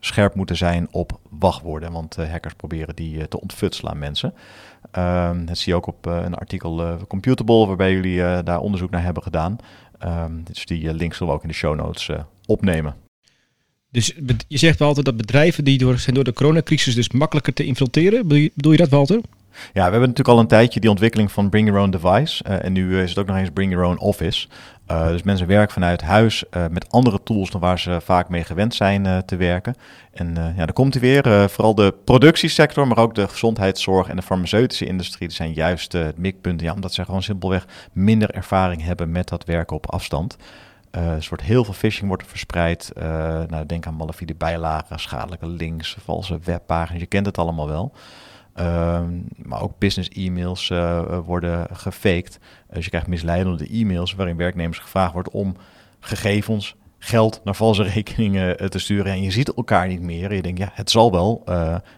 scherp 0.00 0.34
moeten 0.34 0.56
zijn 0.56 0.88
op 0.90 1.20
wachtwoorden. 1.30 1.92
Want 1.92 2.16
hackers 2.16 2.54
proberen 2.54 2.96
die 2.96 3.28
te 3.28 3.40
ontfutselen 3.40 3.92
aan 3.92 3.98
mensen. 3.98 4.34
Um, 4.98 5.46
dat 5.46 5.58
zie 5.58 5.72
je 5.72 5.78
ook 5.78 5.86
op 5.86 6.06
uh, 6.06 6.20
een 6.24 6.34
artikel 6.34 6.80
uh, 6.80 6.94
Computable, 7.08 7.66
waarbij 7.66 7.92
jullie 7.92 8.16
uh, 8.16 8.38
daar 8.44 8.60
onderzoek 8.60 8.90
naar 8.90 9.02
hebben 9.02 9.22
gedaan. 9.22 9.56
Dus 10.44 10.66
die 10.66 10.94
link 10.94 11.14
zullen 11.14 11.28
we 11.28 11.38
ook 11.38 11.42
in 11.42 11.48
de 11.48 11.54
show 11.54 11.76
notes 11.76 12.10
opnemen. 12.46 12.94
Dus 13.90 14.14
je 14.48 14.58
zegt 14.58 14.80
altijd 14.80 15.06
dat 15.06 15.16
bedrijven 15.16 15.64
die 15.64 15.78
door, 15.78 15.98
zijn 15.98 16.14
door 16.14 16.24
de 16.24 16.32
coronacrisis 16.32 16.94
dus 16.94 17.10
makkelijker 17.10 17.52
te 17.52 17.64
infiltreren. 17.64 18.28
Bedoel 18.28 18.48
bedoel 18.54 18.72
je 18.72 18.78
dat, 18.78 18.88
Walter? 18.88 19.20
Ja, 19.52 19.58
we 19.72 19.80
hebben 19.80 20.00
natuurlijk 20.00 20.28
al 20.28 20.38
een 20.38 20.46
tijdje 20.46 20.80
die 20.80 20.90
ontwikkeling 20.90 21.32
van 21.32 21.48
Bring 21.48 21.68
Your 21.68 21.82
Own 21.82 21.90
Device. 21.90 22.44
Uh, 22.48 22.64
en 22.64 22.72
nu 22.72 23.00
is 23.00 23.08
het 23.08 23.18
ook 23.18 23.26
nog 23.26 23.36
eens 23.36 23.50
Bring 23.50 23.72
Your 23.72 23.86
Own 23.86 23.98
Office. 23.98 24.48
Uh, 24.90 25.08
dus 25.08 25.22
mensen 25.22 25.46
werken 25.46 25.72
vanuit 25.72 26.00
huis 26.00 26.44
met 26.70 26.90
andere 26.90 27.22
tools 27.22 27.50
dan 27.50 27.60
waar 27.60 27.78
ze 27.78 28.00
vaak 28.00 28.28
mee 28.28 28.44
gewend 28.44 28.74
zijn 28.74 29.24
te 29.26 29.36
werken. 29.36 29.74
En 30.12 30.34
ja, 30.34 30.64
dan 30.64 30.72
komt 30.72 30.94
hij 30.94 31.02
weer. 31.02 31.50
vooral 31.50 31.74
de 31.74 31.94
productiesector, 32.04 32.86
maar 32.86 32.98
ook 32.98 33.14
de 33.14 33.28
gezondheidszorg 33.28 34.08
en 34.08 34.16
de 34.16 34.22
farmaceutische 34.22 34.86
industrie 34.86 35.28
die 35.28 35.36
zijn 35.36 35.52
juist 35.52 35.92
het 35.92 36.18
mikpunten. 36.18 36.66
Ja, 36.66 36.72
omdat 36.72 36.94
ze 36.94 37.04
gewoon 37.04 37.22
simpelweg 37.22 37.66
minder 37.92 38.30
ervaring 38.30 38.82
hebben 38.82 39.10
met 39.12 39.28
dat 39.28 39.44
werken 39.44 39.76
op 39.76 39.90
afstand. 39.90 40.36
Uh, 40.96 41.14
dus 41.14 41.28
wordt 41.28 41.44
heel 41.44 41.64
veel 41.64 41.74
phishing 41.74 42.08
wordt 42.08 42.26
verspreid. 42.26 42.92
Nou, 43.48 43.66
denk 43.66 43.86
aan 43.86 43.94
malafide 43.94 44.34
bijlagen, 44.34 45.00
schadelijke 45.00 45.46
links, 45.46 45.96
valse 46.04 46.38
webpagina's. 46.44 47.00
Je 47.00 47.06
kent 47.06 47.26
het 47.26 47.38
allemaal 47.38 47.68
wel. 47.68 47.92
Uh, 48.60 49.00
maar 49.36 49.62
ook 49.62 49.78
business 49.78 50.08
e-mails 50.08 50.70
uh, 50.70 51.18
worden 51.24 51.66
gefaked. 51.72 52.38
Dus 52.72 52.84
je 52.84 52.90
krijgt 52.90 53.06
misleidende 53.06 53.66
e-mails 53.66 54.14
waarin 54.14 54.36
werknemers 54.36 54.78
gevraagd 54.78 55.12
wordt 55.12 55.30
om 55.30 55.56
gegevens, 56.00 56.76
geld 56.98 57.40
naar 57.44 57.54
valse 57.54 57.82
rekeningen 57.94 58.70
te 58.70 58.78
sturen. 58.78 59.12
En 59.12 59.22
je 59.22 59.30
ziet 59.30 59.54
elkaar 59.54 59.86
niet 59.86 60.00
meer. 60.00 60.34
Je 60.34 60.42
denkt, 60.42 60.58
ja, 60.58 60.70
het 60.74 60.90
zal 60.90 61.12
wel. 61.12 61.44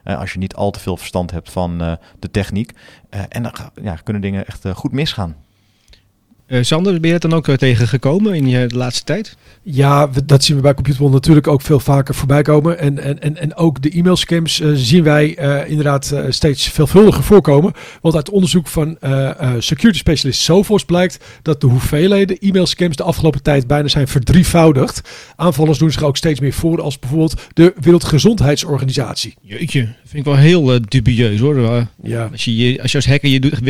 als 0.05 0.33
je 0.33 0.39
niet 0.39 0.55
al 0.55 0.71
te 0.71 0.81
veel 0.81 0.97
verstand 0.97 1.31
hebt 1.31 1.51
van 1.51 1.79
de 2.19 2.31
techniek. 2.31 2.73
en 3.29 3.43
dan 3.43 3.53
ja, 3.83 3.95
kunnen 3.95 4.23
dingen 4.23 4.47
echt 4.47 4.69
goed 4.69 4.93
misgaan. 4.93 5.37
Uh, 6.53 6.63
Sander, 6.63 6.93
ben 6.93 7.07
je 7.07 7.13
het 7.13 7.23
dan 7.23 7.33
ook 7.33 7.49
uh, 7.49 7.55
tegengekomen 7.55 8.35
in 8.35 8.49
je 8.49 8.67
laatste 8.75 9.05
tijd? 9.05 9.37
Ja, 9.63 10.11
dat 10.25 10.45
zien 10.45 10.57
we 10.57 10.63
bij 10.63 10.75
Computerbond 10.75 11.13
natuurlijk 11.13 11.47
ook 11.47 11.61
veel 11.61 11.81
vaker 11.81 12.15
voorbij 12.15 12.43
komen. 12.43 12.79
En, 12.79 12.99
en, 12.99 13.21
en, 13.21 13.37
en 13.37 13.55
ook 13.55 13.83
de 13.83 13.91
e-mailscams 13.91 14.61
uh, 14.61 14.71
zien 14.75 15.03
wij 15.03 15.29
inderdaad 15.67 16.15
steeds 16.29 16.69
veelvuldiger 16.69 17.25
voorkomen. 17.25 17.73
Want 18.01 18.15
uit 18.15 18.31
onderzoek 18.31 18.67
van 18.67 18.99
security 19.59 19.99
specialist 19.99 20.41
Sophos 20.41 20.85
blijkt 20.85 21.25
dat 21.43 21.61
de 21.61 21.67
hoeveelheden 21.67 22.39
e-mailscams 22.39 22.97
de 22.97 23.03
afgelopen 23.03 23.43
tijd 23.43 23.67
bijna 23.67 23.89
zijn 23.89 24.09
verdrievoudigd. 24.09 25.11
Aanvallers 25.37 25.79
doen 25.79 25.93
zich 25.93 26.03
ook 26.03 26.17
steeds 26.17 26.41
meer 26.41 26.53
voor 26.53 26.81
als 26.81 26.99
bijvoorbeeld 26.99 27.43
de 27.53 27.75
Wereldgezondheidsorganisatie. 27.81 29.35
Jeetje, 29.43 29.81
vind 29.81 30.27
ik 30.27 30.33
wel 30.33 30.37
heel 30.37 30.81
dubieus 30.89 31.41
hoor. 31.41 31.87
Ja. 32.03 32.29
Als, 32.33 32.45
je, 32.45 32.79
als 32.83 32.91
je 32.91 32.97
als 32.97 33.07
hacker 33.07 33.29
je 33.29 33.41
doet, 33.41 33.61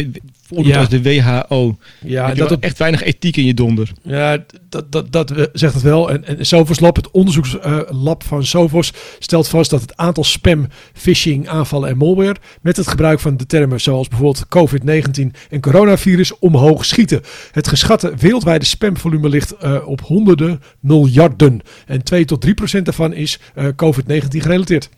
voorbeeld 0.55 0.75
ja. 0.75 0.81
als 0.81 0.89
de 0.89 1.03
WHO. 1.03 1.77
Ja, 2.01 2.35
dat 2.35 2.51
het 2.51 2.61
echt 2.61 2.79
weinig 2.79 3.03
ethiek 3.03 3.37
in 3.37 3.45
je 3.45 3.55
donder. 3.55 3.93
Ja, 4.03 4.39
dat, 4.69 4.93
dat, 4.93 5.13
dat 5.13 5.49
zegt 5.53 5.75
het 5.75 5.83
wel. 5.83 6.11
En, 6.11 6.25
en 6.25 6.47
Sophos 6.47 6.81
Lab, 6.81 6.97
het 6.97 7.11
onderzoekslab 7.11 8.23
van 8.23 8.45
Sophos, 8.45 8.93
stelt 9.19 9.49
vast 9.49 9.71
dat 9.71 9.81
het 9.81 9.97
aantal 9.97 10.25
spam, 10.25 10.67
phishing, 10.93 11.49
aanvallen 11.49 11.89
en 11.89 11.97
malware 11.97 12.37
met 12.61 12.77
het 12.77 12.89
gebruik 12.89 13.21
van 13.21 13.37
de 13.37 13.47
termen 13.47 13.81
zoals 13.81 14.09
bijvoorbeeld 14.09 14.47
COVID-19 14.47 15.27
en 15.51 15.61
coronavirus 15.61 16.39
omhoog 16.39 16.85
schieten. 16.85 17.23
Het 17.53 17.69
geschatte 17.69 18.15
wereldwijde 18.17 18.65
spamvolume 18.65 19.29
ligt 19.29 19.55
uh, 19.65 19.89
op 19.89 20.01
honderden 20.01 20.63
miljarden. 20.81 21.61
En 21.87 22.03
2 22.03 22.25
tot 22.25 22.41
3 22.41 22.55
procent 22.55 22.85
daarvan 22.85 23.13
is 23.13 23.39
uh, 23.55 23.67
COVID-19 23.67 24.27
gerelateerd. 24.29 24.91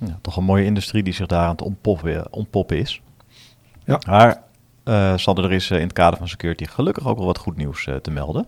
Ja, 0.00 0.18
toch 0.22 0.36
een 0.36 0.44
mooie 0.44 0.64
industrie 0.64 1.02
die 1.02 1.12
zich 1.12 1.26
daar 1.26 1.44
aan 1.44 1.50
het 1.50 1.62
ontpoppen, 1.62 2.32
ontpoppen 2.32 2.78
is. 2.78 3.00
Ja. 3.84 4.00
Maar 4.06 4.42
uh, 4.88 5.16
Sander, 5.16 5.44
er 5.44 5.52
is 5.52 5.70
uh, 5.70 5.76
in 5.78 5.84
het 5.84 5.92
kader 5.92 6.18
van 6.18 6.28
security 6.28 6.64
gelukkig 6.64 7.06
ook 7.06 7.16
wel 7.16 7.26
wat 7.26 7.38
goed 7.38 7.56
nieuws 7.56 7.86
uh, 7.86 7.94
te 7.94 8.10
melden. 8.10 8.46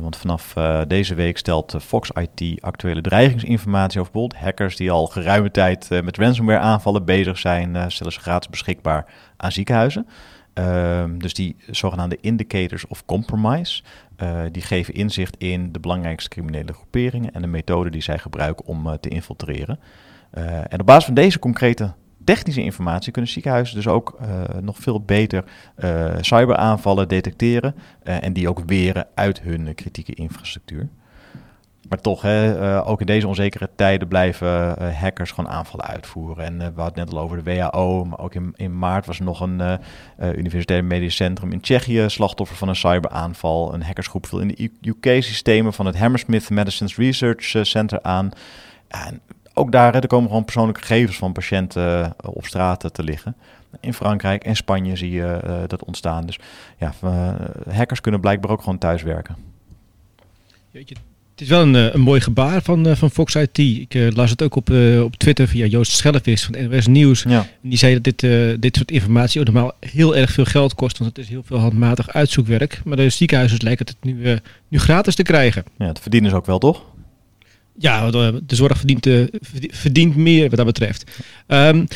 want 0.00 0.16
vanaf 0.16 0.54
deze 0.88 1.14
week 1.14 1.38
stelt 1.38 1.76
Fox 1.80 2.10
IT 2.10 2.62
actuele 2.62 3.00
dreigingsinformatie 3.00 4.00
over 4.00 4.12
bijvoorbeeld 4.12 4.42
hackers 4.42 4.76
die 4.76 4.90
al 4.90 5.06
geruime 5.06 5.50
tijd 5.50 5.88
met 6.02 6.16
ransomware 6.16 6.58
aanvallen 6.58 7.04
bezig 7.04 7.38
zijn, 7.38 7.90
stellen 7.90 8.12
ze 8.12 8.20
gratis 8.20 8.48
beschikbaar 8.48 9.06
aan 9.36 9.52
ziekenhuizen. 9.52 10.06
Ehm, 10.54 11.18
dus 11.18 11.34
die 11.34 11.56
zogenaamde 11.70 12.18
indicators 12.20 12.86
of 12.86 13.04
compromise, 13.04 13.82
die 14.52 14.62
geven 14.62 14.94
inzicht 14.94 15.36
in 15.36 15.72
de 15.72 15.80
belangrijkste 15.80 16.28
criminele 16.28 16.72
groeperingen 16.72 17.32
en 17.34 17.42
de 17.42 17.48
methoden 17.48 17.92
die 17.92 18.02
zij 18.02 18.18
gebruiken 18.18 18.66
om 18.66 18.96
te 19.00 19.08
infiltreren. 19.08 19.78
en 20.68 20.80
op 20.80 20.86
basis 20.86 21.04
van 21.04 21.14
deze 21.14 21.38
concrete 21.38 21.92
technische 22.24 22.62
informatie 22.62 23.12
kunnen 23.12 23.30
ziekenhuizen 23.30 23.76
dus 23.76 23.86
ook 23.86 24.18
uh, 24.20 24.28
nog 24.60 24.78
veel 24.78 25.00
beter 25.00 25.44
uh, 25.78 26.12
cyberaanvallen 26.20 27.08
detecteren 27.08 27.74
uh, 28.04 28.24
en 28.24 28.32
die 28.32 28.48
ook 28.48 28.62
weren 28.66 29.06
uit 29.14 29.40
hun 29.40 29.74
kritieke 29.74 30.14
infrastructuur. 30.14 30.88
Maar 31.88 32.00
toch, 32.00 32.22
hè, 32.22 32.86
ook 32.86 33.00
in 33.00 33.06
deze 33.06 33.28
onzekere 33.28 33.68
tijden 33.76 34.08
blijven 34.08 34.76
hackers 34.94 35.30
gewoon 35.30 35.50
aanvallen 35.50 35.86
uitvoeren. 35.86 36.44
En 36.44 36.74
we 36.74 36.80
hadden 36.80 37.04
net 37.04 37.14
al 37.14 37.20
over 37.20 37.44
de 37.44 37.54
WHO, 37.54 38.04
maar 38.04 38.18
ook 38.18 38.34
in, 38.34 38.52
in 38.56 38.78
maart 38.78 39.06
was 39.06 39.18
er 39.18 39.24
nog 39.24 39.40
een 39.40 39.78
universitair 40.18 40.84
medisch 40.84 41.16
centrum 41.16 41.52
in 41.52 41.60
Tsjechië 41.60 42.04
slachtoffer 42.08 42.56
van 42.56 42.68
een 42.68 42.76
cyberaanval. 42.76 43.74
Een 43.74 43.82
hackersgroep 43.82 44.26
viel 44.26 44.40
in 44.40 44.48
de 44.48 44.70
UK-systemen 44.80 45.72
van 45.72 45.86
het 45.86 45.98
Hammersmith 45.98 46.50
Medicines 46.50 46.96
Research 46.96 47.66
Center 47.66 48.02
aan. 48.02 48.30
En 48.88 49.20
ook 49.54 49.72
daar 49.72 49.94
er 49.94 50.06
komen 50.06 50.28
gewoon 50.28 50.44
persoonlijke 50.44 50.80
gegevens 50.80 51.16
van 51.16 51.32
patiënten 51.32 52.04
eh, 52.04 52.30
op 52.32 52.46
straat 52.46 52.94
te 52.94 53.02
liggen. 53.02 53.36
In 53.80 53.94
Frankrijk 53.94 54.44
en 54.44 54.56
Spanje 54.56 54.96
zie 54.96 55.10
je 55.10 55.40
uh, 55.44 55.54
dat 55.66 55.84
ontstaan. 55.84 56.26
Dus 56.26 56.38
ja, 56.78 56.94
uh, 57.04 57.34
hackers 57.70 58.00
kunnen 58.00 58.20
blijkbaar 58.20 58.50
ook 58.50 58.62
gewoon 58.62 58.78
thuiswerken. 58.78 59.36
Jeetje, 60.70 60.94
het 61.30 61.40
is 61.40 61.48
wel 61.48 61.62
een, 61.62 61.74
een 61.74 62.00
mooi 62.00 62.20
gebaar 62.20 62.62
van, 62.62 62.96
van 62.96 63.10
Fox 63.10 63.34
IT. 63.34 63.58
Ik 63.58 63.94
uh, 63.94 64.10
las 64.10 64.30
het 64.30 64.42
ook 64.42 64.56
op, 64.56 64.70
op 65.02 65.16
Twitter 65.16 65.48
via 65.48 65.66
Joost 65.66 65.92
Schellevis 65.92 66.44
van 66.44 66.54
NWS 66.58 66.86
Nieuws. 66.86 67.22
Ja. 67.22 67.46
die 67.60 67.78
zei 67.78 68.00
dat 68.00 68.04
dit, 68.04 68.20
dit 68.60 68.76
soort 68.76 68.90
informatie 68.90 69.40
ook 69.40 69.46
normaal 69.46 69.72
heel 69.80 70.16
erg 70.16 70.30
veel 70.30 70.44
geld 70.44 70.74
kost. 70.74 70.98
Want 70.98 71.16
het 71.16 71.24
is 71.24 71.30
heel 71.30 71.42
veel 71.42 71.58
handmatig 71.58 72.08
uitzoekwerk. 72.12 72.80
Maar 72.84 72.96
de 72.96 73.10
ziekenhuizen 73.10 73.58
lijken 73.62 73.86
het 73.86 73.96
nu, 74.00 74.38
nu 74.68 74.78
gratis 74.78 75.14
te 75.14 75.22
krijgen. 75.22 75.64
Ja, 75.78 75.86
het 75.86 76.00
verdienen 76.00 76.30
ze 76.30 76.36
ook 76.36 76.46
wel, 76.46 76.58
toch? 76.58 76.82
Ja, 77.78 78.10
de 78.10 78.42
zorg 78.46 78.76
verdient, 78.76 79.06
uh, 79.06 79.26
verdient 79.68 80.16
meer 80.16 80.48
wat 80.48 80.56
dat 80.56 80.66
betreft. 80.66 81.20
Um, 81.46 81.86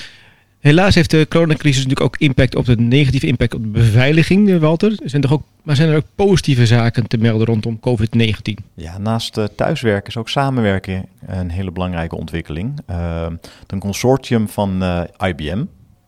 helaas 0.58 0.94
heeft 0.94 1.10
de 1.10 1.26
coronacrisis 1.28 1.82
natuurlijk 1.82 2.14
ook 2.14 2.20
impact 2.20 2.54
op 2.54 2.64
de 2.64 2.76
negatieve 2.76 3.26
impact 3.26 3.54
op 3.54 3.62
de 3.62 3.68
beveiliging, 3.68 4.50
eh, 4.50 4.56
Walter. 4.56 4.92
Zijn 5.04 5.28
ook, 5.28 5.42
maar 5.62 5.76
zijn 5.76 5.88
er 5.88 5.96
ook 5.96 6.06
positieve 6.14 6.66
zaken 6.66 7.06
te 7.06 7.16
melden 7.16 7.46
rondom 7.46 7.80
COVID-19? 7.80 8.64
Ja, 8.74 8.98
naast 8.98 9.40
thuiswerken 9.56 10.08
is 10.08 10.16
ook 10.16 10.28
samenwerken 10.28 11.04
een 11.26 11.50
hele 11.50 11.70
belangrijke 11.70 12.16
ontwikkeling. 12.16 12.78
Uh, 12.90 13.26
een 13.66 13.78
consortium 13.78 14.48
van 14.48 14.82
IBM, 15.18 15.64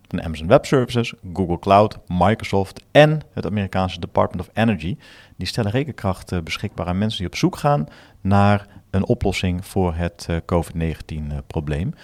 van 0.09 0.22
Amazon 0.22 0.46
Web 0.46 0.66
Services, 0.66 1.12
Google 1.35 1.59
Cloud, 1.59 1.98
Microsoft 2.06 2.83
en 2.90 3.20
het 3.35 3.46
Amerikaanse 3.46 4.00
Department 4.00 4.48
of 4.48 4.54
Energy, 4.54 4.96
die 5.37 5.46
stellen 5.46 5.70
rekenkracht 5.70 6.44
beschikbaar 6.44 6.87
aan 6.87 6.98
mensen 6.98 7.18
die 7.18 7.26
op 7.26 7.37
zoek 7.37 7.56
gaan 7.56 7.87
naar 8.20 8.66
een 8.90 9.07
oplossing 9.07 9.66
voor 9.66 9.94
het 9.94 10.26
uh, 10.31 10.37
COVID-19-probleem. 10.46 11.94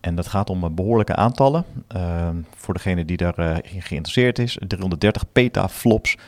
En 0.00 0.14
dat 0.14 0.26
gaat 0.26 0.50
om 0.50 0.74
behoorlijke 0.74 1.16
aantallen. 1.16 1.64
Uh, 1.96 2.28
voor 2.54 2.74
degene 2.74 3.04
die 3.04 3.16
daarin 3.16 3.82
geïnteresseerd 3.82 4.38
is, 4.38 4.58
330 4.66 5.32
petaflops, 5.32 6.16
775.000 6.16 6.22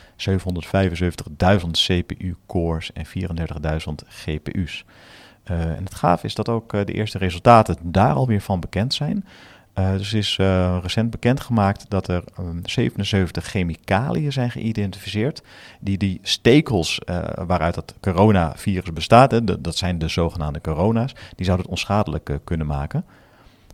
CPU-cores 1.71 2.93
en 2.93 3.05
34.000 3.05 4.07
GPU's. 4.07 4.85
En 5.43 5.83
het 5.83 5.95
gaaf 5.95 6.23
is 6.23 6.35
dat 6.35 6.49
ook 6.49 6.71
de 6.71 6.93
eerste 6.93 7.17
resultaten 7.17 7.75
daar 7.81 8.13
alweer 8.13 8.41
van 8.41 8.59
bekend 8.59 8.93
zijn. 8.93 9.25
Uh, 9.75 9.91
dus 9.91 10.13
is 10.13 10.37
uh, 10.41 10.77
recent 10.81 11.09
bekendgemaakt 11.09 11.85
dat 11.89 12.07
er 12.07 12.23
um, 12.39 12.61
77 12.63 13.45
chemicaliën 13.45 14.31
zijn 14.31 14.51
geïdentificeerd. 14.51 15.41
Die 15.79 15.97
die 15.97 16.19
stekels 16.21 17.01
uh, 17.05 17.19
waaruit 17.47 17.75
het 17.75 17.93
coronavirus 17.99 18.93
bestaat, 18.93 19.31
hè, 19.31 19.61
dat 19.61 19.77
zijn 19.77 19.99
de 19.99 20.07
zogenaamde 20.07 20.61
corona's, 20.61 21.13
die 21.35 21.45
zouden 21.45 21.65
het 21.65 21.75
onschadelijk 21.75 22.39
kunnen 22.43 22.67
maken. 22.67 23.05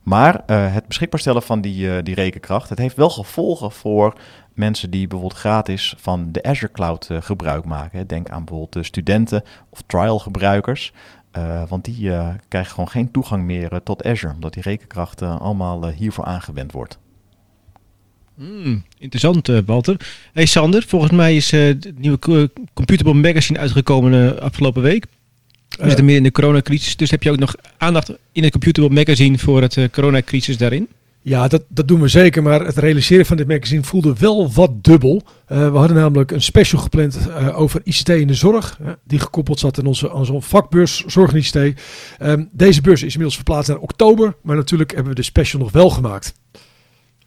Maar 0.04 0.44
het 0.46 0.88
beschikbaar 0.88 1.20
stellen 1.20 1.42
van 1.42 1.62
die, 1.62 2.04
die 2.04 2.16
rekenkracht, 2.16 2.70
het 2.70 2.78
heeft 2.78 2.96
wel 2.96 3.10
gevolgen 3.10 3.72
voor 3.72 4.14
mensen 4.54 4.90
die 4.90 5.08
bijvoorbeeld 5.08 5.40
gratis 5.40 5.96
van 5.98 6.32
de 6.32 6.44
Azure 6.44 6.72
Cloud 6.72 7.10
gebruik 7.20 7.66
maken. 7.66 8.08
Denk 8.08 8.30
aan 8.30 8.40
bijvoorbeeld 8.40 8.74
de 8.74 8.84
studenten 8.84 9.44
of 9.70 9.82
trial 9.86 10.20
gebruikers. 10.20 10.94
Uh, 11.38 11.64
want 11.68 11.86
die 11.86 12.02
uh, 12.02 12.30
krijgen 12.48 12.72
gewoon 12.72 12.90
geen 12.90 13.12
toegang 13.12 13.44
meer 13.44 13.74
uh, 13.74 13.80
tot 13.84 14.04
Azure, 14.04 14.34
omdat 14.34 14.54
die 14.54 14.64
rekenkracht 14.64 15.22
allemaal 15.22 15.90
hiervoor 15.90 16.26
aangewend 16.26 16.72
wordt. 16.72 16.98
Hmm, 18.36 18.84
interessant, 18.98 19.48
Walter. 19.66 19.98
Hey 20.34 20.46
Sander, 20.46 20.84
volgens 20.88 21.12
mij 21.12 21.36
is 21.36 21.52
het 21.52 21.98
nieuwe 21.98 22.50
Computable 22.74 23.14
Magazine 23.14 23.60
uitgekomen 23.60 24.42
afgelopen 24.42 24.82
week. 24.82 25.06
We 25.70 25.88
zitten 25.88 26.06
meer 26.06 26.16
in 26.16 26.24
de 26.24 26.32
coronacrisis, 26.32 26.96
dus 26.96 27.12
heb 27.12 27.24
je 27.24 27.32
ook 27.32 27.40
nog 27.40 27.56
aandacht 27.78 28.12
in 28.32 28.44
het 28.44 28.52
Computable 28.52 28.94
Magazine 28.94 29.38
voor 29.38 29.62
het 29.62 29.90
coronacrisis 29.92 30.58
daarin? 30.58 30.88
Ja, 31.28 31.48
dat, 31.48 31.64
dat 31.70 31.88
doen 31.88 32.02
we 32.02 32.08
zeker. 32.08 32.44
Maar 32.44 32.66
het 32.66 32.78
realiseren 32.78 33.26
van 33.26 33.38
dit 33.38 33.48
magazine 33.48 33.84
voelde 33.84 34.14
wel 34.20 34.52
wat 34.52 34.84
dubbel. 34.84 35.22
Uh, 35.52 35.72
we 35.72 35.78
hadden 35.78 35.98
namelijk 35.98 36.32
een 36.32 36.42
special 36.42 36.82
gepland 36.82 37.20
uh, 37.28 37.60
over 37.60 37.82
ICT 37.84 38.10
in 38.10 38.28
de 38.28 38.34
zorg. 38.34 38.80
Die 39.04 39.20
gekoppeld 39.20 39.60
zat 39.60 39.78
in 39.78 39.86
onze, 39.86 40.38
vakbeurs 40.40 41.04
Zorg 41.06 41.34
in 41.34 41.40
ICT. 41.40 41.82
Um, 42.22 42.50
deze 42.52 42.82
beurs 42.82 43.00
is 43.00 43.08
inmiddels 43.08 43.36
verplaatst 43.36 43.70
naar 43.70 43.78
oktober. 43.78 44.36
Maar 44.42 44.56
natuurlijk 44.56 44.92
hebben 44.92 45.10
we 45.10 45.16
de 45.16 45.26
special 45.26 45.62
nog 45.62 45.72
wel 45.72 45.90
gemaakt. 45.90 46.34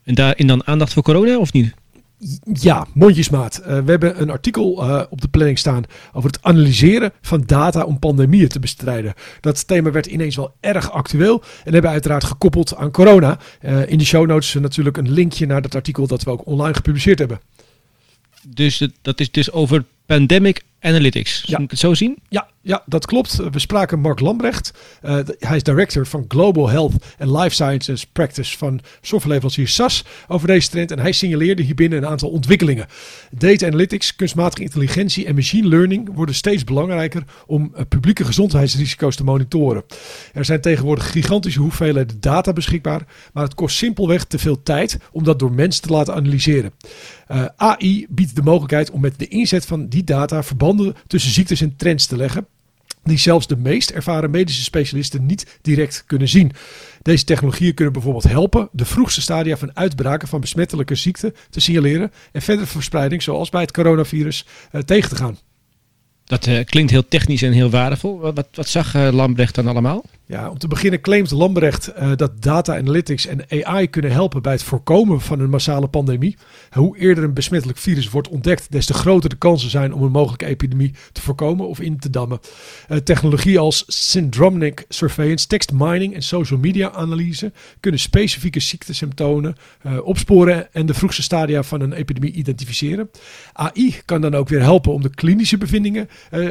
En 0.05 0.15
daarin 0.15 0.47
dan 0.47 0.67
aandacht 0.67 0.93
voor 0.93 1.03
corona 1.03 1.39
of 1.39 1.53
niet? 1.53 1.75
Ja, 2.53 2.87
mondjesmaat. 2.95 3.61
Uh, 3.61 3.67
we 3.67 3.91
hebben 3.91 4.21
een 4.21 4.31
artikel 4.31 4.85
uh, 4.85 5.03
op 5.11 5.21
de 5.21 5.29
planning 5.29 5.59
staan 5.59 5.85
over 6.13 6.31
het 6.31 6.43
analyseren 6.43 7.13
van 7.21 7.43
data 7.47 7.85
om 7.85 7.99
pandemieën 7.99 8.49
te 8.49 8.59
bestrijden. 8.59 9.15
Dat 9.41 9.67
thema 9.67 9.91
werd 9.91 10.07
ineens 10.07 10.37
wel 10.37 10.55
erg 10.61 10.91
actueel 10.91 11.43
en 11.65 11.73
hebben 11.73 11.91
uiteraard 11.91 12.25
gekoppeld 12.25 12.77
aan 12.77 12.91
corona. 12.91 13.39
Uh, 13.63 13.91
in 13.91 13.99
de 13.99 14.05
show 14.05 14.27
notes 14.27 14.55
natuurlijk 14.55 14.97
een 14.97 15.11
linkje 15.11 15.47
naar 15.47 15.63
dat 15.63 15.75
artikel 15.75 16.07
dat 16.07 16.23
we 16.23 16.31
ook 16.31 16.47
online 16.47 16.75
gepubliceerd 16.75 17.19
hebben. 17.19 17.41
Dus 18.49 18.89
dat 19.03 19.21
is 19.21 19.31
dus 19.31 19.53
over 19.53 19.85
pandemic 20.09 20.63
analytics. 20.81 21.43
Ja. 21.47 21.57
Moet 21.57 21.65
ik 21.65 21.71
het 21.71 21.79
zo 21.79 21.95
zien? 21.95 22.19
Ja, 22.29 22.49
ja, 22.61 22.83
dat 22.87 23.07
klopt. 23.07 23.37
We 23.37 23.59
spraken 23.59 24.01
Mark 24.01 24.21
Lambrecht. 24.21 24.73
Uh, 25.03 25.19
hij 25.39 25.57
is 25.57 25.63
director 25.63 26.07
van 26.07 26.25
Global 26.29 26.69
Health 26.69 26.93
and 27.19 27.31
Life 27.31 27.51
Sciences 27.51 28.07
Practice 28.07 28.59
van 28.59 28.81
softwareleverancier 29.01 29.69
SAS 29.69 30.05
over 30.27 30.47
deze 30.47 30.71
trend. 30.71 30.91
En 30.91 30.99
hij 30.99 31.13
signaleerde 31.13 31.63
hierbinnen 31.63 31.99
een 31.99 32.07
aantal 32.07 32.29
ontwikkelingen. 32.29 32.87
Data 33.31 33.67
analytics, 33.67 34.17
kunstmatige 34.17 34.63
intelligentie 34.63 35.27
en 35.27 35.35
machine 35.35 35.69
learning 35.69 36.15
worden 36.15 36.35
steeds 36.35 36.65
belangrijker 36.65 37.23
om 37.47 37.73
uh, 37.75 37.81
publieke 37.89 38.25
gezondheidsrisico's 38.25 39.17
te 39.17 39.25
monitoren. 39.25 39.85
Er 40.33 40.45
zijn 40.45 40.61
tegenwoordig 40.61 41.11
gigantische 41.11 41.61
hoeveelheden 41.61 42.21
data 42.21 42.53
beschikbaar, 42.53 43.03
maar 43.33 43.45
het 43.45 43.55
kost 43.55 43.77
simpelweg 43.77 44.25
te 44.25 44.39
veel 44.39 44.63
tijd 44.63 44.99
om 45.13 45.25
dat 45.25 45.39
door 45.39 45.53
mensen 45.53 45.83
te 45.83 45.93
laten 45.93 46.15
analyseren. 46.15 46.73
Uh, 47.31 47.43
eh, 47.43 47.49
AI 47.57 48.07
biedt 48.09 48.37
de 48.37 48.43
mogelijkheid 48.43 48.91
om 48.91 49.01
met 49.01 49.19
de 49.19 49.29
inzet 49.29 49.67
van 49.67 49.89
die 49.89 49.98
data 50.05 50.43
verbanden 50.43 50.95
tussen 51.07 51.31
ziektes 51.33 51.61
en 51.61 51.77
trends 51.77 52.07
te 52.07 52.17
leggen 52.17 52.47
die 53.09 53.19
zelfs 53.19 53.47
de 53.47 53.57
meest 53.57 53.91
ervaren 53.91 54.31
medische 54.31 54.63
specialisten 54.63 55.27
niet 55.27 55.59
direct 55.63 56.05
kunnen 56.07 56.29
zien. 56.29 56.53
Deze 57.03 57.25
technologieën 57.25 57.75
kunnen 57.75 57.93
bijvoorbeeld 57.93 58.29
helpen 58.29 58.69
de 58.73 58.85
vroegste 58.85 59.21
stadia 59.21 59.57
van 59.57 59.77
uitbraken 59.77 60.29
van 60.29 60.41
besmettelijke 60.41 60.95
ziekten 60.95 61.35
te 61.51 61.61
signaleren 61.61 62.13
en 62.33 62.43
verdere 62.43 62.67
verspreiding, 62.67 63.23
zoals 63.23 63.51
bij 63.51 63.61
het 63.61 63.73
coronavirus, 63.73 64.47
uh, 64.73 64.81
tegen 64.81 65.09
te 65.09 65.17
gaan. 65.17 65.39
Dat 66.25 66.47
uh, 66.47 66.65
klinkt 66.65 66.91
heel 66.91 67.09
technisch 67.09 67.43
en 67.43 67.53
heel 67.53 67.71
waardevol. 67.71 68.19
Wat, 68.19 68.35
wat, 68.35 68.49
wat 68.53 68.69
zag 68.69 68.95
uh, 68.95 69.09
Lambrecht 69.13 69.55
dan 69.55 69.67
allemaal? 69.67 70.05
Ja, 70.29 70.51
om 70.51 70.59
te 70.59 70.69
beginnen 70.69 71.01
claimt 71.01 71.31
Lambrecht 71.31 71.93
uh, 71.99 72.13
dat 72.17 72.43
data 72.43 72.77
analytics 72.77 73.27
en 73.27 73.65
AI 73.65 73.91
kunnen 73.91 74.11
helpen 74.11 74.43
bij 74.43 74.53
het 74.53 74.63
voorkomen 74.63 75.21
van 75.21 75.41
een 75.41 75.51
massale 75.51 75.89
pandemie. 75.89 76.37
Hoe 76.71 76.99
eerder 76.99 77.25
een 77.25 77.35
besmettelijk 77.35 77.79
virus 77.79 78.11
wordt 78.11 78.29
ontdekt, 78.29 78.73
des 78.73 78.87
te 78.87 78.95
groter 78.95 79.31
de 79.31 79.37
kansen 79.37 79.71
zijn 79.71 79.95
om 79.95 80.03
een 80.03 80.11
mogelijke 80.11 80.47
epidemie 80.47 80.95
te 81.13 81.21
voorkomen 81.21 81.69
of 81.69 81.81
in 81.81 81.99
te 81.99 82.11
dammen. 82.11 82.41
Uh, 82.89 82.99
technologie 82.99 83.59
als 83.59 83.85
syndromic 83.87 84.85
surveillance, 84.89 85.47
text 85.47 85.73
mining 85.73 86.15
en 86.15 86.23
social 86.23 86.59
media 86.59 86.91
analyse 86.91 87.53
kunnen 87.81 88.01
specifieke 88.01 88.61
ziektesymptomen 88.61 89.57
uh, 89.87 90.07
opsporen 90.07 90.73
en 90.73 90.87
de 90.87 90.95
vroegste 90.95 91.23
stadia 91.23 91.63
van 91.63 91.81
een 91.81 91.93
epidemie 91.93 92.33
identificeren. 92.33 93.11
AI 93.53 94.01
kan 94.05 94.21
dan 94.21 94.35
ook 94.35 94.49
weer 94.49 94.63
helpen 94.63 94.93
om 94.93 95.03
de 95.03 95.15
klinische 95.15 95.59
bevindingen 95.59 96.09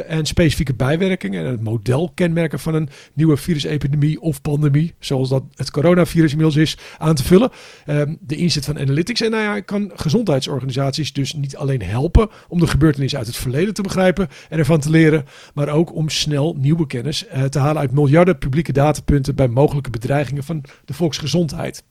en 0.08 0.26
specifieke 0.26 0.74
bijwerkingen 0.74 1.46
en 1.46 1.52
het 1.52 1.64
model 1.64 2.12
kenmerken 2.16 2.60
van 2.60 2.74
een 2.74 2.90
nieuwe 3.14 3.38
virus 3.38 3.66
epidemie 3.68 4.22
of 4.22 4.42
pandemie, 4.42 4.94
zoals 5.00 5.30
dat 5.30 5.44
het 5.56 5.72
coronavirus 5.72 6.32
inmiddels 6.32 6.56
is, 6.58 6.78
aan 6.98 7.16
te 7.16 7.24
vullen. 7.24 7.52
Um, 7.88 8.18
de 8.22 8.36
inzet 8.36 8.66
van 8.66 8.80
analytics 8.80 9.22
en 9.22 9.36
AI 9.36 9.62
kan 9.62 9.92
gezondheidsorganisaties 9.96 11.14
dus 11.14 11.34
niet 11.34 11.58
alleen 11.58 11.82
helpen 11.82 12.30
om 12.48 12.60
de 12.60 12.68
gebeurtenissen 12.68 13.20
uit 13.20 13.28
het 13.28 13.38
verleden 13.38 13.74
te 13.74 13.82
begrijpen 13.82 14.28
en 14.50 14.58
ervan 14.58 14.80
te 14.80 14.90
leren, 14.90 15.26
maar 15.54 15.70
ook 15.70 15.96
om 15.96 16.10
snel 16.10 16.56
nieuwe 16.60 16.88
kennis 16.88 17.26
uh, 17.26 17.44
te 17.44 17.60
halen 17.60 17.82
uit 17.82 17.92
miljarden 17.92 18.38
publieke 18.38 18.72
datapunten 18.72 19.36
bij 19.36 19.48
mogelijke 19.48 19.90
bedreigingen 19.90 20.44
van 20.44 20.64
de 20.86 20.94
volksgezondheid. 20.94 21.84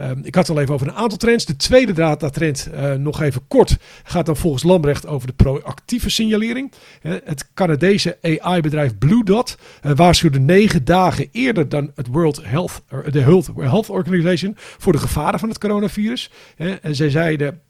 Um, 0.00 0.20
ik 0.22 0.34
had 0.34 0.46
het 0.46 0.56
al 0.56 0.62
even 0.62 0.74
over 0.74 0.86
een 0.86 0.94
aantal 0.94 1.18
trends. 1.18 1.44
De 1.44 1.56
tweede 1.56 1.92
datatrend, 1.92 2.68
uh, 2.74 2.92
nog 2.92 3.22
even 3.22 3.42
kort, 3.48 3.76
gaat 4.04 4.26
dan 4.26 4.36
volgens 4.36 4.62
Lambrecht 4.62 5.06
over 5.06 5.26
de 5.26 5.32
proactieve 5.32 6.10
signalering. 6.10 6.72
Het 7.00 7.48
Canadese 7.54 8.18
AI-bedrijf 8.22 8.98
Blue 8.98 9.24
Dot 9.24 9.58
uh, 9.82 9.92
waarschuwde 9.94 10.40
negen 10.40 10.84
dagen 10.84 11.28
eerder 11.32 11.68
dan 11.68 11.90
het 11.94 12.06
World 12.06 12.40
Health, 12.44 12.82
de 13.10 13.20
Health, 13.20 13.50
Health 13.56 13.88
Organization 13.88 14.54
voor 14.56 14.92
de 14.92 14.98
gevaren 14.98 15.38
van 15.38 15.48
het 15.48 15.58
coronavirus. 15.58 16.30
en 16.56 16.94
zij 16.96 17.10
zeiden 17.10 17.60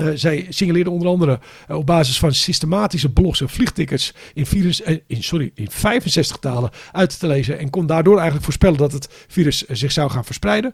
uh, 0.00 0.08
zij 0.14 0.46
signaleerde 0.48 0.90
onder 0.90 1.08
andere 1.08 1.38
uh, 1.70 1.76
op 1.76 1.86
basis 1.86 2.18
van 2.18 2.34
systematische 2.34 3.12
blogs 3.12 3.40
en 3.40 3.48
vliegtickets 3.48 4.14
in, 4.34 4.46
virus, 4.46 4.80
uh, 4.80 4.98
in, 5.06 5.22
sorry, 5.22 5.50
in 5.54 5.70
65 5.70 6.36
talen 6.36 6.70
uit 6.92 7.18
te 7.18 7.26
lezen. 7.26 7.58
En 7.58 7.70
kon 7.70 7.86
daardoor 7.86 8.14
eigenlijk 8.14 8.44
voorspellen 8.44 8.78
dat 8.78 8.92
het 8.92 9.08
virus 9.28 9.66
zich 9.66 9.92
zou 9.92 10.10
gaan 10.10 10.24
verspreiden. 10.24 10.72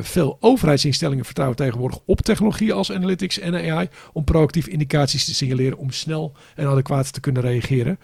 veel 0.00 0.36
overheidsinstellingen 0.40 1.24
vertrouwen 1.24 1.56
tegenwoordig 1.56 1.98
op 2.06 2.20
technologieën 2.20 2.72
als 2.72 2.92
analytics 2.92 3.38
en 3.38 3.54
AI 3.54 3.88
om 4.12 4.24
proactief 4.24 4.66
indicaties 4.66 5.24
te 5.24 5.34
signaleren 5.34 5.78
om 5.78 5.90
snel 5.90 6.32
en 6.54 6.66
adequaat 6.66 7.12
te 7.12 7.20
kunnen 7.20 7.42
reageren. 7.42 7.98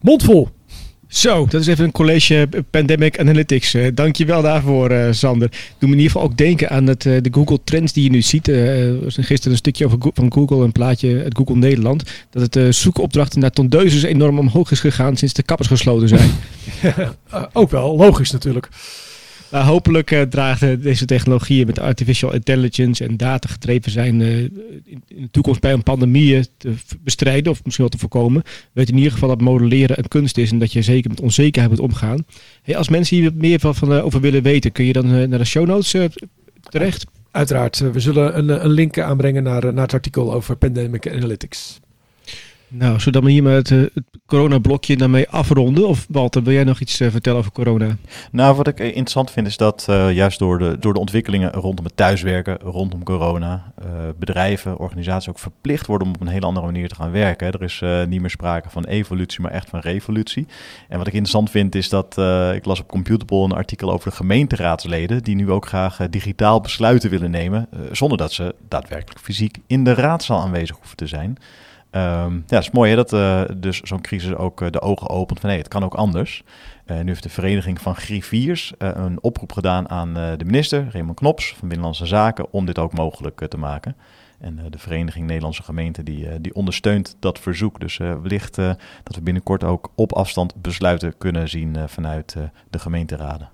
Mondvol 0.00 0.48
zo, 1.10 1.46
dat 1.48 1.60
is 1.60 1.66
even 1.66 1.84
een 1.84 1.92
college 1.92 2.48
Pandemic 2.70 3.18
Analytics. 3.18 3.74
Uh, 3.74 3.90
je 4.12 4.24
wel 4.24 4.42
daarvoor, 4.42 4.90
uh, 4.90 5.06
Sander. 5.10 5.48
Doe 5.48 5.88
me 5.88 5.94
in 5.94 6.00
ieder 6.00 6.10
geval 6.10 6.22
ook 6.22 6.36
denken 6.36 6.70
aan 6.70 6.86
het, 6.86 7.04
uh, 7.04 7.16
de 7.22 7.28
Google 7.32 7.58
Trends 7.64 7.92
die 7.92 8.04
je 8.04 8.10
nu 8.10 8.22
ziet. 8.22 8.48
er 8.48 9.04
was 9.04 9.14
gisteren 9.14 9.52
een 9.52 9.56
stukje 9.56 9.84
over 9.84 9.98
van 10.14 10.32
Google, 10.32 10.64
een 10.64 10.72
plaatje 10.72 11.22
uit 11.22 11.36
Google 11.36 11.56
Nederland. 11.56 12.02
Dat 12.30 12.54
het 12.54 12.74
zoekopdrachten 12.74 13.40
naar 13.40 13.50
tondeuses 13.50 14.02
enorm 14.02 14.38
omhoog 14.38 14.70
is 14.70 14.80
gegaan 14.80 15.16
sinds 15.16 15.34
de 15.34 15.42
kappers 15.42 15.68
gesloten 15.68 16.08
zijn. 16.08 16.30
ook 17.52 17.70
wel, 17.70 17.96
logisch 17.96 18.30
natuurlijk. 18.30 18.68
Hopelijk 19.50 20.26
dragen 20.30 20.82
deze 20.82 21.04
technologieën 21.04 21.66
met 21.66 21.78
artificial 21.78 22.32
intelligence 22.34 23.04
en 23.04 23.16
data 23.16 23.48
gedreven 23.48 23.90
zijn 23.90 24.20
uh, 24.20 24.38
in, 24.38 24.52
in, 24.84 25.02
de 25.06 25.30
toekomst 25.30 25.60
bij 25.60 25.72
een 25.72 25.82
pandemie 25.82 26.46
te 26.56 26.74
bestrijden 27.04 27.52
of 27.52 27.64
misschien 27.64 27.84
wel 27.84 27.94
te 27.94 27.98
voorkomen. 27.98 28.42
Weet 28.72 28.88
in 28.88 28.96
ieder 28.96 29.12
geval 29.12 29.28
dat 29.28 29.40
modelleren 29.40 29.98
een 29.98 30.08
kunst 30.08 30.38
is 30.38 30.50
en 30.50 30.58
dat 30.58 30.72
je 30.72 30.82
zeker 30.82 31.10
met 31.10 31.20
onzekerheid 31.20 31.70
moet 31.72 31.80
omgaan. 31.80 32.24
Als 32.74 32.88
mensen 32.88 33.16
hier 33.16 33.32
meer 33.34 33.60
van, 33.60 33.74
van 33.74 33.92
over 33.92 34.20
willen 34.20 34.42
weten, 34.42 34.72
kun 34.72 34.84
je 34.84 34.92
dan 34.92 35.28
naar 35.28 35.38
de 35.38 35.44
show 35.44 35.66
notes 35.66 36.08
terecht? 36.62 37.06
Uiteraard. 37.30 37.78
We 37.78 38.00
zullen 38.00 38.38
een, 38.38 38.64
een 38.64 38.70
link 38.70 38.98
aanbrengen 38.98 39.42
naar, 39.42 39.72
naar 39.72 39.82
het 39.82 39.94
artikel 39.94 40.32
over 40.32 40.56
Pandemic 40.56 41.10
Analytics. 41.12 41.80
Nou, 42.72 43.00
zodat 43.00 43.22
we 43.22 43.30
hier 43.30 43.42
met 43.42 43.70
uh, 43.70 43.80
het 43.94 44.04
coronablokje 44.26 44.96
daarmee 44.96 45.28
afronden. 45.28 45.88
Of 45.88 46.06
Walter, 46.08 46.42
wil 46.42 46.52
jij 46.52 46.64
nog 46.64 46.80
iets 46.80 47.00
uh, 47.00 47.10
vertellen 47.10 47.38
over 47.38 47.52
corona? 47.52 47.96
Nou, 48.32 48.56
wat 48.56 48.66
ik 48.66 48.78
interessant 48.78 49.30
vind 49.30 49.46
is 49.46 49.56
dat 49.56 49.86
uh, 49.90 50.12
juist 50.12 50.38
door 50.38 50.58
de, 50.58 50.76
door 50.80 50.92
de 50.94 51.00
ontwikkelingen 51.00 51.52
rondom 51.52 51.84
het 51.84 51.96
thuiswerken, 51.96 52.58
rondom 52.58 53.04
corona, 53.04 53.72
bedrijven, 54.18 54.78
organisaties 54.78 55.28
ook 55.28 55.38
verplicht 55.38 55.86
worden 55.86 56.06
om 56.06 56.14
op 56.14 56.20
een 56.20 56.26
hele 56.26 56.46
andere 56.46 56.66
manier 56.66 56.88
te 56.88 56.94
gaan 56.94 57.10
werken. 57.10 57.52
Er 57.52 57.62
is 57.62 57.82
niet 58.08 58.20
meer 58.20 58.30
sprake 58.30 58.70
van 58.70 58.84
evolutie, 58.84 59.40
maar 59.40 59.50
echt 59.50 59.68
van 59.68 59.80
revolutie. 59.80 60.46
En 60.88 60.98
wat 60.98 61.06
ik 61.06 61.12
interessant 61.12 61.50
vind 61.50 61.74
is 61.74 61.88
dat 61.88 62.18
ik 62.54 62.64
las 62.64 62.80
op 62.80 62.88
Computable 62.88 63.44
een 63.44 63.52
artikel 63.52 63.92
over 63.92 64.10
de 64.10 64.16
gemeenteraadsleden, 64.16 65.22
die 65.22 65.34
nu 65.34 65.50
ook 65.50 65.66
graag 65.66 65.98
digitaal 66.10 66.60
besluiten 66.60 67.10
willen 67.10 67.30
nemen, 67.30 67.68
zonder 67.92 68.18
dat 68.18 68.32
ze 68.32 68.54
daadwerkelijk 68.68 69.20
fysiek 69.20 69.58
in 69.66 69.84
de 69.84 69.94
raadzaal 69.94 70.40
aanwezig 70.40 70.76
hoeven 70.76 70.96
te 70.96 71.06
zijn. 71.06 71.38
Um, 71.92 72.44
ja, 72.46 72.56
het 72.56 72.64
is 72.64 72.70
mooi 72.70 72.90
hè, 72.90 72.96
dat 72.96 73.12
uh, 73.12 73.42
dus 73.56 73.80
zo'n 73.80 74.00
crisis 74.00 74.34
ook 74.34 74.60
uh, 74.60 74.70
de 74.70 74.80
ogen 74.80 75.08
opent 75.08 75.40
van 75.40 75.48
nee, 75.48 75.58
het 75.58 75.68
kan 75.68 75.84
ook 75.84 75.94
anders. 75.94 76.42
Uh, 76.86 76.98
nu 76.98 77.06
heeft 77.06 77.22
de 77.22 77.28
Vereniging 77.28 77.80
van 77.80 77.94
Griffiers 77.94 78.72
een 78.78 79.22
oproep 79.22 79.52
gedaan 79.52 79.88
aan 79.88 80.14
de 80.14 80.44
minister, 80.44 80.88
Raymond 80.92 81.16
Knops 81.16 81.54
van 81.54 81.68
Binnenlandse 81.68 82.06
Zaken, 82.06 82.52
om 82.52 82.66
dit 82.66 82.78
ook 82.78 82.92
mogelijk 82.92 83.48
te 83.48 83.58
maken. 83.58 83.96
En 84.38 84.60
de 84.70 84.78
Vereniging 84.78 85.26
Nederlandse 85.26 85.62
Gemeenten 85.62 86.04
die, 86.04 86.40
die 86.40 86.54
ondersteunt 86.54 87.16
dat 87.20 87.38
verzoek. 87.38 87.80
Dus 87.80 87.96
wellicht 87.96 88.54
dat 88.56 89.14
we 89.14 89.22
binnenkort 89.22 89.64
ook 89.64 89.92
op 89.94 90.12
afstand 90.12 90.54
besluiten 90.62 91.18
kunnen 91.18 91.48
zien 91.48 91.88
vanuit 91.88 92.36
de 92.70 92.78
gemeenteraden. 92.78 93.48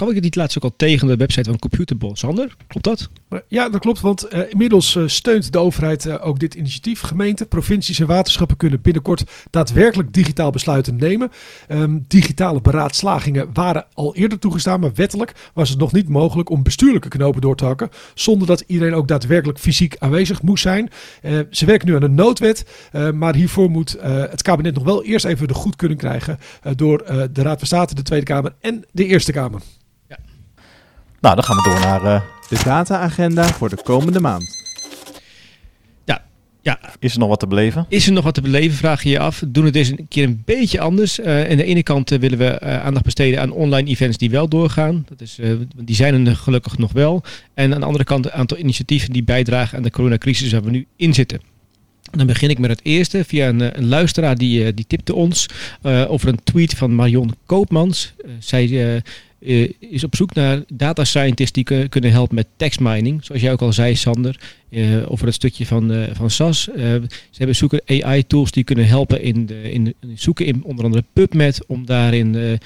Kan 0.00 0.10
ik 0.10 0.20
niet 0.20 0.36
laatst 0.36 0.56
ook 0.56 0.64
al 0.64 0.76
tegen 0.76 1.06
de 1.06 1.16
website 1.16 1.50
van 1.50 1.58
Computable? 1.58 2.10
Sander, 2.16 2.56
klopt 2.66 2.84
dat? 2.84 3.08
Ja, 3.48 3.68
dat 3.68 3.80
klopt, 3.80 4.00
want 4.00 4.34
uh, 4.34 4.40
inmiddels 4.48 4.94
uh, 4.94 5.06
steunt 5.06 5.52
de 5.52 5.58
overheid 5.58 6.20
ook 6.20 6.38
dit 6.38 6.54
initiatief. 6.54 7.00
Gemeenten, 7.00 7.48
provincies 7.48 8.00
en 8.00 8.06
waterschappen 8.06 8.56
kunnen 8.56 8.80
binnenkort 8.80 9.24
daadwerkelijk 9.50 10.12
digitaal 10.12 10.50
besluiten 10.50 10.96
nemen. 10.96 11.30
Um, 11.68 12.04
digitale 12.08 12.60
beraadslagingen 12.60 13.50
waren 13.52 13.86
al 13.94 14.14
eerder 14.14 14.38
toegestaan, 14.38 14.80
maar 14.80 14.94
wettelijk 14.94 15.50
was 15.54 15.68
het 15.68 15.78
nog 15.78 15.92
niet 15.92 16.08
mogelijk 16.08 16.50
om 16.50 16.62
bestuurlijke 16.62 17.08
knopen 17.08 17.40
door 17.40 17.56
te 17.56 17.64
hakken, 17.64 17.88
zonder 18.14 18.46
dat 18.46 18.64
iedereen 18.66 18.94
ook 18.94 19.08
daadwerkelijk 19.08 19.58
fysiek 19.58 19.96
aanwezig 19.98 20.42
moest 20.42 20.62
zijn. 20.62 20.90
ze 21.50 21.66
werken 21.66 21.88
nu 21.88 21.94
aan 21.94 22.02
een 22.02 22.14
noodwet, 22.14 22.64
maar 23.14 23.34
hiervoor 23.34 23.70
moet 23.70 23.96
het 24.02 24.42
kabinet 24.42 24.74
nog 24.74 24.84
wel 24.84 25.04
eerst 25.04 25.24
even 25.24 25.48
de 25.48 25.54
goedkeuring 25.54 26.00
krijgen 26.00 26.38
door 26.76 26.98
de 27.32 27.42
Raad 27.42 27.58
van 27.58 27.66
State, 27.66 27.94
de 27.94 28.02
Tweede 28.02 28.26
Kamer 28.26 28.54
en 28.60 28.84
de 28.92 29.06
Eerste 29.06 29.32
Kamer. 29.32 29.60
Nou, 31.20 31.34
dan 31.34 31.44
gaan 31.44 31.56
we 31.56 31.62
door 31.62 31.80
naar... 31.80 32.04
Uh... 32.04 32.20
De 32.48 32.60
data-agenda 32.64 33.44
voor 33.44 33.68
de 33.68 33.82
komende 33.82 34.20
maand. 34.20 34.58
Ja, 36.04 36.24
ja 36.62 36.80
Is 36.98 37.12
er 37.12 37.18
nog 37.18 37.28
wat 37.28 37.40
te 37.40 37.46
beleven? 37.46 37.86
Is 37.88 38.06
er 38.06 38.12
nog 38.12 38.24
wat 38.24 38.34
te 38.34 38.40
beleven, 38.40 38.76
vraag 38.76 39.02
je 39.02 39.08
je 39.08 39.18
af. 39.18 39.42
Doen 39.46 39.64
het 39.64 39.76
eens 39.76 39.88
een 39.88 40.06
keer 40.08 40.24
een 40.24 40.42
beetje 40.44 40.80
anders. 40.80 41.18
Uh, 41.18 41.50
aan 41.50 41.56
de 41.56 41.64
ene 41.64 41.82
kant 41.82 42.10
willen 42.10 42.38
we 42.38 42.60
aandacht 42.60 43.04
besteden 43.04 43.40
aan 43.40 43.50
online 43.50 43.90
events 43.90 44.16
die 44.16 44.30
wel 44.30 44.48
doorgaan. 44.48 45.06
Dat 45.08 45.20
is, 45.20 45.38
die 45.76 45.94
zijn 45.94 46.26
er 46.26 46.36
gelukkig 46.36 46.78
nog 46.78 46.92
wel. 46.92 47.22
En 47.54 47.74
aan 47.74 47.80
de 47.80 47.86
andere 47.86 48.04
kant 48.04 48.24
een 48.24 48.32
aantal 48.32 48.58
initiatieven 48.58 49.12
die 49.12 49.24
bijdragen 49.24 49.76
aan 49.76 49.82
de 49.82 49.90
coronacrisis 49.90 50.52
waar 50.52 50.62
we 50.62 50.70
nu 50.70 50.86
in 50.96 51.14
zitten. 51.14 51.40
Dan 52.10 52.26
begin 52.26 52.50
ik 52.50 52.58
met 52.58 52.70
het 52.70 52.80
eerste 52.82 53.24
via 53.24 53.48
een, 53.48 53.78
een 53.78 53.88
luisteraar 53.88 54.36
die, 54.36 54.74
die 54.74 54.86
tipte 54.86 55.14
ons 55.14 55.48
over 55.82 56.28
een 56.28 56.40
tweet 56.44 56.74
van 56.74 56.94
Marion 56.94 57.34
Koopmans. 57.46 58.14
zij 58.38 59.02
uh, 59.40 59.70
is 59.78 60.04
op 60.04 60.16
zoek 60.16 60.34
naar 60.34 60.62
data 60.72 61.04
scientists 61.04 61.52
die 61.52 61.88
kunnen 61.88 62.10
helpen 62.10 62.34
met 62.34 62.46
text 62.56 62.80
mining. 62.80 63.24
Zoals 63.24 63.42
jij 63.42 63.52
ook 63.52 63.60
al 63.60 63.72
zei, 63.72 63.96
Sander, 63.96 64.40
uh, 64.70 65.10
over 65.10 65.26
het 65.26 65.34
stukje 65.34 65.66
van, 65.66 65.92
uh, 65.92 66.04
van 66.12 66.30
SAS. 66.30 66.62
ze 66.62 67.08
hebben 67.32 67.56
zoeken 67.56 67.80
AI-tools 67.86 68.50
die 68.50 68.64
kunnen 68.64 68.86
helpen 68.86 69.22
in, 69.22 69.46
de, 69.46 69.72
in, 69.72 69.94
in, 70.00 70.12
zoeken 70.14 70.46
in 70.46 70.64
onder 70.64 70.84
andere 70.84 71.04
PubMed 71.12 71.66
om 71.66 71.86
daarin 71.86 72.58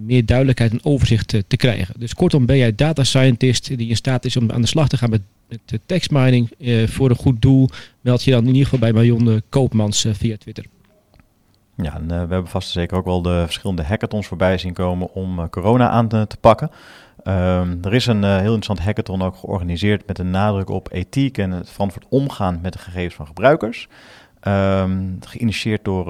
meer 0.00 0.26
duidelijkheid 0.26 0.72
en 0.72 0.84
overzicht 0.84 1.28
te 1.48 1.56
krijgen. 1.56 1.94
Dus 1.98 2.14
kortom, 2.14 2.46
ben 2.46 2.56
jij 2.56 2.74
data 2.74 3.04
scientist 3.04 3.78
die 3.78 3.88
in 3.88 3.96
staat 3.96 4.24
is 4.24 4.36
om 4.36 4.50
aan 4.50 4.60
de 4.60 4.66
slag 4.66 4.88
te 4.88 4.96
gaan 4.96 5.10
met, 5.10 5.22
met 5.48 5.80
text 5.86 6.10
voor 6.84 7.10
een 7.10 7.16
goed 7.16 7.42
doel, 7.42 7.68
meld 8.00 8.24
je 8.24 8.30
dan 8.30 8.42
in 8.42 8.46
ieder 8.46 8.64
geval 8.64 8.78
bij 8.78 8.92
Marion 8.92 9.42
Koopmans 9.48 10.06
via 10.12 10.36
Twitter. 10.36 10.64
Ja, 11.82 11.94
en, 11.94 12.02
uh, 12.02 12.08
we 12.08 12.14
hebben 12.14 12.46
vast 12.46 12.66
en 12.66 12.72
zeker 12.72 12.96
ook 12.96 13.04
wel 13.04 13.22
de 13.22 13.42
verschillende 13.44 13.82
hackathons 13.82 14.26
voorbij 14.26 14.58
zien 14.58 14.72
komen 14.72 15.14
om 15.14 15.38
uh, 15.38 15.44
corona 15.50 15.88
aan 15.88 16.08
te, 16.08 16.26
pakken. 16.40 16.70
Um, 17.24 17.78
er 17.82 17.94
is 17.94 18.06
een 18.06 18.22
uh, 18.22 18.36
heel 18.36 18.54
interessant 18.54 18.80
hackathon 18.80 19.22
ook 19.22 19.36
georganiseerd 19.36 20.06
met 20.06 20.18
een 20.18 20.30
nadruk 20.30 20.68
op 20.68 20.92
ethiek 20.92 21.38
en 21.38 21.50
het 21.50 21.70
verantwoord 21.70 22.06
omgaan 22.08 22.58
met 22.62 22.72
de 22.72 22.78
gegevens 22.78 23.14
van 23.14 23.26
gebruikers. 23.26 23.88
Um, 24.48 25.18
geïnitieerd 25.20 25.84
door 25.84 26.06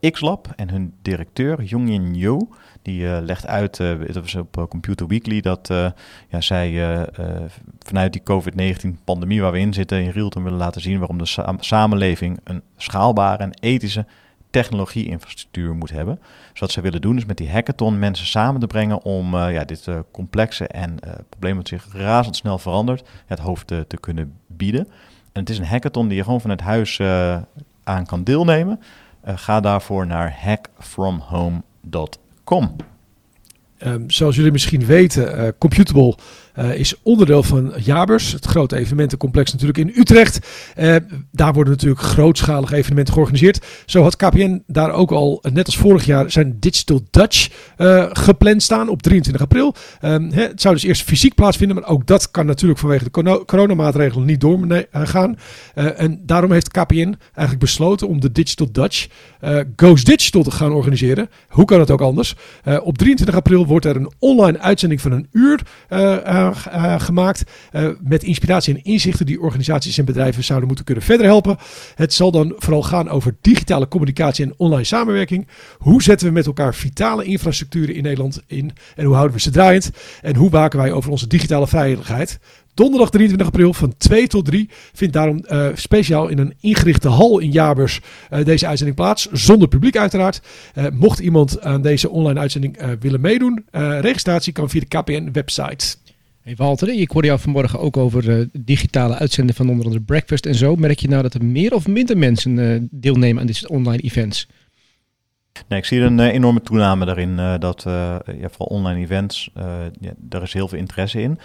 XLab 0.00 0.48
en 0.56 0.70
hun 0.70 0.94
directeur 1.02 1.62
Jongin 1.62 2.14
Yo. 2.14 2.48
Die 2.82 3.22
legt 3.22 3.46
uit, 3.46 3.78
het 3.78 4.14
was 4.14 4.34
op 4.34 4.66
Computer 4.68 5.06
Weekly, 5.06 5.40
dat 5.40 5.68
ja, 6.28 6.40
zij 6.40 6.72
vanuit 7.78 8.12
die 8.12 8.22
COVID-19-pandemie 8.22 9.40
waar 9.40 9.52
we 9.52 9.58
in 9.58 9.72
zitten 9.72 10.02
in 10.02 10.10
real-time 10.10 10.44
willen 10.44 10.58
laten 10.58 10.80
zien 10.80 10.98
waarom 10.98 11.18
de 11.18 11.26
sa 11.26 11.54
samenleving 11.58 12.40
een 12.44 12.62
schaalbare 12.76 13.42
en 13.42 13.58
ethische 13.60 14.06
technologie-infrastructuur 14.50 15.74
moet 15.74 15.90
hebben. 15.90 16.18
Dus 16.50 16.60
wat 16.60 16.70
ze 16.70 16.80
willen 16.80 17.00
doen 17.00 17.16
is 17.16 17.24
met 17.24 17.36
die 17.36 17.50
hackathon 17.50 17.98
mensen 17.98 18.26
samen 18.26 18.60
te 18.60 18.66
brengen 18.66 19.02
om 19.02 19.34
uh, 19.34 19.52
ja, 19.52 19.64
dit 19.64 19.86
uh, 19.86 19.98
complexe 20.10 20.66
en 20.66 20.96
uh, 21.04 21.10
probleem 21.28 21.56
dat 21.56 21.68
zich 21.68 21.86
razendsnel 21.92 22.58
verandert, 22.58 23.08
het 23.26 23.38
hoofd 23.38 23.66
te, 23.66 23.98
kunnen 24.00 24.32
bieden. 24.46 24.88
En 25.32 25.40
het 25.40 25.50
is 25.50 25.58
een 25.58 25.66
hackathon 25.66 26.08
die 26.08 26.16
je 26.16 26.24
gewoon 26.24 26.40
vanuit 26.40 26.60
huis 26.60 27.00
aan 27.84 28.06
kan 28.06 28.24
deelnemen. 28.24 28.80
ga 29.24 29.60
daarvoor 29.60 30.06
naar 30.06 30.38
hackfromhome.com. 30.42 32.76
Um, 33.78 34.10
zoals 34.10 34.36
jullie 34.36 34.52
misschien 34.52 34.86
weten, 34.86 35.54
Computable 35.58 36.16
uh, 36.58 36.74
is 36.74 36.94
onderdeel 37.02 37.42
van 37.42 37.72
Jabers, 37.80 38.32
het 38.32 38.44
grote 38.44 38.76
evenementencomplex 38.76 39.52
natuurlijk 39.52 39.78
in 39.78 39.92
Utrecht. 40.00 40.48
Uh, 40.78 40.96
daar 41.30 41.52
worden 41.52 41.72
natuurlijk 41.72 42.00
grootschalige 42.00 42.76
evenementen 42.76 43.14
georganiseerd. 43.14 43.66
Zo 43.86 44.02
had 44.02 44.16
KPN 44.16 44.62
daar 44.66 44.92
ook 44.92 45.10
al, 45.10 45.42
net 45.52 45.66
als 45.66 45.76
vorig 45.76 46.04
jaar, 46.04 46.30
zijn 46.30 46.56
Digital 46.60 47.00
Dutch 47.10 47.48
gepland 48.12 48.62
staan 48.62 48.88
op 48.88 49.02
23 49.02 49.42
april. 49.42 49.74
Um, 50.02 50.30
hè, 50.32 50.42
het 50.42 50.60
zou 50.60 50.74
dus 50.74 50.82
eerst 50.82 51.02
fysiek 51.02 51.34
plaatsvinden, 51.34 51.76
maar 51.76 51.88
ook 51.88 52.06
dat 52.06 52.30
kan 52.30 52.46
natuurlijk 52.46 52.80
vanwege 52.80 53.04
de 53.04 53.44
coronamaatregelen 53.46 54.26
niet 54.26 54.40
doorgaan. 54.40 55.38
en 55.74 56.22
daarom 56.26 56.52
heeft 56.52 56.70
KPN 56.70 57.16
eigenlijk 57.24 57.58
besloten 57.58 58.08
om 58.08 58.20
de 58.20 58.32
Digital 58.32 58.72
Dutch 58.72 59.06
Goes 59.76 60.04
Digital 60.04 60.42
te 60.42 60.50
gaan 60.50 60.72
organiseren. 60.72 61.30
Hoe 61.48 61.64
kan 61.64 61.80
het 61.80 61.90
ook 61.90 62.00
anders? 62.00 62.34
op 62.82 62.98
23 62.98 63.36
april 63.36 63.66
wordt 63.66 63.84
er 63.84 63.96
een 63.96 64.12
online 64.18 64.58
uitzending 64.58 65.00
van 65.00 65.12
een 65.12 65.28
uur 65.32 65.60
uh, 65.90 65.98
gemaakt. 66.98 67.44
Uh, 67.72 67.88
met 68.00 68.22
inspiratie 68.22 68.74
en 68.74 68.84
inzichten 68.84 69.26
die 69.26 69.40
organisaties 69.40 69.98
en 69.98 70.04
bedrijven 70.04 70.44
zouden 70.44 70.66
moeten 70.66 70.84
kunnen 70.84 71.04
verder 71.04 71.26
helpen. 71.26 71.56
Het 71.94 72.12
zal 72.12 72.30
dan 72.30 72.54
vooral 72.56 72.82
gaan 72.82 73.08
over 73.08 73.36
digitale 73.40 73.88
communicatie 73.88 74.44
en 74.44 74.54
online 74.56 74.84
samenwerking. 74.84 75.48
Hoe 75.78 76.02
zetten 76.02 76.26
we 76.26 76.32
met 76.32 76.46
elkaar 76.46 76.74
vitale 76.74 77.24
infrastructuren 77.24 77.94
in 77.94 78.02
Nederland 78.02 78.42
in? 78.46 78.72
En 78.96 79.04
hoe 79.04 79.14
houden 79.14 79.36
we 79.36 79.42
ze 79.42 79.50
draaiend? 79.50 79.90
En 80.22 80.36
hoe 80.36 80.50
waken 80.50 80.78
wij 80.78 80.92
over 80.92 81.10
onze 81.10 81.26
digitale 81.26 81.66
veiligheid? 81.66 82.38
Donderdag 82.74 83.10
23 83.10 83.46
april 83.46 83.72
van 83.74 83.94
2 83.96 84.26
tot 84.26 84.44
3 84.44 84.68
vindt 84.92 85.14
daarom 85.14 85.44
speciaal 85.74 86.28
in 86.28 86.38
een 86.38 86.54
ingerichte 86.60 87.08
hal 87.08 87.38
in 87.38 87.50
Jabers 87.50 88.00
deze 88.42 88.66
uitzending 88.66 88.96
plaats. 88.96 89.28
Zonder 89.32 89.68
publiek 89.68 89.96
uiteraard. 89.96 90.40
Mocht 90.92 91.18
iemand 91.18 91.60
aan 91.60 91.82
deze 91.82 92.10
online 92.10 92.40
uitzending 92.40 92.96
willen 93.00 93.20
meedoen, 93.20 93.64
registratie 94.00 94.52
kan 94.52 94.70
via 94.70 94.80
de 94.80 94.98
KPN-website. 94.98 95.96
Hey 96.42 96.56
Walter, 96.56 96.88
ik 96.88 97.10
hoorde 97.10 97.28
jou 97.28 97.40
vanmorgen 97.40 97.80
ook 97.80 97.96
over 97.96 98.48
digitale 98.52 99.14
uitzenden 99.14 99.54
van 99.54 99.68
onder 99.68 99.84
andere 99.84 100.04
Breakfast 100.04 100.46
en 100.46 100.54
zo. 100.54 100.76
Merk 100.76 100.98
je 100.98 101.08
nou 101.08 101.22
dat 101.22 101.34
er 101.34 101.44
meer 101.44 101.74
of 101.74 101.86
minder 101.86 102.18
mensen 102.18 102.88
deelnemen 102.90 103.40
aan 103.40 103.46
dit 103.46 103.68
online 103.68 104.02
events? 104.02 104.48
Nee, 105.68 105.78
ik 105.78 105.84
zie 105.84 106.00
een 106.00 106.18
uh, 106.18 106.26
enorme 106.26 106.62
toename 106.62 107.04
daarin. 107.04 107.38
Uh, 107.38 107.54
dat 107.58 107.84
uh, 107.86 108.16
ja, 108.24 108.48
vooral 108.48 108.66
online 108.66 109.00
events, 109.00 109.50
ja, 110.00 110.12
daar 110.16 110.42
is 110.42 110.52
heel 110.52 110.68
veel 110.68 110.78
interesse 110.78 111.20
in. 111.20 111.38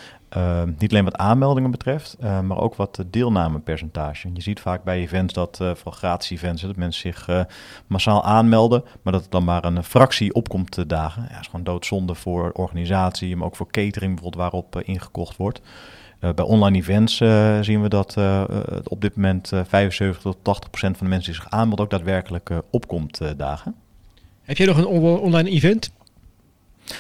niet 0.78 0.92
alleen 0.92 1.04
wat 1.04 1.18
aanmeldingen 1.18 1.72
betreft, 1.72 2.18
maar 2.20 2.58
ook 2.58 2.76
wat 2.76 3.04
deelnamepercentage. 3.08 4.30
Je 4.34 4.42
ziet 4.42 4.60
vaak 4.60 4.84
bij 4.84 5.00
events 5.00 5.34
dat, 5.34 5.58
vooral 5.58 5.92
gratis 5.92 6.30
events, 6.30 6.62
dat 6.62 6.76
mensen 6.76 7.02
zich 7.02 7.46
massaal 7.88 8.24
aanmelden, 8.24 8.84
maar 9.02 9.14
dat 9.14 9.24
er 9.24 9.30
dan 9.30 9.44
maar 9.44 9.66
een 9.66 9.84
fractie 9.84 10.34
opkomt 10.34 10.72
te 10.72 10.86
dagen. 10.86 11.22
Ja, 11.22 11.30
dat 11.30 11.40
is 11.40 11.48
gewoon 11.48 11.66
doodzonde 11.66 12.16
voor 12.16 12.52
organisatie, 12.52 13.36
maar 13.36 13.48
ook 13.48 13.56
voor 13.56 13.72
catering 13.72 14.14
bijvoorbeeld 14.14 14.36
waarop 14.36 14.82
ingekocht 14.82 15.38
wordt. 15.38 15.62
Bij 16.20 16.46
online 16.46 16.78
events 16.78 17.18
zien 17.66 17.82
we 17.82 17.90
dat 17.90 18.18
op 18.84 19.02
dit 19.02 19.16
moment 19.16 19.52
75 19.68 20.22
tot 20.22 20.38
80 20.42 20.70
procent 20.70 20.98
van 20.98 21.06
de 21.06 21.14
mensen 21.14 21.32
die 21.32 21.42
zich 21.42 21.52
aanmelden 21.52 21.86
ook 21.86 21.92
daadwerkelijk 21.92 22.50
opkomt 22.70 23.22
dagen. 23.38 23.76
Heb 24.46 24.58
jij 24.58 24.68
nog 24.68 24.78
een 24.78 24.86
online 25.20 25.50
event? 25.50 25.92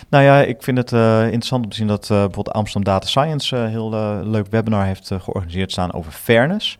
Nou 0.09 0.23
ja, 0.23 0.41
ik 0.41 0.63
vind 0.63 0.77
het 0.77 0.91
uh, 0.91 1.23
interessant 1.23 1.63
om 1.63 1.69
te 1.69 1.75
zien 1.75 1.87
dat 1.87 2.03
uh, 2.03 2.09
bijvoorbeeld 2.09 2.51
Amsterdam 2.51 2.93
Data 2.93 3.07
Science 3.07 3.57
een 3.57 3.69
heel 3.69 3.93
uh, 3.93 4.19
leuk 4.23 4.47
webinar 4.49 4.85
heeft 4.85 5.11
georganiseerd 5.19 5.71
staan 5.71 5.93
over 5.93 6.11
fairness. 6.11 6.77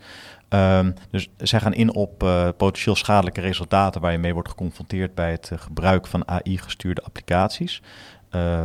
Um, 0.49 0.93
dus 1.11 1.29
zij 1.37 1.59
gaan 1.59 1.73
in 1.73 1.93
op 1.93 2.17
potentieel 2.57 2.95
schadelijke 2.95 3.41
resultaten 3.41 4.01
waar 4.01 4.11
je 4.11 4.17
mee 4.17 4.33
wordt 4.33 4.49
geconfronteerd 4.49 5.15
bij 5.15 5.31
het 5.31 5.51
gebruik 5.55 6.07
van 6.07 6.27
AI-gestuurde 6.27 7.01
applicaties. 7.01 7.81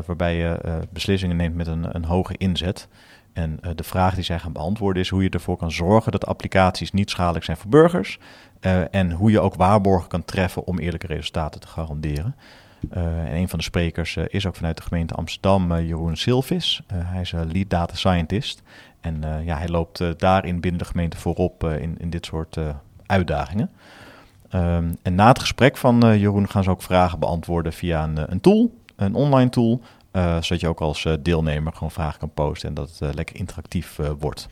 waarbij 0.06 0.36
je 0.36 0.58
beslissingen 0.92 1.36
neemt 1.36 1.54
met 1.54 1.66
een, 1.66 1.86
een 1.90 2.04
hoge 2.04 2.34
inzet. 2.36 2.88
En 3.32 3.60
de 3.74 3.84
vraag 3.84 4.14
die 4.14 4.24
zij 4.24 4.38
gaan 4.38 4.52
beantwoorden 4.52 5.02
is 5.02 5.08
hoe 5.08 5.22
je 5.22 5.30
ervoor 5.30 5.56
kan 5.56 5.72
zorgen 5.72 6.12
dat 6.12 6.26
applicaties 6.26 6.92
niet 6.92 7.10
schadelijk 7.10 7.44
zijn 7.44 7.56
voor 7.56 7.70
burgers. 7.70 8.18
Uh, 8.60 8.94
en 8.94 9.12
hoe 9.12 9.30
je 9.30 9.40
ook 9.40 9.54
waarborgen 9.54 10.08
kan 10.08 10.24
treffen 10.24 10.66
om 10.66 10.78
eerlijke 10.78 11.06
resultaten 11.06 11.60
te 11.60 11.66
garanderen. 11.66 12.36
Uh, 12.92 13.18
en 13.18 13.36
een 13.36 13.48
van 13.48 13.58
de 13.58 13.64
sprekers 13.64 14.16
uh, 14.16 14.24
is 14.28 14.46
ook 14.46 14.56
vanuit 14.56 14.76
de 14.76 14.82
gemeente 14.82 15.14
Amsterdam, 15.14 15.80
Jeroen 15.80 16.16
Silvis. 16.16 16.82
hij 16.94 17.20
is 17.20 17.30
lead 17.30 17.70
data 17.70 17.94
scientist. 17.94 18.62
En 19.00 19.22
ja, 19.44 19.56
hij 19.56 19.68
loopt 19.68 20.18
daarin 20.18 20.60
binnen 20.60 20.78
de 20.78 20.86
gemeente 20.86 21.16
voorop 21.16 21.64
in, 21.64 21.96
in 21.98 22.10
dit 22.10 22.26
soort 22.26 22.56
uitdagingen. 23.06 23.70
Um, 24.54 24.96
en 25.02 25.14
na 25.14 25.28
het 25.28 25.38
gesprek 25.38 25.76
van 25.76 26.18
Jeroen 26.18 26.48
gaan 26.48 26.64
ze 26.64 26.70
ook 26.70 26.82
vragen 26.82 27.18
beantwoorden 27.18 27.72
via 27.72 28.04
een, 28.04 28.32
een 28.32 28.40
tool, 28.40 28.74
een 28.96 29.14
online 29.14 29.50
tool. 29.50 29.80
zodat 30.12 30.60
je 30.60 30.68
ook 30.68 30.80
als 30.80 31.06
deelnemer 31.20 31.72
gewoon 31.72 31.90
vragen 31.90 32.18
kan 32.18 32.32
posten 32.34 32.68
en 32.68 32.74
dat 32.74 32.98
het 32.98 33.14
lekker 33.14 33.36
interactief 33.36 33.98
wordt. 34.18 34.48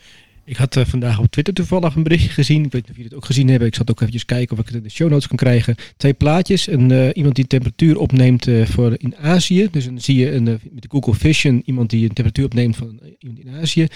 Ik 0.49 0.57
had 0.57 0.77
uh, 0.77 0.85
vandaag 0.85 1.19
op 1.19 1.27
Twitter 1.31 1.55
toevallig 1.55 1.95
een 1.95 2.03
berichtje 2.03 2.29
gezien. 2.29 2.65
Ik 2.65 2.73
weet 2.73 2.83
niet 2.83 2.91
of 2.91 2.97
jullie 2.97 3.11
het 3.11 3.15
ook 3.15 3.25
gezien 3.25 3.49
hebben. 3.49 3.69
Ik 3.69 3.75
zat 3.75 3.91
ook 3.91 4.01
eventjes 4.01 4.25
kijken 4.25 4.53
of 4.57 4.63
ik 4.63 4.67
het 4.67 4.77
in 4.77 4.83
de 4.83 4.91
show 4.91 5.11
notes 5.11 5.27
kan 5.27 5.37
krijgen. 5.37 5.75
Twee 5.97 6.13
plaatjes. 6.13 6.69
Een, 6.69 6.91
uh, 6.91 7.09
iemand 7.13 7.35
die 7.35 7.47
temperatuur 7.47 7.99
opneemt 7.99 8.47
uh, 8.47 8.67
voor 8.67 8.95
in 8.97 9.17
Azië. 9.17 9.69
Dus 9.71 9.85
dan 9.85 10.01
zie 10.01 10.17
je 10.17 10.33
een, 10.33 10.45
met 10.45 10.61
de 10.83 10.89
Google 10.89 11.15
Vision 11.15 11.63
iemand 11.65 11.91
die 11.91 12.03
een 12.03 12.13
temperatuur 12.13 12.45
opneemt 12.45 12.77
van 12.77 13.01
iemand 13.19 13.41
in 13.41 13.55
Azië. 13.55 13.87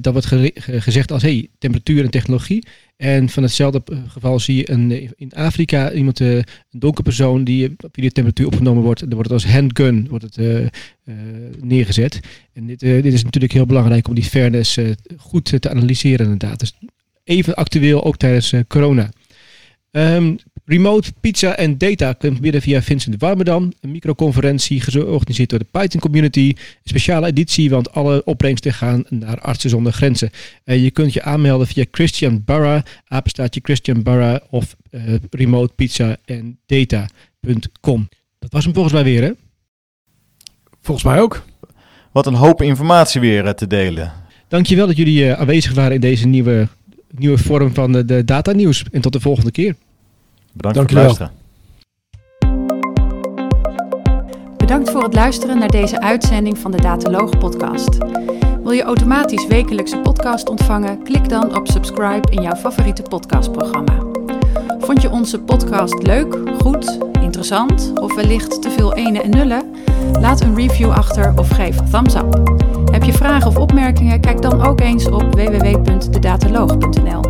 Dat 0.00 0.12
wordt 0.12 0.52
gezegd 0.56 1.12
als 1.12 1.22
hey, 1.22 1.48
temperatuur 1.58 2.04
en 2.04 2.10
technologie. 2.10 2.66
En 2.96 3.28
van 3.28 3.42
hetzelfde 3.42 3.82
geval 4.08 4.40
zie 4.40 4.56
je 4.56 4.70
een, 4.70 5.12
in 5.16 5.32
Afrika 5.32 5.92
iemand, 5.92 6.20
een 6.20 6.44
donkere 6.70 7.02
persoon 7.02 7.44
die 7.44 7.74
op 7.78 7.94
wie 7.96 8.04
de 8.04 8.12
temperatuur 8.12 8.46
opgenomen 8.46 8.82
wordt. 8.82 9.00
Dan 9.00 9.14
wordt 9.14 9.30
het 9.30 9.42
als 9.42 9.52
handgun 9.52 10.06
wordt 10.08 10.24
het, 10.24 10.36
uh, 10.36 10.60
uh, 10.60 10.68
neergezet. 11.60 12.20
En 12.52 12.66
dit, 12.66 12.82
uh, 12.82 13.02
dit 13.02 13.12
is 13.12 13.24
natuurlijk 13.24 13.52
heel 13.52 13.66
belangrijk 13.66 14.08
om 14.08 14.14
die 14.14 14.24
fairness 14.24 14.78
goed 15.16 15.60
te 15.60 15.70
analyseren 15.70 16.24
inderdaad. 16.24 16.60
Dus 16.60 16.78
even 17.24 17.54
actueel 17.54 18.04
ook 18.04 18.16
tijdens 18.16 18.54
corona. 18.68 19.10
Um, 19.90 20.38
Remote 20.66 21.12
Pizza 21.20 21.56
en 21.56 21.78
Data 21.78 22.12
kunt 22.12 22.40
bieden 22.40 22.62
via 22.62 22.82
Vincent 22.82 23.20
Warmerdam. 23.20 23.72
Een 23.80 23.90
microconferentie 23.90 24.80
georganiseerd 24.80 25.50
door 25.50 25.58
de 25.58 25.66
Python 25.70 26.00
Community. 26.00 26.52
Een 26.56 26.80
speciale 26.84 27.26
editie, 27.26 27.70
want 27.70 27.92
alle 27.92 28.24
opbrengsten 28.24 28.72
gaan 28.72 29.04
naar 29.08 29.40
Artsen 29.40 29.70
zonder 29.70 29.92
Grenzen. 29.92 30.30
En 30.64 30.80
je 30.80 30.90
kunt 30.90 31.12
je 31.12 31.22
aanmelden 31.22 31.66
via 31.66 31.84
Christian 31.90 32.42
Barra, 32.44 32.82
apenstaatje 33.06 33.60
Christian 33.62 34.02
Barra 34.02 34.40
of 34.50 34.76
uh, 34.90 35.14
Remote 35.30 35.72
Pizza 35.74 36.16
en 36.24 36.58
Data.com. 36.66 38.08
Dat 38.38 38.52
was 38.52 38.64
hem 38.64 38.74
volgens 38.74 38.94
mij 38.94 39.04
weer, 39.04 39.22
hè? 39.22 39.30
Volgens 40.80 41.06
mij 41.06 41.20
ook. 41.20 41.44
Wat 42.12 42.26
een 42.26 42.34
hoop 42.34 42.62
informatie 42.62 43.20
weer 43.20 43.44
uh, 43.44 43.50
te 43.50 43.66
delen. 43.66 44.12
Dankjewel 44.48 44.86
dat 44.86 44.96
jullie 44.96 45.24
uh, 45.24 45.32
aanwezig 45.32 45.74
waren 45.74 45.94
in 45.94 46.00
deze 46.00 46.26
nieuwe, 46.26 46.68
nieuwe 47.10 47.38
vorm 47.38 47.74
van 47.74 47.92
de, 47.92 48.04
de 48.04 48.24
data 48.24 48.52
nieuws. 48.52 48.84
En 48.92 49.00
tot 49.00 49.12
de 49.12 49.20
volgende 49.20 49.50
keer. 49.50 49.74
Bedankt 50.56 50.92
voor 50.92 51.00
het 51.00 51.06
luisteren. 51.06 51.32
Bedankt 54.56 54.90
voor 54.90 55.02
het 55.02 55.14
luisteren 55.14 55.58
naar 55.58 55.68
deze 55.68 56.00
uitzending 56.00 56.58
van 56.58 56.70
de 56.70 56.80
Dataloog 56.80 57.38
podcast. 57.38 57.98
Wil 58.62 58.70
je 58.70 58.82
automatisch 58.82 59.46
wekelijkse 59.46 59.98
podcast 59.98 60.48
ontvangen? 60.48 61.02
Klik 61.02 61.28
dan 61.28 61.56
op 61.56 61.68
subscribe 61.68 62.30
in 62.30 62.42
jouw 62.42 62.54
favoriete 62.54 63.02
podcastprogramma. 63.02 63.98
Vond 64.78 65.02
je 65.02 65.10
onze 65.10 65.40
podcast 65.40 66.02
leuk, 66.02 66.38
goed, 66.58 66.98
interessant 67.20 67.92
of 68.00 68.14
wellicht 68.14 68.62
te 68.62 68.70
veel 68.70 68.94
ene 68.94 69.22
en 69.22 69.30
nullen? 69.30 69.74
Laat 70.20 70.40
een 70.40 70.54
review 70.54 70.90
achter 70.90 71.32
of 71.36 71.48
geef 71.48 71.76
thumbs 71.90 72.14
up. 72.14 72.40
Heb 72.90 73.02
je 73.02 73.12
vragen 73.12 73.46
of 73.46 73.56
opmerkingen? 73.56 74.20
Kijk 74.20 74.42
dan 74.42 74.62
ook 74.62 74.80
eens 74.80 75.08
op 75.08 75.34
www.dedataloog.nl. 75.34 77.22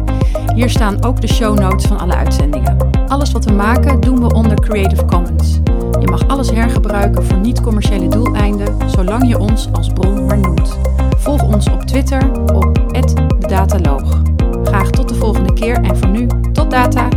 Hier 0.54 0.70
staan 0.70 1.04
ook 1.04 1.20
de 1.20 1.28
show 1.28 1.58
notes 1.58 1.86
van 1.86 1.98
alle 1.98 2.14
uitzendingen. 2.14 2.76
Alles 3.08 3.32
wat 3.32 3.44
we 3.44 3.52
maken 3.52 4.00
doen 4.00 4.20
we 4.20 4.34
onder 4.34 4.60
Creative 4.60 5.04
Commons. 5.04 5.60
Je 6.00 6.06
mag 6.10 6.28
alles 6.28 6.50
hergebruiken 6.50 7.24
voor 7.24 7.38
niet-commerciële 7.38 8.08
doeleinden, 8.08 8.76
zolang 8.86 9.28
je 9.28 9.38
ons 9.38 9.68
als 9.72 9.88
bron 9.88 10.26
maar 10.26 10.38
noemt. 10.38 10.78
Volg 11.18 11.42
ons 11.42 11.70
op 11.70 11.82
Twitter 11.82 12.30
op 12.52 12.80
@dedataloog. 13.40 14.22
Graag 14.64 14.90
tot 14.90 15.08
de 15.08 15.14
volgende 15.14 15.52
keer 15.52 15.80
en 15.82 15.96
voor 15.96 16.08
nu, 16.08 16.26
tot 16.52 16.70
data! 16.70 17.08